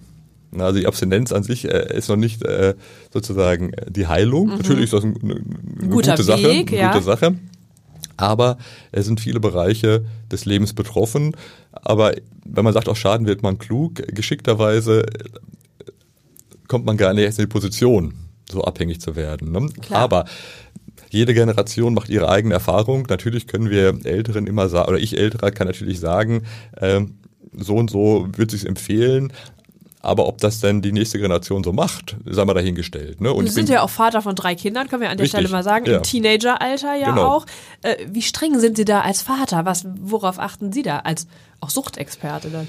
Also 0.58 0.80
die 0.80 0.88
Abstinenz 0.88 1.32
an 1.32 1.44
sich 1.44 1.66
äh, 1.66 1.98
ist 1.98 2.10
noch 2.10 2.18
nicht 2.18 2.44
äh, 2.44 2.76
sozusagen 3.12 3.72
die 3.88 4.08
Heilung. 4.08 4.48
Mhm. 4.48 4.58
Natürlich 4.58 4.84
ist 4.86 4.94
das 4.94 5.04
ein, 5.04 5.18
eine, 5.22 5.36
eine 5.36 5.90
Guter 5.90 6.12
gute 6.12 6.24
Sache, 6.24 6.44
Weg, 6.44 6.72
eine 6.72 6.82
ja. 6.82 6.92
gute 6.92 7.06
Sache. 7.06 7.36
Aber 8.18 8.58
es 8.92 9.06
sind 9.06 9.20
viele 9.20 9.40
Bereiche 9.40 10.06
des 10.32 10.46
Lebens 10.46 10.74
betroffen. 10.74 11.36
Aber 11.72 12.14
wenn 12.46 12.64
man 12.64 12.74
sagt, 12.74 12.90
auch 12.90 12.96
Schaden 12.96 13.26
wird 13.26 13.44
man 13.44 13.58
klug, 13.58 13.96
geschickterweise 13.96 15.06
kommt 16.68 16.86
man 16.86 16.98
gar 16.98 17.14
nicht 17.14 17.26
erst 17.26 17.40
in 17.40 17.46
die 17.46 17.50
Position, 17.50 18.14
so 18.50 18.64
abhängig 18.64 19.02
zu 19.02 19.16
werden. 19.16 19.52
Ne? 19.52 19.70
Aber 19.90 20.26
jede 21.10 21.34
Generation 21.34 21.94
macht 21.94 22.10
ihre 22.10 22.30
eigene 22.30 22.54
Erfahrung. 22.54 23.06
Natürlich 23.10 23.48
können 23.48 23.70
wir 23.70 23.98
Älteren 24.06 24.48
immer 24.48 24.70
sagen, 24.70 24.90
oder 24.90 25.00
ich 25.00 25.18
Älterer 25.18 25.52
kann 25.52 25.68
natürlich 25.68 26.00
sagen, 26.00 26.44
äh, 26.78 27.02
so 27.54 27.76
und 27.76 27.90
so 27.90 28.28
würde 28.38 28.52
sich 28.52 28.66
empfehlen, 28.66 29.34
aber 30.02 30.28
ob 30.28 30.40
das 30.40 30.60
denn 30.60 30.82
die 30.82 30.92
nächste 30.92 31.20
Generation 31.20 31.64
so 31.64 31.74
macht, 31.74 32.16
sei 32.26 32.44
mal 32.46 32.54
dahingestellt. 32.54 33.22
Ne? 33.22 33.32
Und 33.32 33.48
Sie 33.48 33.54
sind 33.54 33.70
ja 33.70 33.82
auch 33.82 33.90
Vater 33.90 34.22
von 34.22 34.36
drei 34.36 34.56
Kindern, 34.56 34.88
können 34.88 35.02
wir 35.02 35.10
an 35.10 35.18
der 35.18 35.26
richtig, 35.26 35.40
Stelle 35.40 35.50
mal 35.50 35.64
sagen, 35.64 35.86
ja. 35.86 35.98
im 35.98 36.04
Teenageralter 36.04 36.96
ja 36.96 37.12
genau. 37.12 37.28
auch. 37.28 37.46
Äh, 37.84 37.96
wie 38.10 38.22
streng 38.22 38.60
sind 38.60 38.78
Sie 38.78 38.86
da 38.86 39.02
als 39.02 39.22
Vater? 39.22 39.66
Was, 39.66 39.86
worauf 40.00 40.40
achten 40.40 40.72
Sie 40.72 40.82
da 40.82 41.00
als 41.00 41.28
auch 41.60 41.70
Suchtexperte 41.70 42.50
dann? 42.50 42.68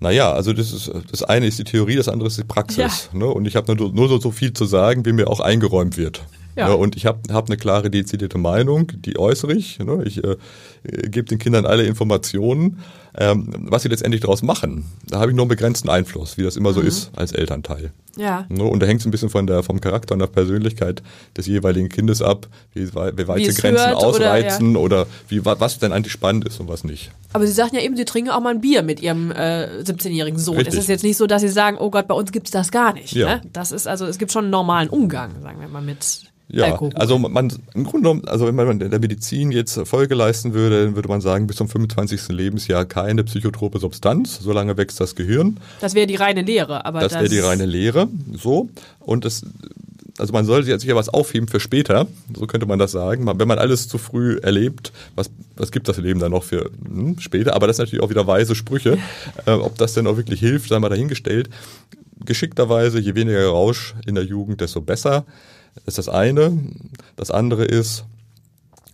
Naja, 0.00 0.32
also 0.32 0.52
das 0.52 0.72
ist 0.72 0.92
das 1.10 1.24
eine 1.24 1.46
ist 1.46 1.58
die 1.58 1.64
Theorie, 1.64 1.96
das 1.96 2.08
andere 2.08 2.28
ist 2.28 2.38
die 2.38 2.44
Praxis. 2.44 3.10
Ja. 3.12 3.18
Ne? 3.18 3.26
Und 3.26 3.46
ich 3.46 3.56
habe 3.56 3.74
nur, 3.74 3.92
nur 3.92 4.08
so, 4.08 4.18
so 4.18 4.30
viel 4.30 4.52
zu 4.52 4.64
sagen, 4.64 5.04
wie 5.04 5.12
mir 5.12 5.28
auch 5.28 5.40
eingeräumt 5.40 5.96
wird. 5.96 6.22
Ja. 6.58 6.68
Ne? 6.68 6.76
Und 6.76 6.96
ich 6.96 7.06
habe 7.06 7.20
hab 7.32 7.48
eine 7.48 7.56
klare, 7.56 7.90
dezidierte 7.90 8.38
Meinung, 8.38 8.92
die 8.94 9.18
äußere 9.18 9.54
ich. 9.54 9.78
Ne? 9.78 10.02
Ich 10.04 10.22
äh, 10.22 10.36
gebe 10.82 11.24
den 11.24 11.38
Kindern 11.38 11.66
alle 11.66 11.84
Informationen. 11.84 12.80
Ähm, 13.20 13.52
was 13.58 13.82
sie 13.82 13.88
letztendlich 13.88 14.20
daraus 14.20 14.42
machen, 14.42 14.84
da 15.08 15.18
habe 15.18 15.32
ich 15.32 15.36
nur 15.36 15.42
einen 15.42 15.48
begrenzten 15.48 15.88
Einfluss, 15.88 16.38
wie 16.38 16.44
das 16.44 16.56
immer 16.56 16.70
mhm. 16.70 16.74
so 16.74 16.80
ist 16.82 17.10
als 17.16 17.32
Elternteil. 17.32 17.90
Ja. 18.16 18.46
Ne? 18.48 18.62
Und 18.62 18.80
da 18.80 18.86
hängt 18.86 19.00
es 19.00 19.06
ein 19.06 19.10
bisschen 19.10 19.30
von 19.30 19.46
der, 19.46 19.62
vom 19.62 19.80
Charakter 19.80 20.12
und 20.12 20.20
der 20.20 20.26
Persönlichkeit 20.26 21.02
des 21.36 21.46
jeweiligen 21.46 21.88
Kindes 21.88 22.22
ab, 22.22 22.46
wie, 22.74 22.92
wie 22.92 23.28
weit 23.28 23.44
sie 23.44 23.60
Grenzen 23.60 23.86
hört, 23.86 23.96
ausreizen 23.96 24.76
oder, 24.76 24.96
ja. 24.96 25.02
oder 25.02 25.10
wie, 25.28 25.44
was 25.44 25.78
denn 25.78 25.92
eigentlich 25.92 26.12
spannend 26.12 26.46
ist 26.46 26.60
und 26.60 26.68
was 26.68 26.84
nicht. 26.84 27.10
Aber 27.32 27.46
Sie 27.46 27.52
sagten 27.52 27.76
ja 27.76 27.82
eben, 27.82 27.96
Sie 27.96 28.04
trinken 28.04 28.30
auch 28.30 28.40
mal 28.40 28.54
ein 28.54 28.60
Bier 28.60 28.82
mit 28.82 29.00
Ihrem 29.00 29.30
äh, 29.30 29.82
17-jährigen 29.82 30.38
Sohn. 30.38 30.56
Richtig. 30.56 30.74
Es 30.74 30.80
ist 30.80 30.88
jetzt 30.88 31.04
nicht 31.04 31.16
so, 31.16 31.26
dass 31.26 31.42
Sie 31.42 31.48
sagen, 31.48 31.76
oh 31.78 31.90
Gott, 31.90 32.08
bei 32.08 32.14
uns 32.14 32.32
gibt 32.32 32.48
es 32.48 32.52
das 32.52 32.70
gar 32.70 32.92
nicht. 32.92 33.14
Ja. 33.14 33.36
Ne? 33.36 33.42
Das 33.52 33.72
ist 33.72 33.86
also, 33.86 34.06
es 34.06 34.18
gibt 34.18 34.32
schon 34.32 34.44
einen 34.44 34.50
normalen 34.50 34.88
Umgang, 34.88 35.40
sagen 35.42 35.60
wir 35.60 35.68
mal, 35.68 35.82
mit 35.82 36.28
ja, 36.50 36.64
Alkohol. 36.64 36.92
also 36.94 37.18
man 37.18 37.52
im 37.74 37.84
Grunde 37.84 38.08
genommen, 38.08 38.22
also 38.26 38.46
wenn 38.46 38.54
man 38.54 38.78
der 38.78 38.98
Medizin 38.98 39.52
jetzt 39.52 39.78
Folge 39.86 40.14
leisten 40.14 40.54
würde, 40.54 40.77
dann 40.84 40.94
würde 40.96 41.08
man 41.08 41.20
sagen, 41.20 41.46
bis 41.46 41.56
zum 41.56 41.68
25. 41.68 42.28
Lebensjahr 42.28 42.84
keine 42.84 43.24
psychotrope 43.24 43.78
Substanz, 43.78 44.38
solange 44.42 44.76
wächst 44.76 45.00
das 45.00 45.14
Gehirn. 45.14 45.58
Das 45.80 45.94
wäre 45.94 46.06
die 46.06 46.16
reine 46.16 46.42
Lehre, 46.42 46.84
aber 46.84 47.00
das, 47.00 47.12
das 47.12 47.22
wäre 47.22 47.30
die 47.30 47.40
reine 47.40 47.66
Lehre, 47.66 48.08
so 48.32 48.68
und 49.00 49.24
das 49.24 49.44
also 50.18 50.32
man 50.32 50.44
sollte 50.44 50.78
sich 50.78 50.88
ja 50.88 50.96
was 50.96 51.08
aufheben 51.08 51.48
für 51.48 51.60
später, 51.60 52.06
so 52.34 52.46
könnte 52.46 52.66
man 52.66 52.78
das 52.78 52.92
sagen. 52.92 53.26
Wenn 53.38 53.48
man 53.48 53.58
alles 53.58 53.88
zu 53.88 53.98
früh 53.98 54.38
erlebt, 54.38 54.92
was, 55.14 55.30
was 55.56 55.70
gibt 55.70 55.88
das 55.88 55.96
Leben 55.98 56.18
dann 56.20 56.32
noch 56.32 56.44
für 56.44 56.70
hm, 56.84 57.18
später? 57.20 57.54
Aber 57.54 57.66
das 57.66 57.76
sind 57.76 57.86
natürlich 57.86 58.02
auch 58.02 58.10
wieder 58.10 58.26
weise 58.26 58.54
Sprüche. 58.54 58.98
Äh, 59.46 59.52
ob 59.52 59.76
das 59.78 59.94
denn 59.94 60.06
auch 60.06 60.16
wirklich 60.16 60.40
hilft, 60.40 60.68
sei 60.68 60.78
mal 60.78 60.88
dahingestellt. 60.88 61.48
Geschickterweise, 62.24 62.98
je 62.98 63.14
weniger 63.14 63.46
Rausch 63.46 63.94
in 64.04 64.14
der 64.14 64.24
Jugend, 64.24 64.60
desto 64.60 64.80
besser. 64.80 65.24
Das 65.74 65.84
ist 65.86 65.98
das 65.98 66.08
eine. 66.08 66.58
Das 67.14 67.30
andere 67.30 67.64
ist, 67.64 68.04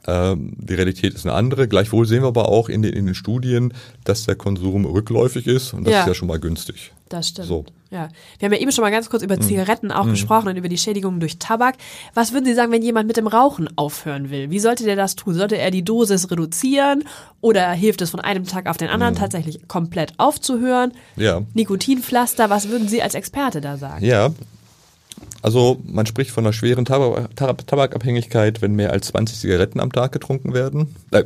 die 0.06 0.74
Realität 0.74 1.14
ist 1.14 1.24
eine 1.26 1.34
andere. 1.34 1.66
Gleichwohl 1.68 2.06
sehen 2.06 2.22
wir 2.22 2.28
aber 2.28 2.48
auch 2.48 2.68
in 2.68 2.82
den, 2.82 2.92
in 2.92 3.06
den 3.06 3.14
Studien, 3.14 3.72
dass 4.04 4.24
der 4.24 4.34
Konsum 4.36 4.84
rückläufig 4.84 5.46
ist 5.46 5.72
und 5.72 5.84
das 5.84 5.92
Ja. 5.92 6.00
ist 6.02 6.06
ja 6.08 6.14
schon 6.14 6.28
mal 6.28 6.38
günstig. 6.38 6.92
Das 7.08 7.28
stimmt. 7.28 7.48
So. 7.48 7.64
Ja. 7.90 8.08
Wir 8.38 8.46
haben 8.46 8.54
ja 8.54 8.58
eben 8.60 8.72
schon 8.72 8.82
mal 8.82 8.90
ganz 8.90 9.08
kurz 9.08 9.22
über 9.22 9.38
Zigaretten 9.40 9.92
auch 9.92 10.06
gesprochen 10.06 10.48
und 10.48 10.56
über 10.56 10.68
die 10.68 10.78
Schädigungen 10.78 11.20
durch 11.20 11.38
Tabak. 11.38 11.76
Was 12.12 12.32
würden 12.32 12.44
Sie 12.44 12.54
sagen, 12.54 12.72
wenn 12.72 12.82
jemand 12.82 13.06
mit 13.06 13.16
dem 13.16 13.28
Rauchen 13.28 13.68
aufhören 13.78 14.30
will? 14.30 14.50
Wie 14.50 14.58
sollte 14.58 14.84
der 14.84 14.96
das 14.96 15.14
tun? 15.14 15.34
Sollte 15.34 15.56
er 15.58 15.70
die 15.70 15.84
Dosis 15.84 16.30
reduzieren 16.30 17.04
oder 17.40 17.70
hilft 17.72 18.02
es 18.02 18.10
von 18.10 18.20
einem 18.20 18.44
Tag 18.46 18.66
auf 18.68 18.76
den 18.76 18.88
anderen 18.88 19.14
tatsächlich 19.14 19.68
komplett 19.68 20.14
aufzuhören? 20.18 20.92
Ja. 21.16 21.42
Nikotinpflaster, 21.54 22.50
was 22.50 22.68
würden 22.68 22.88
Sie 22.88 23.00
als 23.00 23.14
Experte 23.14 23.60
da 23.60 23.76
sagen? 23.76 24.04
Ja. 24.04 24.30
Also 25.44 25.78
man 25.86 26.06
spricht 26.06 26.30
von 26.30 26.42
einer 26.46 26.54
schweren 26.54 26.86
Tabak 26.86 27.36
Tab 27.36 27.66
Tabakabhängigkeit, 27.66 28.62
wenn 28.62 28.74
mehr 28.74 28.92
als 28.92 29.08
20 29.08 29.38
Zigaretten 29.38 29.78
am 29.78 29.92
Tag 29.92 30.12
getrunken 30.12 30.54
werden. 30.54 30.94
Äh, 31.10 31.22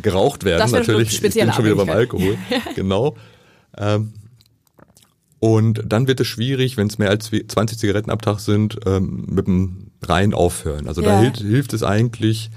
geraucht 0.00 0.44
werden 0.44 0.60
Das 0.60 0.72
natürlich. 0.72 1.12
Ich 1.12 1.20
bin 1.20 1.52
schon 1.52 1.64
wieder 1.66 1.76
beim. 1.76 1.90
Alkohol. 1.90 2.38
genau. 2.74 3.16
Ähm, 3.76 4.14
und 5.40 5.82
dann 5.84 6.08
wird 6.08 6.20
es 6.20 6.26
schwierig, 6.26 6.78
wenn 6.78 6.86
es 6.86 6.96
mehr 6.96 7.10
als 7.10 7.30
20 7.30 7.78
Zigaretten 7.78 8.10
am 8.10 8.22
Tag 8.22 8.40
sind, 8.40 8.78
ähm, 8.86 9.26
mit 9.28 9.46
dem 9.46 9.88
rein 10.02 10.32
aufhören. 10.32 10.88
Also 10.88 11.02
da 11.02 11.16
Ja. 11.16 11.20
hilft, 11.20 11.40
hilft 11.42 11.72
es 11.74 11.82
eigentlich, 11.82 12.48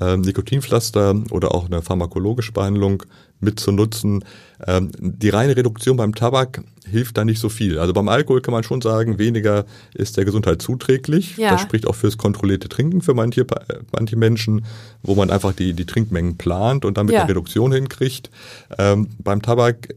ähm, 0.00 0.20
Nikotinpflaster 0.20 1.14
oder 1.30 1.54
auch 1.54 1.66
eine 1.66 1.82
pharmakologische 1.82 2.52
Behandlung 2.52 3.02
mitzunutzen. 3.40 4.24
Ähm, 4.66 4.90
die 4.98 5.30
reine 5.30 5.56
Reduktion 5.56 5.96
beim 5.96 6.14
Tabak 6.14 6.62
hilft 6.88 7.16
da 7.16 7.24
nicht 7.24 7.38
so 7.40 7.48
viel. 7.48 7.78
Also 7.78 7.92
beim 7.92 8.08
Alkohol 8.08 8.42
kann 8.42 8.52
man 8.52 8.62
schon 8.64 8.80
sagen, 8.82 9.18
weniger 9.18 9.64
ist 9.94 10.16
der 10.16 10.24
Gesundheit 10.24 10.60
zuträglich. 10.60 11.36
Ja. 11.36 11.52
Das 11.52 11.62
spricht 11.62 11.86
auch 11.86 11.94
fürs 11.94 12.18
kontrollierte 12.18 12.68
Trinken 12.68 13.00
für 13.00 13.14
manche, 13.14 13.42
äh, 13.42 13.78
manche 13.92 14.16
Menschen, 14.16 14.64
wo 15.02 15.14
man 15.14 15.30
einfach 15.30 15.52
die, 15.52 15.72
die 15.72 15.86
Trinkmengen 15.86 16.36
plant 16.36 16.84
und 16.84 16.98
damit 16.98 17.14
Ja. 17.14 17.20
eine 17.20 17.30
Reduktion 17.30 17.72
hinkriegt. 17.72 18.30
Ähm, 18.78 19.08
beim 19.18 19.40
Tabak 19.40 19.94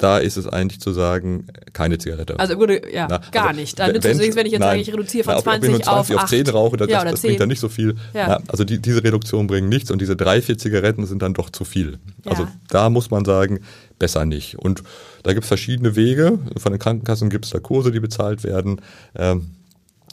da 0.00 0.18
ist 0.18 0.36
es 0.36 0.46
eigentlich 0.46 0.80
zu 0.80 0.92
sagen, 0.92 1.46
keine 1.72 1.98
Zigarette. 1.98 2.38
Also 2.40 2.56
Grunde, 2.56 2.80
ja, 2.92 3.06
Na, 3.08 3.20
gar 3.30 3.48
also, 3.48 3.60
nicht. 3.60 3.78
Dann 3.78 3.94
es 3.94 4.18
nichts, 4.18 4.34
wenn 4.34 4.46
ich 4.46 4.52
jetzt 4.52 4.60
nein. 4.60 4.70
sage, 4.70 4.80
ich 4.80 4.92
reduziere 4.92 5.24
von 5.24 5.34
Na, 5.34 5.38
ob- 5.40 5.46
ob 5.46 5.52
ich 5.54 5.60
20, 5.60 5.70
nur 5.70 5.82
20 5.82 6.16
auf, 6.16 6.22
auf 6.24 6.28
10 6.30 6.46
8. 6.48 6.54
rauche, 6.54 6.76
das, 6.78 6.88
ja, 6.88 6.94
das, 6.96 7.02
oder 7.02 7.10
das 7.12 7.20
10. 7.20 7.28
bringt 7.28 7.40
dann 7.40 7.48
nicht 7.48 7.60
so 7.60 7.68
viel. 7.68 7.94
Ja. 8.14 8.26
Na, 8.28 8.40
also 8.48 8.64
die, 8.64 8.78
diese 8.80 9.04
Reduktion 9.04 9.46
bringen 9.46 9.68
nichts 9.68 9.90
und 9.90 10.00
diese 10.00 10.16
drei, 10.16 10.40
vier 10.42 10.58
Zigaretten 10.58 11.06
sind 11.06 11.20
dann 11.22 11.34
doch 11.34 11.50
zu 11.50 11.64
viel. 11.64 11.98
Also 12.24 12.44
Ja. 12.44 12.52
da 12.68 12.90
muss 12.90 13.10
man 13.10 13.24
sagen, 13.24 13.60
besser 13.98 14.24
nicht. 14.24 14.58
Und 14.58 14.82
da 15.22 15.32
gibt 15.34 15.44
es 15.44 15.48
verschiedene 15.48 15.94
Wege. 15.96 16.38
Von 16.56 16.72
den 16.72 16.78
Krankenkassen 16.78 17.28
gibt 17.28 17.44
es 17.44 17.50
da 17.50 17.58
Kurse, 17.60 17.92
die 17.92 18.00
bezahlt 18.00 18.42
werden. 18.42 18.80
Ähm, 19.14 19.50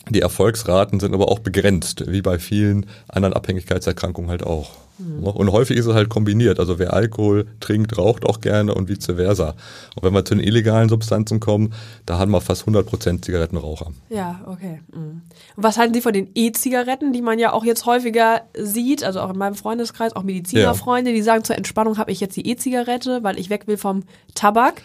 die 0.10 0.22
Erfolgsraten 0.22 1.00
sind 1.00 1.14
aber 1.14 1.30
auch 1.30 1.40
begrenzt, 1.40 2.04
wie 2.08 2.22
bei 2.22 2.40
vielen 2.40 2.86
anderen 3.08 3.34
Abhängigkeitserkrankungen 3.34 4.30
halt 4.30 4.44
auch. 4.44 4.72
Hm. 4.98 5.24
Und 5.24 5.52
häufig 5.52 5.78
ist 5.78 5.86
es 5.86 5.94
halt 5.94 6.10
kombiniert. 6.10 6.60
Also 6.60 6.80
wer 6.80 6.94
Alkohol 6.94 7.46
trinkt, 7.60 7.98
raucht 7.98 8.26
auch 8.26 8.42
gerne 8.42 8.74
und 8.74 8.90
vice 8.90 9.16
versa. 9.16 9.56
Und 9.96 10.04
wenn 10.04 10.14
wir 10.14 10.26
zu 10.26 10.36
den 10.36 10.44
illegalen 10.44 10.90
Substanzen 10.90 11.40
kommen, 11.40 11.74
da 12.06 12.18
haben 12.18 12.32
wir 12.32 12.42
fast 12.42 12.68
100% 12.68 13.22
Zigarettenraucher. 13.22 13.92
Ja, 14.10 14.42
okay. 14.48 14.82
Mhm. 14.92 15.22
Und 15.56 15.64
was 15.64 15.78
halten 15.78 15.94
Sie 15.94 16.02
von 16.02 16.14
den 16.14 16.30
E-Zigaretten, 16.34 17.14
die 17.14 17.22
man 17.22 17.38
ja 17.38 17.54
auch 17.54 17.64
jetzt 17.64 17.86
häufiger 17.86 18.42
sieht, 18.58 19.04
also 19.04 19.22
auch 19.22 19.32
in 19.32 19.38
meinem 19.38 19.56
Freundeskreis, 19.56 20.16
auch 20.16 20.24
Medizinerfreunde, 20.24 21.14
die 21.14 21.22
sagen, 21.22 21.44
zur 21.44 21.58
Entspannung 21.58 21.98
habe 21.98 22.12
ich 22.12 22.20
jetzt 22.20 22.36
die 22.36 22.48
E-Zigarette, 22.48 23.24
weil 23.24 23.40
ich 23.40 23.50
weg 23.50 23.68
will 23.68 23.78
vom 23.78 24.04
Tabak. 24.34 24.82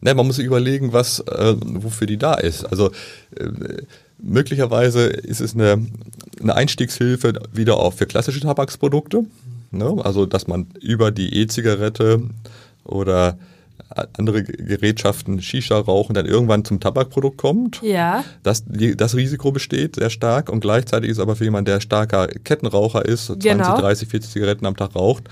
Ne, 0.00 0.14
man 0.14 0.26
muss 0.26 0.36
sich 0.36 0.44
überlegen, 0.44 0.92
was, 0.92 1.20
äh, 1.20 1.56
wofür 1.64 2.06
die 2.06 2.18
da 2.18 2.34
ist. 2.34 2.64
Also 2.64 2.90
äh, 3.36 3.48
möglicherweise 4.26 5.06
ist 5.06 5.40
es 5.40 5.54
eine, 5.54 5.86
eine 6.40 6.54
Einstiegshilfe 6.54 7.34
wieder 7.52 7.78
auch 7.78 7.94
für 7.94 8.06
klassische 8.06 8.40
Tabaksprodukte. 8.40 9.24
Ne? 9.70 9.96
Also 10.02 10.26
dass 10.26 10.46
man 10.46 10.66
über 10.80 11.10
die 11.10 11.34
E-Zigarette 11.34 12.22
oder 12.84 13.38
andere 14.14 14.42
Gerätschaften, 14.42 15.40
Shisha 15.40 15.78
rauchen, 15.78 16.14
dann 16.14 16.26
irgendwann 16.26 16.64
zum 16.64 16.80
Tabakprodukt 16.80 17.38
kommt. 17.38 17.80
Ja. 17.82 18.24
Das, 18.42 18.64
das 18.66 19.14
Risiko 19.14 19.52
besteht 19.52 19.96
sehr 19.96 20.10
stark 20.10 20.50
und 20.50 20.60
gleichzeitig 20.60 21.10
ist 21.10 21.20
aber 21.20 21.36
für 21.36 21.44
jemanden, 21.44 21.66
der 21.66 21.80
starker 21.80 22.26
Kettenraucher 22.26 23.04
ist, 23.04 23.26
20, 23.26 23.42
Genau. 23.42 23.78
30, 23.78 24.08
40 24.08 24.30
Zigaretten 24.30 24.66
am 24.66 24.76
Tag 24.76 24.94
raucht, 24.94 25.24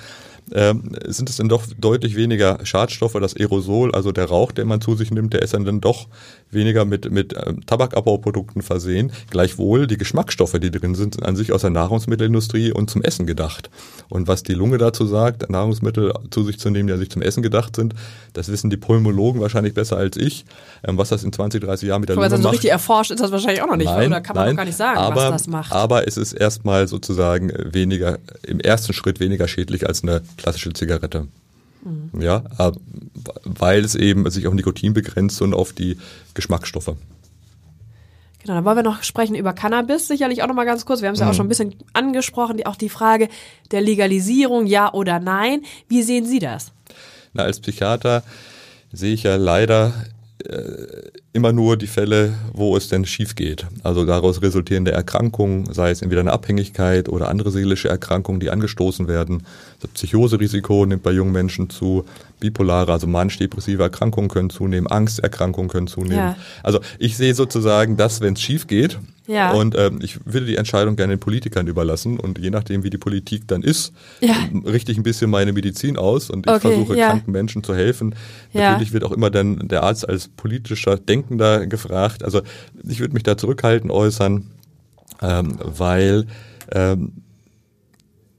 ähm, 0.52 0.92
sind 1.06 1.30
es 1.30 1.36
dann 1.36 1.48
doch 1.48 1.64
deutlich 1.78 2.16
weniger 2.16 2.58
Schadstoffe. 2.64 3.16
Das 3.20 3.34
Aerosol, 3.34 3.94
also 3.94 4.12
der 4.12 4.26
Rauch, 4.26 4.52
den 4.52 4.68
man 4.68 4.80
zu 4.80 4.94
sich 4.94 5.10
nimmt, 5.10 5.32
der 5.32 5.42
ist 5.42 5.54
dann, 5.54 5.64
dann 5.64 5.80
doch 5.80 6.06
weniger 6.54 6.84
mit, 6.84 7.10
mit 7.10 7.34
ähm, 7.34 7.64
Tabakabbauprodukten 7.66 8.62
versehen. 8.62 9.12
Gleichwohl, 9.30 9.86
die 9.86 9.96
Geschmacksstoffe, 9.96 10.58
die 10.58 10.70
drin 10.70 10.94
sind, 10.94 11.14
sind 11.14 11.24
an 11.24 11.36
sich 11.36 11.52
aus 11.52 11.62
der 11.62 11.70
Nahrungsmittelindustrie 11.70 12.72
und 12.72 12.90
zum 12.90 13.02
Essen 13.02 13.26
gedacht. 13.26 13.70
Und 14.08 14.28
was 14.28 14.42
die 14.42 14.54
Lunge 14.54 14.78
dazu 14.78 15.06
sagt, 15.06 15.48
Nahrungsmittel 15.50 16.12
zu 16.30 16.44
sich 16.44 16.58
zu 16.58 16.70
nehmen, 16.70 16.86
die 16.86 16.92
an 16.92 16.98
sich 16.98 17.10
zum 17.10 17.22
Essen 17.22 17.42
gedacht 17.42 17.76
sind, 17.76 17.94
das 18.32 18.48
wissen 18.48 18.70
die 18.70 18.76
Pulmologen 18.76 19.40
wahrscheinlich 19.40 19.74
besser 19.74 19.96
als 19.96 20.16
ich. 20.16 20.44
Ähm, 20.86 20.98
was 20.98 21.08
das 21.08 21.24
in 21.24 21.32
20, 21.32 21.62
30 21.62 21.88
Jahren 21.88 22.00
mit 22.00 22.08
der 22.08 22.16
Lunge 22.16 22.26
also 22.26 22.36
so 22.36 22.42
macht. 22.42 22.54
richtig 22.54 22.70
erforscht 22.70 23.10
ist 23.10 23.20
das 23.20 23.32
wahrscheinlich 23.32 23.62
auch 23.62 23.68
noch 23.68 23.76
nicht, 23.76 23.86
Nein, 23.86 24.08
oder 24.08 24.20
kann 24.20 24.36
man 24.36 24.46
nein, 24.46 24.54
doch 24.54 24.58
gar 24.58 24.66
nicht 24.66 24.76
sagen, 24.76 24.98
aber, 24.98 25.16
was 25.16 25.30
das 25.30 25.46
macht. 25.46 25.72
Aber 25.72 26.06
es 26.06 26.16
ist 26.16 26.32
erstmal 26.32 26.88
sozusagen 26.88 27.52
weniger, 27.64 28.18
im 28.42 28.60
ersten 28.60 28.92
Schritt 28.92 29.20
weniger 29.20 29.48
schädlich 29.48 29.86
als 29.86 30.02
eine 30.02 30.22
klassische 30.36 30.72
Zigarette. 30.72 31.28
Mhm. 31.84 32.20
Ja, 32.20 32.42
äh, 32.58 32.72
weil 33.44 33.84
es 33.84 33.94
eben 33.94 34.28
sich 34.30 34.46
auf 34.46 34.54
Nikotin 34.54 34.94
begrenzt 34.94 35.40
und 35.42 35.54
auf 35.54 35.72
die 35.72 35.98
Geschmacksstoffe. 36.34 36.94
Genau, 38.44 38.56
dann 38.56 38.64
wollen 38.66 38.76
wir 38.76 38.82
noch 38.82 39.02
sprechen 39.02 39.34
über 39.34 39.54
Cannabis, 39.54 40.06
sicherlich 40.06 40.42
auch 40.42 40.48
noch 40.48 40.54
mal 40.54 40.66
ganz 40.66 40.84
kurz. 40.84 41.00
Wir 41.00 41.08
haben 41.08 41.14
es 41.14 41.20
ja 41.20 41.30
auch 41.30 41.34
schon 41.34 41.46
ein 41.46 41.48
bisschen 41.48 41.76
angesprochen, 41.94 42.58
die, 42.58 42.66
auch 42.66 42.76
die 42.76 42.90
Frage 42.90 43.28
der 43.70 43.80
Legalisierung, 43.80 44.66
ja 44.66 44.92
oder 44.92 45.18
nein. 45.18 45.62
Wie 45.88 46.02
sehen 46.02 46.26
Sie 46.26 46.40
das? 46.40 46.72
Na, 47.32 47.44
als 47.44 47.60
Psychiater 47.60 48.22
sehe 48.92 49.14
ich 49.14 49.22
ja 49.22 49.36
leider 49.36 49.94
äh, 50.46 51.10
immer 51.32 51.52
nur 51.52 51.78
die 51.78 51.86
Fälle, 51.86 52.34
wo 52.52 52.76
es 52.76 52.88
denn 52.88 53.06
schief 53.06 53.34
geht. 53.34 53.66
Also 53.82 54.04
daraus 54.04 54.42
resultierende 54.42 54.92
Erkrankungen, 54.92 55.72
sei 55.72 55.90
es 55.90 56.02
entweder 56.02 56.20
eine 56.20 56.32
Abhängigkeit 56.32 57.08
oder 57.08 57.28
andere 57.28 57.50
seelische 57.50 57.88
Erkrankungen, 57.88 58.40
die 58.40 58.50
angestoßen 58.50 59.08
werden. 59.08 59.44
Das 59.84 59.92
Psychoserisiko 59.92 60.86
nimmt 60.86 61.02
bei 61.02 61.12
jungen 61.12 61.32
Menschen 61.32 61.68
zu, 61.68 62.04
bipolare, 62.40 62.92
also 62.92 63.06
manisch-depressive 63.06 63.82
Erkrankungen 63.82 64.28
können 64.28 64.50
zunehmen, 64.50 64.86
Angsterkrankungen 64.86 65.68
können 65.68 65.86
zunehmen. 65.86 66.16
Ja. 66.16 66.36
Also 66.62 66.80
ich 66.98 67.16
sehe 67.16 67.34
sozusagen 67.34 67.96
das, 67.96 68.20
wenn 68.20 68.34
es 68.34 68.40
schief 68.40 68.66
geht. 68.66 68.98
Ja. 69.26 69.52
Und 69.52 69.74
ähm, 69.78 70.00
ich 70.02 70.18
würde 70.26 70.44
die 70.44 70.56
Entscheidung 70.56 70.96
gerne 70.96 71.14
den 71.14 71.20
Politikern 71.20 71.66
überlassen 71.66 72.20
und 72.20 72.38
je 72.38 72.50
nachdem, 72.50 72.82
wie 72.82 72.90
die 72.90 72.98
Politik 72.98 73.48
dann 73.48 73.62
ist, 73.62 73.92
Ja. 74.20 74.34
richte 74.66 74.92
ich 74.92 74.98
ein 74.98 75.02
bisschen 75.02 75.30
meine 75.30 75.54
Medizin 75.54 75.96
aus 75.96 76.28
und 76.28 76.46
ich 76.46 76.52
Okay, 76.52 76.60
versuche 76.68 76.98
ja. 76.98 77.08
kranken 77.08 77.32
Menschen 77.32 77.62
zu 77.64 77.74
helfen. 77.74 78.14
Natürlich 78.52 78.92
wird 78.92 79.04
auch 79.04 79.12
immer 79.12 79.30
dann 79.30 79.66
der 79.68 79.82
Arzt 79.82 80.06
als 80.06 80.28
politischer 80.28 80.98
Denkender 80.98 81.66
gefragt. 81.66 82.22
Also 82.22 82.42
ich 82.86 83.00
würde 83.00 83.14
mich 83.14 83.22
da 83.22 83.38
zurückhaltend 83.38 83.90
äußern, 83.90 84.46
ähm, 85.22 85.58
weil 85.62 86.26
ähm, 86.72 87.12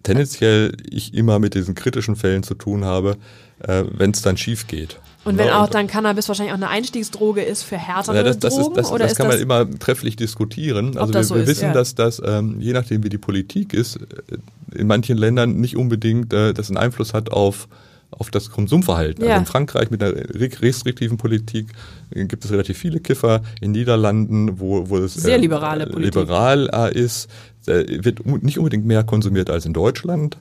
tendenziell 0.05 0.71
ich 0.89 1.13
immer 1.13 1.39
mit 1.39 1.53
diesen 1.55 1.75
kritischen 1.75 2.15
Fällen 2.15 2.43
zu 2.43 2.55
tun 2.55 2.85
habe, 2.85 3.17
äh, 3.59 3.83
wenn 3.91 4.11
es 4.11 4.21
dann 4.21 4.37
schief 4.37 4.67
geht. 4.67 4.99
Und 5.25 5.39
wenn 5.39 5.47
Ja, 5.47 5.63
auch 5.63 5.69
dann 5.69 5.87
Cannabis 5.87 6.27
wahrscheinlich 6.27 6.53
auch 6.53 6.57
eine 6.57 6.69
Einstiegsdroge 6.69 7.41
ist 7.41 7.63
für 7.63 7.77
härtere 7.77 8.17
ja, 8.17 8.23
das, 8.23 8.37
das, 8.37 8.55
Drogen? 8.55 8.71
ist, 8.71 8.77
das, 8.77 8.91
oder 8.91 9.07
das 9.07 9.15
kann 9.15 9.27
man 9.27 9.39
immer 9.39 9.67
trefflich 9.79 10.15
diskutieren. 10.15 10.97
Also 10.97 11.13
wir, 11.13 11.23
so 11.23 11.35
wir 11.35 11.41
ist, 11.41 11.49
wissen, 11.49 11.65
ja. 11.65 11.73
dass 11.73 11.95
das, 11.95 12.21
ähm, 12.23 12.61
je 12.61 12.73
nachdem 12.73 13.03
wie 13.03 13.09
die 13.09 13.17
Politik 13.17 13.73
ist, 13.73 13.95
äh, 13.97 14.37
in 14.75 14.87
manchen 14.87 15.17
Ländern 15.17 15.55
nicht 15.59 15.75
unbedingt 15.75 16.31
äh, 16.31 16.53
das 16.53 16.69
einen 16.69 16.77
Einfluss 16.77 17.13
hat 17.13 17.31
auf 17.31 17.67
auf 18.11 18.31
das 18.31 18.49
Konsumverhalten. 18.49 19.23
Ja. 19.23 19.31
Also 19.31 19.39
in 19.41 19.45
Frankreich 19.45 19.91
mit 19.91 20.01
einer 20.01 20.13
re- 20.15 20.49
restriktiven 20.61 21.17
Politik 21.17 21.67
äh, 22.11 22.25
gibt 22.25 22.45
es 22.45 22.51
relativ 22.51 22.77
viele 22.77 22.99
Kiffer. 22.99 23.41
In 23.61 23.71
Niederlanden, 23.71 24.59
wo, 24.59 24.89
wo 24.89 24.97
es 24.97 25.15
Sehr 25.15 25.37
liberale 25.37 25.85
Politik. 25.87 26.15
liberal 26.15 26.69
äh, 26.73 26.97
ist, 26.97 27.29
äh, 27.67 28.03
wird 28.03 28.25
nicht 28.43 28.57
unbedingt 28.57 28.85
mehr 28.85 29.03
konsumiert 29.03 29.49
als 29.49 29.65
in 29.65 29.73
Deutschland. 29.73 30.37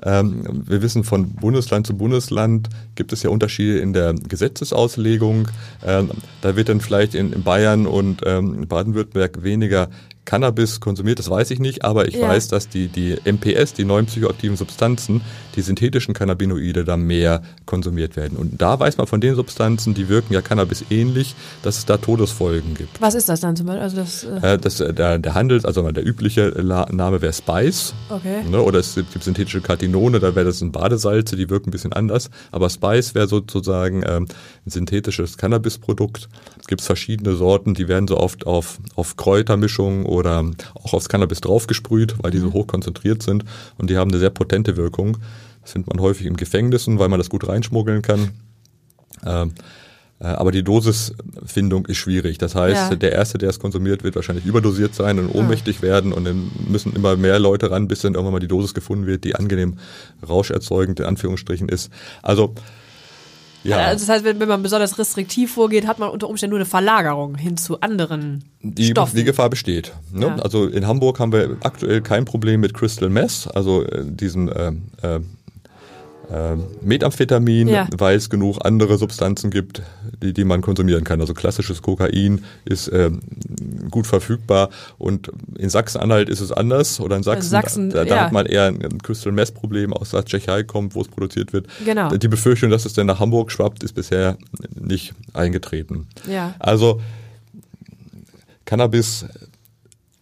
Ähm, 0.00 0.62
wir 0.66 0.80
wissen 0.80 1.02
von 1.02 1.30
Bundesland 1.30 1.84
zu 1.84 1.96
Bundesland 1.96 2.68
gibt 2.94 3.12
es 3.12 3.24
ja 3.24 3.30
Unterschiede 3.30 3.78
in 3.78 3.92
der 3.92 4.14
Gesetzesauslegung. 4.14 5.48
Ähm, 5.84 6.10
da 6.40 6.54
wird 6.54 6.68
dann 6.68 6.80
vielleicht 6.80 7.16
in, 7.16 7.32
in 7.32 7.42
Bayern 7.42 7.84
und 7.86 8.22
ähm, 8.24 8.68
Baden-Württemberg 8.68 9.42
weniger 9.42 9.88
Cannabis 10.28 10.78
konsumiert, 10.80 11.18
das 11.18 11.30
weiß 11.30 11.50
ich 11.52 11.58
nicht, 11.58 11.86
aber 11.86 12.06
ich 12.06 12.14
Ja. 12.16 12.28
weiß, 12.28 12.48
dass 12.48 12.68
die, 12.68 12.88
die 12.88 13.16
MPS, 13.24 13.72
die 13.72 13.86
neuen 13.86 14.04
psychoaktiven 14.04 14.58
Substanzen, 14.58 15.22
die 15.56 15.62
synthetischen 15.62 16.12
Cannabinoide 16.12 16.84
da 16.84 16.98
mehr 16.98 17.40
konsumiert 17.64 18.14
werden. 18.16 18.36
Und 18.36 18.60
da 18.60 18.78
weiß 18.78 18.98
man 18.98 19.06
von 19.06 19.22
den 19.22 19.34
Substanzen, 19.36 19.94
die 19.94 20.10
wirken 20.10 20.34
ja 20.34 20.42
Cannabis 20.42 20.84
ähnlich, 20.90 21.34
dass 21.62 21.78
es 21.78 21.86
da 21.86 21.96
Todesfolgen 21.96 22.74
gibt. 22.74 23.00
Was 23.00 23.14
ist 23.14 23.30
das 23.30 23.40
dann 23.40 23.56
zum 23.56 23.68
Beispiel? 23.68 23.82
Also 23.82 23.96
das, 23.96 24.24
äh, 24.24 24.54
Äh, 24.54 24.58
das, 24.58 24.80
äh, 24.80 24.92
der, 24.92 25.18
der 25.18 25.32
Handel, 25.32 25.64
also 25.64 25.90
der 25.90 26.06
übliche 26.06 26.50
Name 26.92 27.22
wäre 27.22 27.32
Spice. 27.32 27.94
Okay. 28.10 28.42
Ne? 28.50 28.60
Oder 28.60 28.80
es 28.80 28.96
gibt 28.96 29.24
synthetische 29.24 29.62
Katinone, 29.62 30.20
da 30.20 30.34
wäre 30.34 30.44
das 30.44 30.60
ein 30.60 30.72
Badesalze, 30.72 31.36
die 31.36 31.48
wirken 31.48 31.70
ein 31.70 31.72
bisschen 31.72 31.94
anders. 31.94 32.28
Aber 32.52 32.68
Spice 32.68 33.14
wäre 33.14 33.28
sozusagen 33.28 34.02
ähm, 34.06 34.26
ein 34.66 34.70
synthetisches 34.70 35.38
Cannabisprodukt. 35.38 36.28
Es 36.60 36.66
gibt 36.66 36.82
verschiedene 36.82 37.34
Sorten, 37.34 37.72
die 37.72 37.88
werden 37.88 38.06
so 38.08 38.18
oft 38.18 38.46
auf, 38.46 38.78
auf 38.94 39.16
Kräutermischungen 39.16 40.04
oder 40.04 40.17
auch 40.26 40.94
aufs 40.94 41.08
Cannabis 41.08 41.40
draufgesprüht, 41.40 42.16
weil 42.22 42.30
die 42.30 42.38
so 42.38 42.52
hoch 42.52 42.66
konzentriert 42.66 43.22
sind 43.22 43.44
und 43.76 43.90
die 43.90 43.96
haben 43.96 44.10
eine 44.10 44.18
sehr 44.18 44.30
potente 44.30 44.76
Wirkung. 44.76 45.18
Das 45.62 45.72
findet 45.72 45.88
man 45.94 46.00
häufig 46.00 46.26
in 46.26 46.36
Gefängnissen, 46.36 46.98
weil 46.98 47.08
man 47.08 47.18
das 47.18 47.28
gut 47.30 47.46
reinschmuggeln 47.46 48.02
kann. 48.02 48.30
Ähm, 49.24 49.52
äh, 50.20 50.24
aber 50.26 50.50
die 50.50 50.64
Dosisfindung 50.64 51.86
ist 51.86 51.98
schwierig. 51.98 52.38
Das 52.38 52.54
heißt, 52.54 52.90
Ja. 52.90 52.96
der 52.96 53.12
Erste, 53.12 53.38
der 53.38 53.50
es 53.50 53.60
konsumiert, 53.60 54.02
wird 54.02 54.16
wahrscheinlich 54.16 54.46
überdosiert 54.46 54.94
sein 54.94 55.18
und 55.18 55.28
ohnmächtig 55.28 55.82
werden 55.82 56.12
und 56.12 56.24
dann 56.24 56.50
müssen 56.68 56.94
immer 56.94 57.16
mehr 57.16 57.38
Leute 57.38 57.70
ran, 57.70 57.86
bis 57.86 58.00
dann 58.00 58.14
irgendwann 58.14 58.32
mal 58.32 58.40
die 58.40 58.48
Dosis 58.48 58.74
gefunden 58.74 59.06
wird, 59.06 59.24
die 59.24 59.36
angenehm 59.36 59.78
rauscherzeugend 60.28 61.00
in 61.00 61.06
Anführungsstrichen 61.06 61.68
ist. 61.68 61.90
Also 62.22 62.54
ja, 63.68 63.86
Also 63.86 64.06
das 64.06 64.08
heißt, 64.16 64.24
wenn, 64.24 64.40
wenn 64.40 64.48
man 64.48 64.62
besonders 64.62 64.98
restriktiv 64.98 65.52
vorgeht, 65.54 65.86
hat 65.86 65.98
man 65.98 66.10
unter 66.10 66.28
Umständen 66.28 66.50
nur 66.52 66.58
eine 66.58 66.66
Verlagerung 66.66 67.36
hin 67.36 67.56
zu 67.56 67.80
anderen 67.80 68.44
die, 68.62 68.86
Stoffen. 68.86 69.16
die 69.16 69.24
Gefahr 69.24 69.50
besteht. 69.50 69.92
Ne? 70.12 70.26
Ja. 70.26 70.36
Also 70.36 70.66
in 70.66 70.86
Hamburg 70.86 71.18
haben 71.20 71.32
wir 71.32 71.56
aktuell 71.62 72.00
kein 72.00 72.24
Problem 72.24 72.60
mit 72.60 72.74
Crystal 72.74 73.08
Meth, 73.08 73.48
also 73.54 73.84
äh, 73.84 74.04
diesen 74.04 74.48
äh, 74.48 74.72
äh, 75.02 75.20
äh, 76.30 76.56
Methamphetamin, 76.82 77.68
Ja. 77.68 77.88
weil 77.96 78.16
es 78.16 78.28
genug 78.30 78.58
andere 78.64 78.98
Substanzen 78.98 79.50
gibt, 79.50 79.82
die, 80.22 80.32
die 80.32 80.44
man 80.44 80.60
konsumieren 80.60 81.04
kann. 81.04 81.20
Also 81.20 81.34
klassisches 81.34 81.82
Kokain 81.82 82.44
ist 82.64 82.90
ähm, 82.92 83.20
gut 83.90 84.06
verfügbar 84.06 84.70
und 84.98 85.30
in 85.56 85.68
Sachsen-Anhalt 85.68 86.28
ist 86.28 86.40
es 86.40 86.52
anders 86.52 87.00
oder 87.00 87.16
in 87.16 87.22
Sachsen, 87.22 87.50
Sachsen, 87.50 87.90
da, 87.90 88.04
da 88.04 88.16
ja. 88.16 88.24
hat 88.24 88.32
man 88.32 88.46
eher 88.46 88.64
ein 88.64 88.98
ein 88.98 89.02
Crystal 89.02 89.32
Meth 89.32 89.54
Problem 89.54 89.92
aus 89.92 90.10
der 90.10 90.24
Tschechei 90.24 90.62
kommt, 90.62 90.94
wo 90.94 91.00
es 91.00 91.08
produziert 91.08 91.52
wird. 91.52 91.66
Genau. 91.84 92.14
Die 92.16 92.28
Befürchtung, 92.28 92.70
dass 92.70 92.84
es 92.84 92.92
dann 92.92 93.06
nach 93.06 93.20
Hamburg 93.20 93.50
schwappt, 93.50 93.82
ist 93.82 93.94
bisher 93.94 94.36
nicht 94.74 95.14
eingetreten. 95.32 96.08
Ja. 96.28 96.54
Also 96.58 97.00
Cannabis 98.64 99.26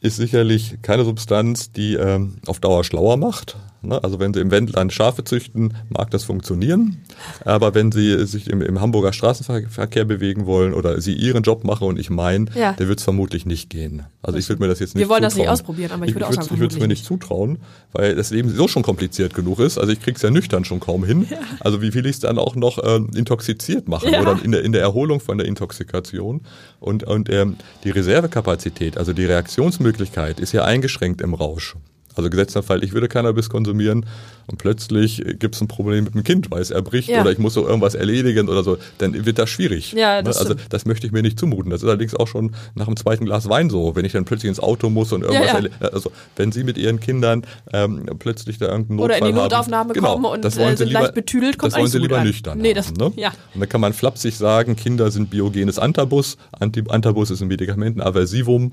ist 0.01 0.17
sicherlich 0.17 0.79
keine 0.83 1.05
Substanz, 1.05 1.73
die 1.73 1.95
ähm, 1.95 2.37
auf 2.47 2.61
Dauer 2.61 2.85
schlauer 2.85 3.17
macht. 3.17 3.57
Ne? 3.87 4.03
Also 4.05 4.19
wenn 4.19 4.35
Sie 4.35 4.41
im 4.41 4.51
Wendland 4.51 4.93
Schafe 4.93 5.25
züchten, 5.25 5.75
mag 5.89 6.11
das 6.11 6.25
funktionieren. 6.25 6.99
Aber 7.45 7.75
wenn 7.75 7.93
Sie 7.93 8.27
sich 8.27 8.49
im, 8.49 8.61
im 8.63 8.81
Hamburger 8.81 9.13
Straßenverkehr 9.13 10.05
bewegen 10.05 10.47
wollen 10.47 10.75
oder 10.75 11.01
Sie 11.01 11.13
Ihren 11.15 11.43
Job 11.43 11.65
machen 11.65 11.87
und 11.89 11.99
ich 11.99 12.11
meinen, 12.11 12.51
Ja. 12.55 12.73
der 12.73 12.89
wird 12.89 12.99
es 12.99 13.05
vermutlich 13.05 13.47
nicht 13.47 13.71
gehen. 13.71 14.03
Also 14.23 14.39
ich 14.39 14.49
würde 14.49 14.61
mir 14.63 14.69
das 14.69 14.81
jetzt 14.81 14.95
nicht 14.95 15.05
Wir 15.05 15.09
wollen 15.09 15.23
das 15.23 15.35
nicht 15.35 15.43
zutrauen. 15.45 15.53
ausprobieren, 15.61 15.91
aber 15.93 16.07
ich 16.07 16.15
würde 16.15 16.27
auch 16.27 16.33
sagen, 16.33 16.49
Ich 16.53 16.59
würde 16.59 16.75
es 16.75 16.81
mir 16.81 16.89
nicht 16.89 17.05
zutrauen, 17.05 17.59
weil 17.93 18.15
das 18.17 18.31
Leben 18.31 18.49
so 18.51 18.69
schon 18.69 18.83
kompliziert 18.83 19.35
genug 19.35 19.61
ist. 19.61 19.79
Also 19.79 19.93
ich 19.93 20.01
krieg's 20.01 20.23
ja 20.23 20.31
nüchtern 20.31 20.65
schon 20.65 20.81
kaum 20.81 21.05
hin. 21.05 21.27
Also 21.61 21.81
wie 21.83 21.95
will 21.95 22.07
ich 22.07 22.13
es 22.17 22.21
dann 22.21 22.39
auch 22.39 22.57
noch 22.57 22.79
ähm, 22.85 23.11
intoxiziert 23.15 23.89
machen 23.89 24.11
Ja. 24.13 24.21
oder 24.23 24.39
in 24.43 24.53
der, 24.53 24.63
in 24.65 24.73
der 24.73 24.83
Erholung 24.83 25.21
von 25.21 25.39
der 25.39 25.47
Intoxikation. 25.47 26.41
Und, 26.81 27.05
und 27.05 27.29
ähm, 27.31 27.57
die 27.85 27.91
Reservekapazität, 27.91 28.99
also 28.99 29.13
die 29.13 29.25
Reaktionsmöglichkeit 29.25 30.41
ist 30.41 30.53
ja 30.53 30.65
eingeschränkt 30.65 31.21
im 31.21 31.35
Rausch. 31.35 31.77
Also 32.17 32.31
gesetzter 32.31 32.63
Fall, 32.63 32.83
ich 32.83 32.93
würde 32.93 33.09
Cannabis 33.09 33.49
konsumieren 33.51 34.07
und 34.47 34.59
plötzlich 34.59 35.23
gibt 35.39 35.55
es 35.55 35.61
ein 35.61 35.69
Problem 35.69 36.05
mit 36.05 36.15
dem 36.15 36.25
Kind, 36.25 36.51
weil 36.51 36.63
es 36.63 36.71
erbricht 36.71 37.09
Ja. 37.09 37.21
oder 37.21 37.31
ich 37.31 37.39
muss 37.39 37.55
so 37.55 37.67
irgendwas 37.67 37.95
erledigen 37.95 38.49
oder 38.49 38.63
so, 38.65 38.79
dann 38.99 39.27
wird 39.27 39.39
das 39.39 39.51
schwierig. 39.51 39.93
Ja, 39.93 40.23
das 40.23 40.37
Ne? 40.37 40.41
also 40.41 40.55
stimmt. 40.55 40.73
das 40.73 40.87
möchte 40.87 41.07
ich 41.07 41.13
mir 41.13 41.23
nicht 41.23 41.39
zumuten. 41.39 41.71
Das 41.71 41.83
ist 41.83 41.89
allerdings 41.89 42.15
auch 42.15 42.27
schon 42.29 42.55
nach 42.75 42.87
dem 42.87 42.97
zweiten 42.97 43.27
Glas 43.27 43.49
Wein 43.49 43.69
so, 43.71 43.95
wenn 43.97 44.05
ich 44.05 44.13
dann 44.13 44.25
plötzlich 44.25 44.49
ins 44.49 44.61
Auto 44.61 44.89
muss 44.89 45.13
und 45.13 45.23
irgendwas 45.23 45.53
Ja, 45.53 45.69
ja. 45.81 45.89
also 45.89 46.11
wenn 46.37 46.53
Sie 46.53 46.65
mit 46.65 46.79
Ihren 46.79 47.01
Kindern 47.01 47.43
ähm, 47.73 48.07
plötzlich 48.19 48.59
da 48.59 48.67
irgendeinen 48.67 48.97
Notfall 48.97 49.19
Oder 49.19 49.19
in 49.29 49.35
die 49.35 49.41
haben, 49.41 49.45
Notaufnahme 49.49 49.93
genau, 49.93 50.13
kommen 50.15 50.25
und, 50.27 50.45
das 50.45 50.57
wollen 50.57 50.69
äh, 50.69 50.71
Sie 50.73 50.77
sind 50.79 50.89
lieber, 50.89 51.01
leicht 51.03 51.15
betüdelt, 51.15 51.59
kommt 51.59 51.73
das 51.73 51.79
wollen 51.79 51.91
Sie 51.91 51.99
lieber 51.99 52.19
an. 52.19 52.27
nüchtern 52.27 52.59
Nee, 52.59 52.69
haben, 52.75 52.77
das- 52.77 52.95
ne? 52.95 53.13
ja. 53.17 53.29
Und 53.55 53.61
dann 53.61 53.69
kann 53.69 53.81
man 53.81 53.93
flapsig 53.93 54.37
sagen, 54.37 54.75
Kinder 54.77 55.11
sind 55.11 55.29
biogenes 55.31 55.79
Antabus. 55.79 56.39
Anti 56.53 56.83
Antabus 56.89 57.31
ist 57.31 57.43
ein 57.43 57.49
Medikamentenaversivum. 57.49 58.73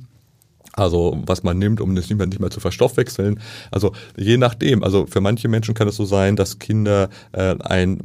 Also 0.73 1.21
was 1.25 1.43
man 1.43 1.59
nimmt, 1.59 1.81
um 1.81 1.95
das 1.95 2.09
nicht 2.09 2.17
mehr, 2.17 2.27
nicht 2.27 2.39
mehr 2.39 2.49
zu 2.49 2.59
verstoffwechseln. 2.59 3.39
Also 3.71 3.93
je 4.17 4.37
nachdem. 4.37 4.83
Also 4.83 5.05
für 5.05 5.21
manche 5.21 5.47
Menschen 5.47 5.73
kann 5.75 5.87
es 5.87 5.95
so 5.95 6.05
sein, 6.05 6.35
dass 6.35 6.59
Kinder 6.59 7.09
äh, 7.31 7.55
ein 7.59 7.99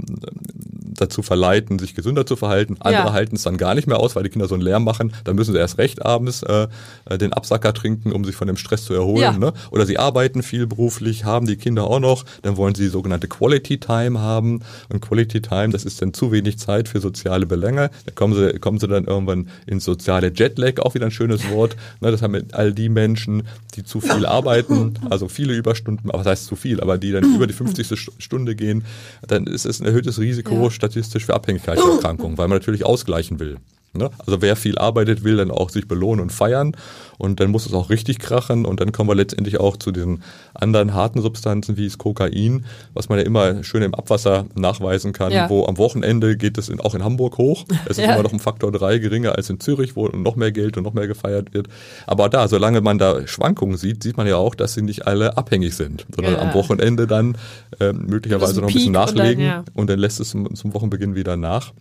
dazu 1.01 1.23
verleiten, 1.23 1.79
sich 1.79 1.95
gesünder 1.95 2.27
zu 2.27 2.37
verhalten. 2.37 2.77
Andere 2.81 3.05
Ja. 3.05 3.13
halten 3.13 3.37
es 3.37 3.43
dann 3.43 3.57
gar 3.57 3.75
nicht 3.75 3.87
mehr 3.87 3.99
aus, 4.01 4.17
weil 4.17 4.25
die 4.25 4.31
Kinder 4.31 4.49
so 4.49 4.55
einen 4.55 4.63
Lärm 4.63 4.85
machen. 4.85 5.13
Dann 5.25 5.37
müssen 5.37 5.53
sie 5.53 5.59
erst 5.59 5.79
recht 5.79 6.05
abends 6.05 6.43
äh, 6.43 6.67
äh, 7.07 7.19
den 7.19 7.33
Absacker 7.33 7.73
trinken, 7.73 8.13
um 8.13 8.25
sich 8.25 8.35
von 8.35 8.49
dem 8.49 8.57
Stress 8.57 8.85
zu 8.85 8.95
erholen. 8.95 9.23
Ja. 9.23 9.33
Ne? 9.33 9.53
Oder 9.71 9.87
sie 9.87 9.99
arbeiten 9.99 10.43
viel 10.43 10.67
beruflich, 10.67 11.25
haben 11.25 11.47
die 11.47 11.57
Kinder 11.57 11.85
auch 11.85 12.01
noch. 12.01 12.25
Dann 12.43 12.57
wollen 12.57 12.75
sie 12.75 12.89
sogenannte 12.89 13.29
Quality 13.29 13.79
Time 13.79 14.21
haben. 14.21 14.61
Und 14.89 15.01
Quality 15.01 15.41
Time, 15.41 15.71
das 15.71 15.85
ist 15.85 16.03
dann 16.03 16.13
zu 16.13 16.33
wenig 16.33 16.59
Zeit 16.59 16.89
für 16.89 17.01
soziale 17.01 17.47
Belange. 17.47 17.91
Da 18.07 18.13
kommen 18.13 18.35
sie, 18.35 18.59
kommen 18.59 18.79
sie 18.79 18.89
dann 18.89 19.05
irgendwann 19.05 19.49
ins 19.67 19.85
soziale 19.85 20.33
Jetlag, 20.35 20.81
auch 20.81 20.95
wieder 20.95 21.07
ein 21.07 21.13
schönes 21.13 21.49
Wort. 21.51 21.77
Ne, 22.01 22.11
das 22.11 22.23
haben 22.23 22.33
mit 22.33 22.55
all 22.59 22.73
die 22.75 22.89
Menschen, 22.89 23.45
die 23.77 23.85
zu 23.85 24.01
viel 24.01 24.27
arbeiten, 24.39 24.95
also 25.09 25.29
viele 25.29 25.55
Überstunden, 25.55 26.11
aber 26.11 26.19
was 26.21 26.27
heißt 26.27 26.47
zu 26.47 26.57
viel, 26.57 26.81
aber 26.81 26.99
die 26.99 27.13
dann 27.13 27.25
über 27.35 27.47
die 27.47 27.55
50. 27.55 27.87
St- 27.87 28.11
Stunde 28.19 28.55
gehen, 28.57 28.85
dann 29.27 29.47
ist 29.47 29.65
es 29.65 29.81
ein 29.81 29.87
erhöhtes 29.87 30.19
Risiko 30.19 30.65
Ja. 30.65 30.71
statistisch 30.71 31.25
für 31.27 31.35
Abhängigkeitserkrankungen, 31.35 32.37
weil 32.37 32.49
man 32.49 32.59
natürlich 32.59 32.85
ausgleichen 32.85 33.39
will. 33.41 33.57
Ne? 33.95 34.11
Also 34.27 34.43
wer 34.43 34.55
viel 34.55 34.77
arbeitet, 34.79 35.25
will 35.25 35.39
dann 35.39 35.51
auch 35.51 35.71
sich 35.71 35.89
belohnen 35.89 36.21
und 36.21 36.31
feiern 36.31 36.77
und 37.17 37.41
dann 37.41 37.51
muss 37.51 37.65
es 37.67 37.73
auch 37.73 37.89
richtig 37.89 38.19
krachen 38.19 38.67
und 38.67 38.81
dann 38.81 38.93
kommen 38.93 39.09
wir 39.09 39.15
letztendlich 39.15 39.59
auch 39.59 39.79
zu 39.79 39.93
diesen 39.93 40.23
anderen 40.55 40.93
harten 40.93 41.23
Substanzen 41.23 41.77
wie 41.79 41.87
das 41.87 41.97
Kokain, 41.97 42.67
was 42.93 43.09
man 43.09 43.19
ja 43.19 43.25
immer 43.25 43.65
schön 43.65 43.83
im 43.83 43.95
Abwasser 43.95 44.45
nachweisen 44.55 45.13
kann, 45.13 45.33
Ja. 45.33 45.49
wo 45.49 45.65
am 45.67 45.79
Wochenende 45.79 46.37
geht 46.37 46.59
es 46.59 46.69
in, 46.69 46.81
auch 46.81 46.95
in 46.95 47.03
Hamburg 47.03 47.39
hoch. 47.39 47.65
Es 47.87 47.99
ist 47.99 48.05
Ja. 48.05 48.13
immer 48.13 48.23
noch 48.23 48.33
um 48.33 48.41
Faktor 48.41 48.71
drei 48.73 48.99
geringer 48.99 49.35
als 49.37 49.49
in 49.49 49.59
Zürich, 49.59 49.97
wo 49.97 50.07
noch 50.09 50.37
mehr 50.37 50.53
Geld 50.53 50.77
und 50.77 50.83
noch 50.85 50.93
mehr 50.93 51.07
gefeiert 51.09 51.55
wird. 51.55 51.69
Aber 52.07 52.29
da, 52.29 52.47
solange 52.47 52.83
man 52.83 52.99
da 52.99 53.27
Schwankungen 53.27 53.79
sieht, 53.79 54.03
sieht 54.03 54.17
man 54.19 54.27
ja 54.27 54.37
auch, 54.37 54.55
dass 54.55 54.75
sie 54.75 54.83
nicht 54.83 55.07
alle 55.07 55.37
abhängig 55.39 55.75
sind, 55.75 56.07
sondern 56.15 56.35
Ja. 56.35 56.41
am 56.41 56.53
Wochenende 56.55 57.07
dann 57.07 57.39
ähm, 57.81 58.05
möglicherweise 58.07 58.61
ein 58.61 58.63
noch 58.63 58.69
ein 58.69 58.75
bisschen 58.75 58.93
Peak 58.93 59.09
und 59.09 59.17
dann, 59.19 59.25
nachlegen 59.25 59.65
und 59.75 59.89
dann 59.91 59.99
lässt 59.99 60.21
es 60.21 60.29
zum, 60.29 60.55
zum 60.55 60.75
Wochenbeginn 60.75 61.15
wieder 61.15 61.37
nach. 61.39 61.73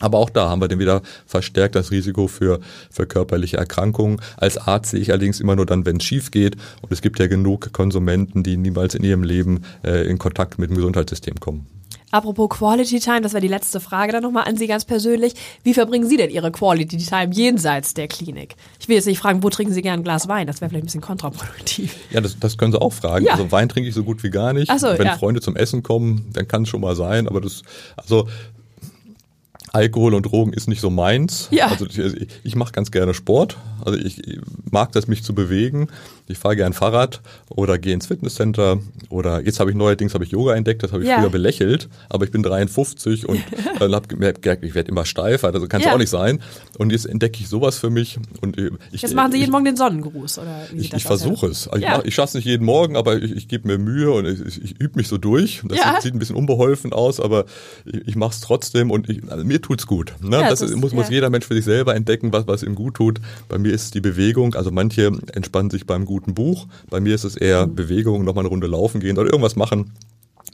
Aber 0.00 0.18
auch 0.18 0.30
da 0.30 0.48
haben 0.48 0.60
wir 0.60 0.68
dann 0.68 0.78
wieder 0.78 1.02
verstärkt 1.26 1.74
das 1.74 1.90
Risiko 1.90 2.28
für, 2.28 2.60
für 2.90 3.06
körperliche 3.06 3.56
Erkrankungen. 3.56 4.20
Als 4.36 4.58
Arzt 4.58 4.90
sehe 4.90 5.00
ich 5.00 5.10
allerdings 5.10 5.40
immer 5.40 5.56
nur 5.56 5.66
dann, 5.66 5.86
wenn 5.86 5.96
es 5.96 6.04
schief 6.04 6.30
geht. 6.30 6.56
Und 6.82 6.92
es 6.92 7.00
gibt 7.00 7.18
ja 7.18 7.26
genug 7.26 7.72
Konsumenten, 7.72 8.42
die 8.42 8.56
niemals 8.56 8.94
in 8.94 9.04
ihrem 9.04 9.22
Leben 9.22 9.62
äh, 9.84 10.06
in 10.06 10.18
Kontakt 10.18 10.58
mit 10.58 10.70
dem 10.70 10.76
Gesundheitssystem 10.76 11.40
kommen. 11.40 11.66
Apropos 12.12 12.48
Quality 12.50 13.00
Time, 13.00 13.20
das 13.20 13.32
wäre 13.32 13.40
die 13.40 13.48
letzte 13.48 13.80
Frage 13.80 14.12
dann 14.12 14.22
nochmal 14.22 14.44
an 14.44 14.56
Sie 14.56 14.68
ganz 14.68 14.84
persönlich. 14.84 15.34
Wie 15.64 15.74
verbringen 15.74 16.08
Sie 16.08 16.16
denn 16.16 16.30
Ihre 16.30 16.52
Quality 16.52 16.98
Time 16.98 17.32
jenseits 17.32 17.94
der 17.94 18.06
Klinik? 18.06 18.54
Ich 18.78 18.88
will 18.88 18.94
jetzt 18.94 19.06
nicht 19.06 19.18
fragen, 19.18 19.42
wo 19.42 19.50
trinken 19.50 19.74
Sie 19.74 19.82
gern 19.82 20.00
ein 20.00 20.04
Glas 20.04 20.28
Wein? 20.28 20.46
Das 20.46 20.60
wäre 20.60 20.68
vielleicht 20.70 20.84
ein 20.84 20.86
bisschen 20.86 21.00
kontraproduktiv. 21.00 21.96
Ja, 22.10 22.20
das, 22.20 22.38
das 22.38 22.56
können 22.56 22.70
Sie 22.70 22.80
auch 22.80 22.92
fragen. 22.92 23.26
Ja. 23.26 23.32
Also 23.32 23.50
Wein 23.50 23.68
trinke 23.68 23.88
ich 23.88 23.94
so 23.94 24.04
gut 24.04 24.22
wie 24.22 24.30
gar 24.30 24.52
nicht. 24.52 24.70
Ach 24.70 24.78
so, 24.78 24.86
Wenn 24.86 25.06
ja. 25.06 25.18
Freunde 25.18 25.40
zum 25.40 25.56
Essen 25.56 25.82
kommen, 25.82 26.30
dann 26.32 26.46
kann 26.46 26.62
es 26.62 26.68
schon 26.68 26.80
mal 26.80 26.94
sein. 26.94 27.26
Aber 27.26 27.40
das, 27.40 27.62
also 27.96 28.28
Alkohol 29.72 30.14
und 30.14 30.22
Drogen 30.24 30.52
ist 30.52 30.68
nicht 30.68 30.80
so 30.80 30.90
meins. 30.90 31.48
Ja. 31.50 31.66
Also 31.68 31.86
ich, 31.86 32.28
ich 32.44 32.56
mache 32.56 32.72
ganz 32.72 32.90
gerne 32.90 33.14
Sport. 33.14 33.56
Also 33.84 33.98
ich, 33.98 34.22
mag 34.70 34.92
das, 34.92 35.06
mich 35.06 35.22
zu 35.22 35.34
bewegen. 35.34 35.88
Ich 36.28 36.38
fahre 36.38 36.56
gern 36.56 36.72
Fahrrad 36.72 37.20
oder 37.50 37.78
gehe 37.78 37.94
ins 37.94 38.06
Fitnesscenter 38.06 38.78
oder 39.10 39.40
jetzt 39.42 39.60
habe 39.60 39.70
ich 39.70 39.76
neuerdings 39.76 40.14
habe 40.14 40.24
ich 40.24 40.30
Yoga 40.30 40.54
entdeckt. 40.54 40.82
Das 40.82 40.92
habe 40.92 41.02
ich 41.02 41.08
Ja. 41.08 41.20
früher 41.20 41.30
belächelt, 41.30 41.88
aber 42.08 42.24
ich 42.24 42.30
bin 42.32 42.42
53 42.42 43.28
und 43.28 43.36
äh, 43.80 43.92
habe 43.92 44.08
gemerkt, 44.08 44.44
ich 44.62 44.74
werde 44.74 44.90
immer 44.90 45.04
steifer. 45.04 45.52
Also 45.52 45.68
kann 45.68 45.80
es 45.80 45.86
Ja. 45.86 45.94
auch 45.94 45.98
nicht 45.98 46.10
sein. 46.10 46.40
Und 46.78 46.90
jetzt 46.90 47.06
entdecke 47.06 47.38
ich 47.40 47.48
sowas 47.48 47.78
für 47.78 47.90
mich 47.90 48.18
und 48.40 48.58
äh, 48.58 48.70
ich 48.92 49.02
Jetzt 49.02 49.14
machen 49.14 49.30
Sie 49.32 49.38
ich, 49.38 49.42
jeden 49.42 49.52
Morgen 49.52 49.66
den 49.66 49.76
Sonnengruß, 49.76 50.38
oder 50.38 50.62
wie 50.72 50.80
ich, 50.80 50.90
das 50.90 51.00
ich 51.02 51.06
versuche 51.06 51.46
es. 51.46 51.68
Also 51.68 51.84
Ja. 51.84 52.00
Ich, 52.00 52.06
ich 52.08 52.14
schaffe 52.14 52.30
es 52.30 52.34
nicht 52.34 52.44
jeden 52.46 52.64
Morgen, 52.64 52.96
aber 52.96 53.22
ich, 53.22 53.32
ich 53.32 53.48
gebe 53.48 53.68
mir 53.68 53.78
Mühe 53.78 54.10
und 54.10 54.26
ich, 54.26 54.62
ich, 54.64 54.80
übe 54.80 54.96
mich 54.96 55.08
so 55.08 55.18
durch. 55.18 55.62
Das 55.64 55.78
sieht, 55.78 56.02
sieht 56.02 56.14
ein 56.14 56.18
bisschen 56.18 56.36
unbeholfen 56.36 56.92
aus, 56.92 57.20
aber 57.20 57.44
ich, 57.84 58.08
ich 58.08 58.16
mache 58.16 58.32
es 58.32 58.40
trotzdem 58.40 58.90
und 58.90 59.08
ich, 59.08 59.22
also 59.30 59.44
mir 59.44 59.55
tut's 59.60 59.86
gut. 59.86 60.14
Ne? 60.20 60.36
Ja, 60.40 60.50
das 60.50 60.60
das 60.60 60.70
ist- 60.70 60.76
muss, 60.76 60.92
muss 60.92 61.06
ja. 61.08 61.14
jeder 61.14 61.30
Mensch 61.30 61.46
für 61.46 61.54
sich 61.54 61.64
selber 61.64 61.94
entdecken, 61.94 62.32
was, 62.32 62.46
was 62.46 62.62
ihm 62.62 62.74
gut 62.74 62.94
tut. 62.94 63.20
Bei 63.48 63.58
mir 63.58 63.72
ist 63.72 63.84
es 63.84 63.90
die 63.90 64.00
Bewegung. 64.00 64.54
Also 64.54 64.70
manche 64.70 65.12
entspannen 65.32 65.70
sich 65.70 65.86
beim 65.86 66.04
guten 66.04 66.34
Buch. 66.34 66.66
Bei 66.90 67.00
mir 67.00 67.14
ist 67.14 67.24
es 67.24 67.36
eher 67.36 67.66
Mhm. 67.66 67.74
Bewegung, 67.74 68.24
nochmal 68.24 68.42
eine 68.42 68.48
Runde 68.50 68.66
laufen 68.66 69.00
gehen 69.00 69.16
oder 69.18 69.26
irgendwas 69.28 69.56
machen. 69.56 69.92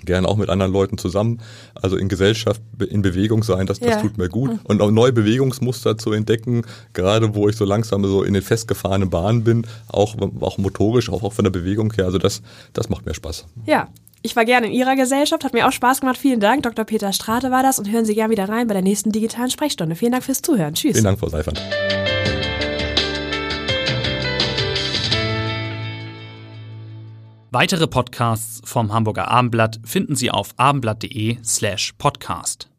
Gerne 0.05 0.27
auch 0.27 0.37
mit 0.37 0.49
anderen 0.49 0.73
Leuten 0.73 0.99
zusammen. 0.99 1.41
Also 1.75 1.97
in 1.97 2.09
Gesellschaft 2.09 2.61
in 2.89 3.03
Bewegung 3.03 3.45
sein, 3.45 3.67
das, 3.67 3.79
das 3.79 3.89
Ja. 3.91 3.97
Mhm. 3.99 4.03
tut 4.03 4.19
mir 4.19 4.29
gut. 4.29 4.51
Und 4.65 4.81
auch 4.83 4.91
neue 4.91 5.13
Bewegungsmuster 5.13 5.97
zu 5.97 6.13
entdecken, 6.13 6.63
gerade 6.93 7.35
wo 7.37 7.49
ich 7.49 7.55
so 7.57 7.65
langsam 7.65 8.05
so 8.05 8.23
in 8.25 8.33
den 8.35 8.43
festgefahrenen 8.43 9.11
Bahnen 9.11 9.45
bin, 9.45 9.65
auch, 9.89 10.17
auch 10.41 10.59
motorisch, 10.59 11.09
auch, 11.09 11.23
auch 11.23 11.33
von 11.35 11.45
der 11.45 11.53
Bewegung 11.53 11.93
her. 11.93 12.07
Also 12.07 12.19
das, 12.19 12.43
das 12.73 12.89
macht 12.89 13.07
mir 13.07 13.15
Spaß. 13.15 13.47
Ja. 13.67 13.89
Ich 14.25 14.37
war 14.37 14.45
gerne 14.45 14.69
in 14.69 14.73
Ihrer 14.73 14.95
Gesellschaft, 14.95 15.45
hat 15.45 15.53
mir 15.53 15.67
auch 15.67 15.73
Spaß 15.73 16.01
gemacht. 16.01 16.17
Vielen 16.17 16.39
Dank. 16.39 16.63
Dr. 16.63 16.85
Peter 16.85 17.13
Strate 17.13 17.51
war 17.51 17.65
das 17.65 17.81
und 17.81 17.91
hören 17.91 18.05
Sie 18.05 18.15
gerne 18.15 18.31
wieder 18.31 18.49
rein 18.49 18.69
bei 18.69 18.75
der 18.75 18.83
nächsten 18.83 19.11
digitalen 19.11 19.51
Sprechstunde. 19.51 19.97
Vielen 19.97 20.13
Dank 20.13 20.23
fürs 20.23 20.43
Zuhören. 20.43 20.75
Tschüss. 20.75 20.93
Vielen 20.93 21.05
Dank, 21.05 21.19
Frau 21.19 21.29
Seifert. 21.29 21.61
Weitere 27.51 27.87
Podcasts 27.87 28.63
vom 28.65 28.95
Hamburger 28.95 29.29
Abendblatt 29.29 29.81
finden 29.85 30.17
Sie 30.17 30.31
auf 30.31 30.55
abendblatt.de 30.57 31.37
slash 31.45 31.93
podcast. 31.99 32.72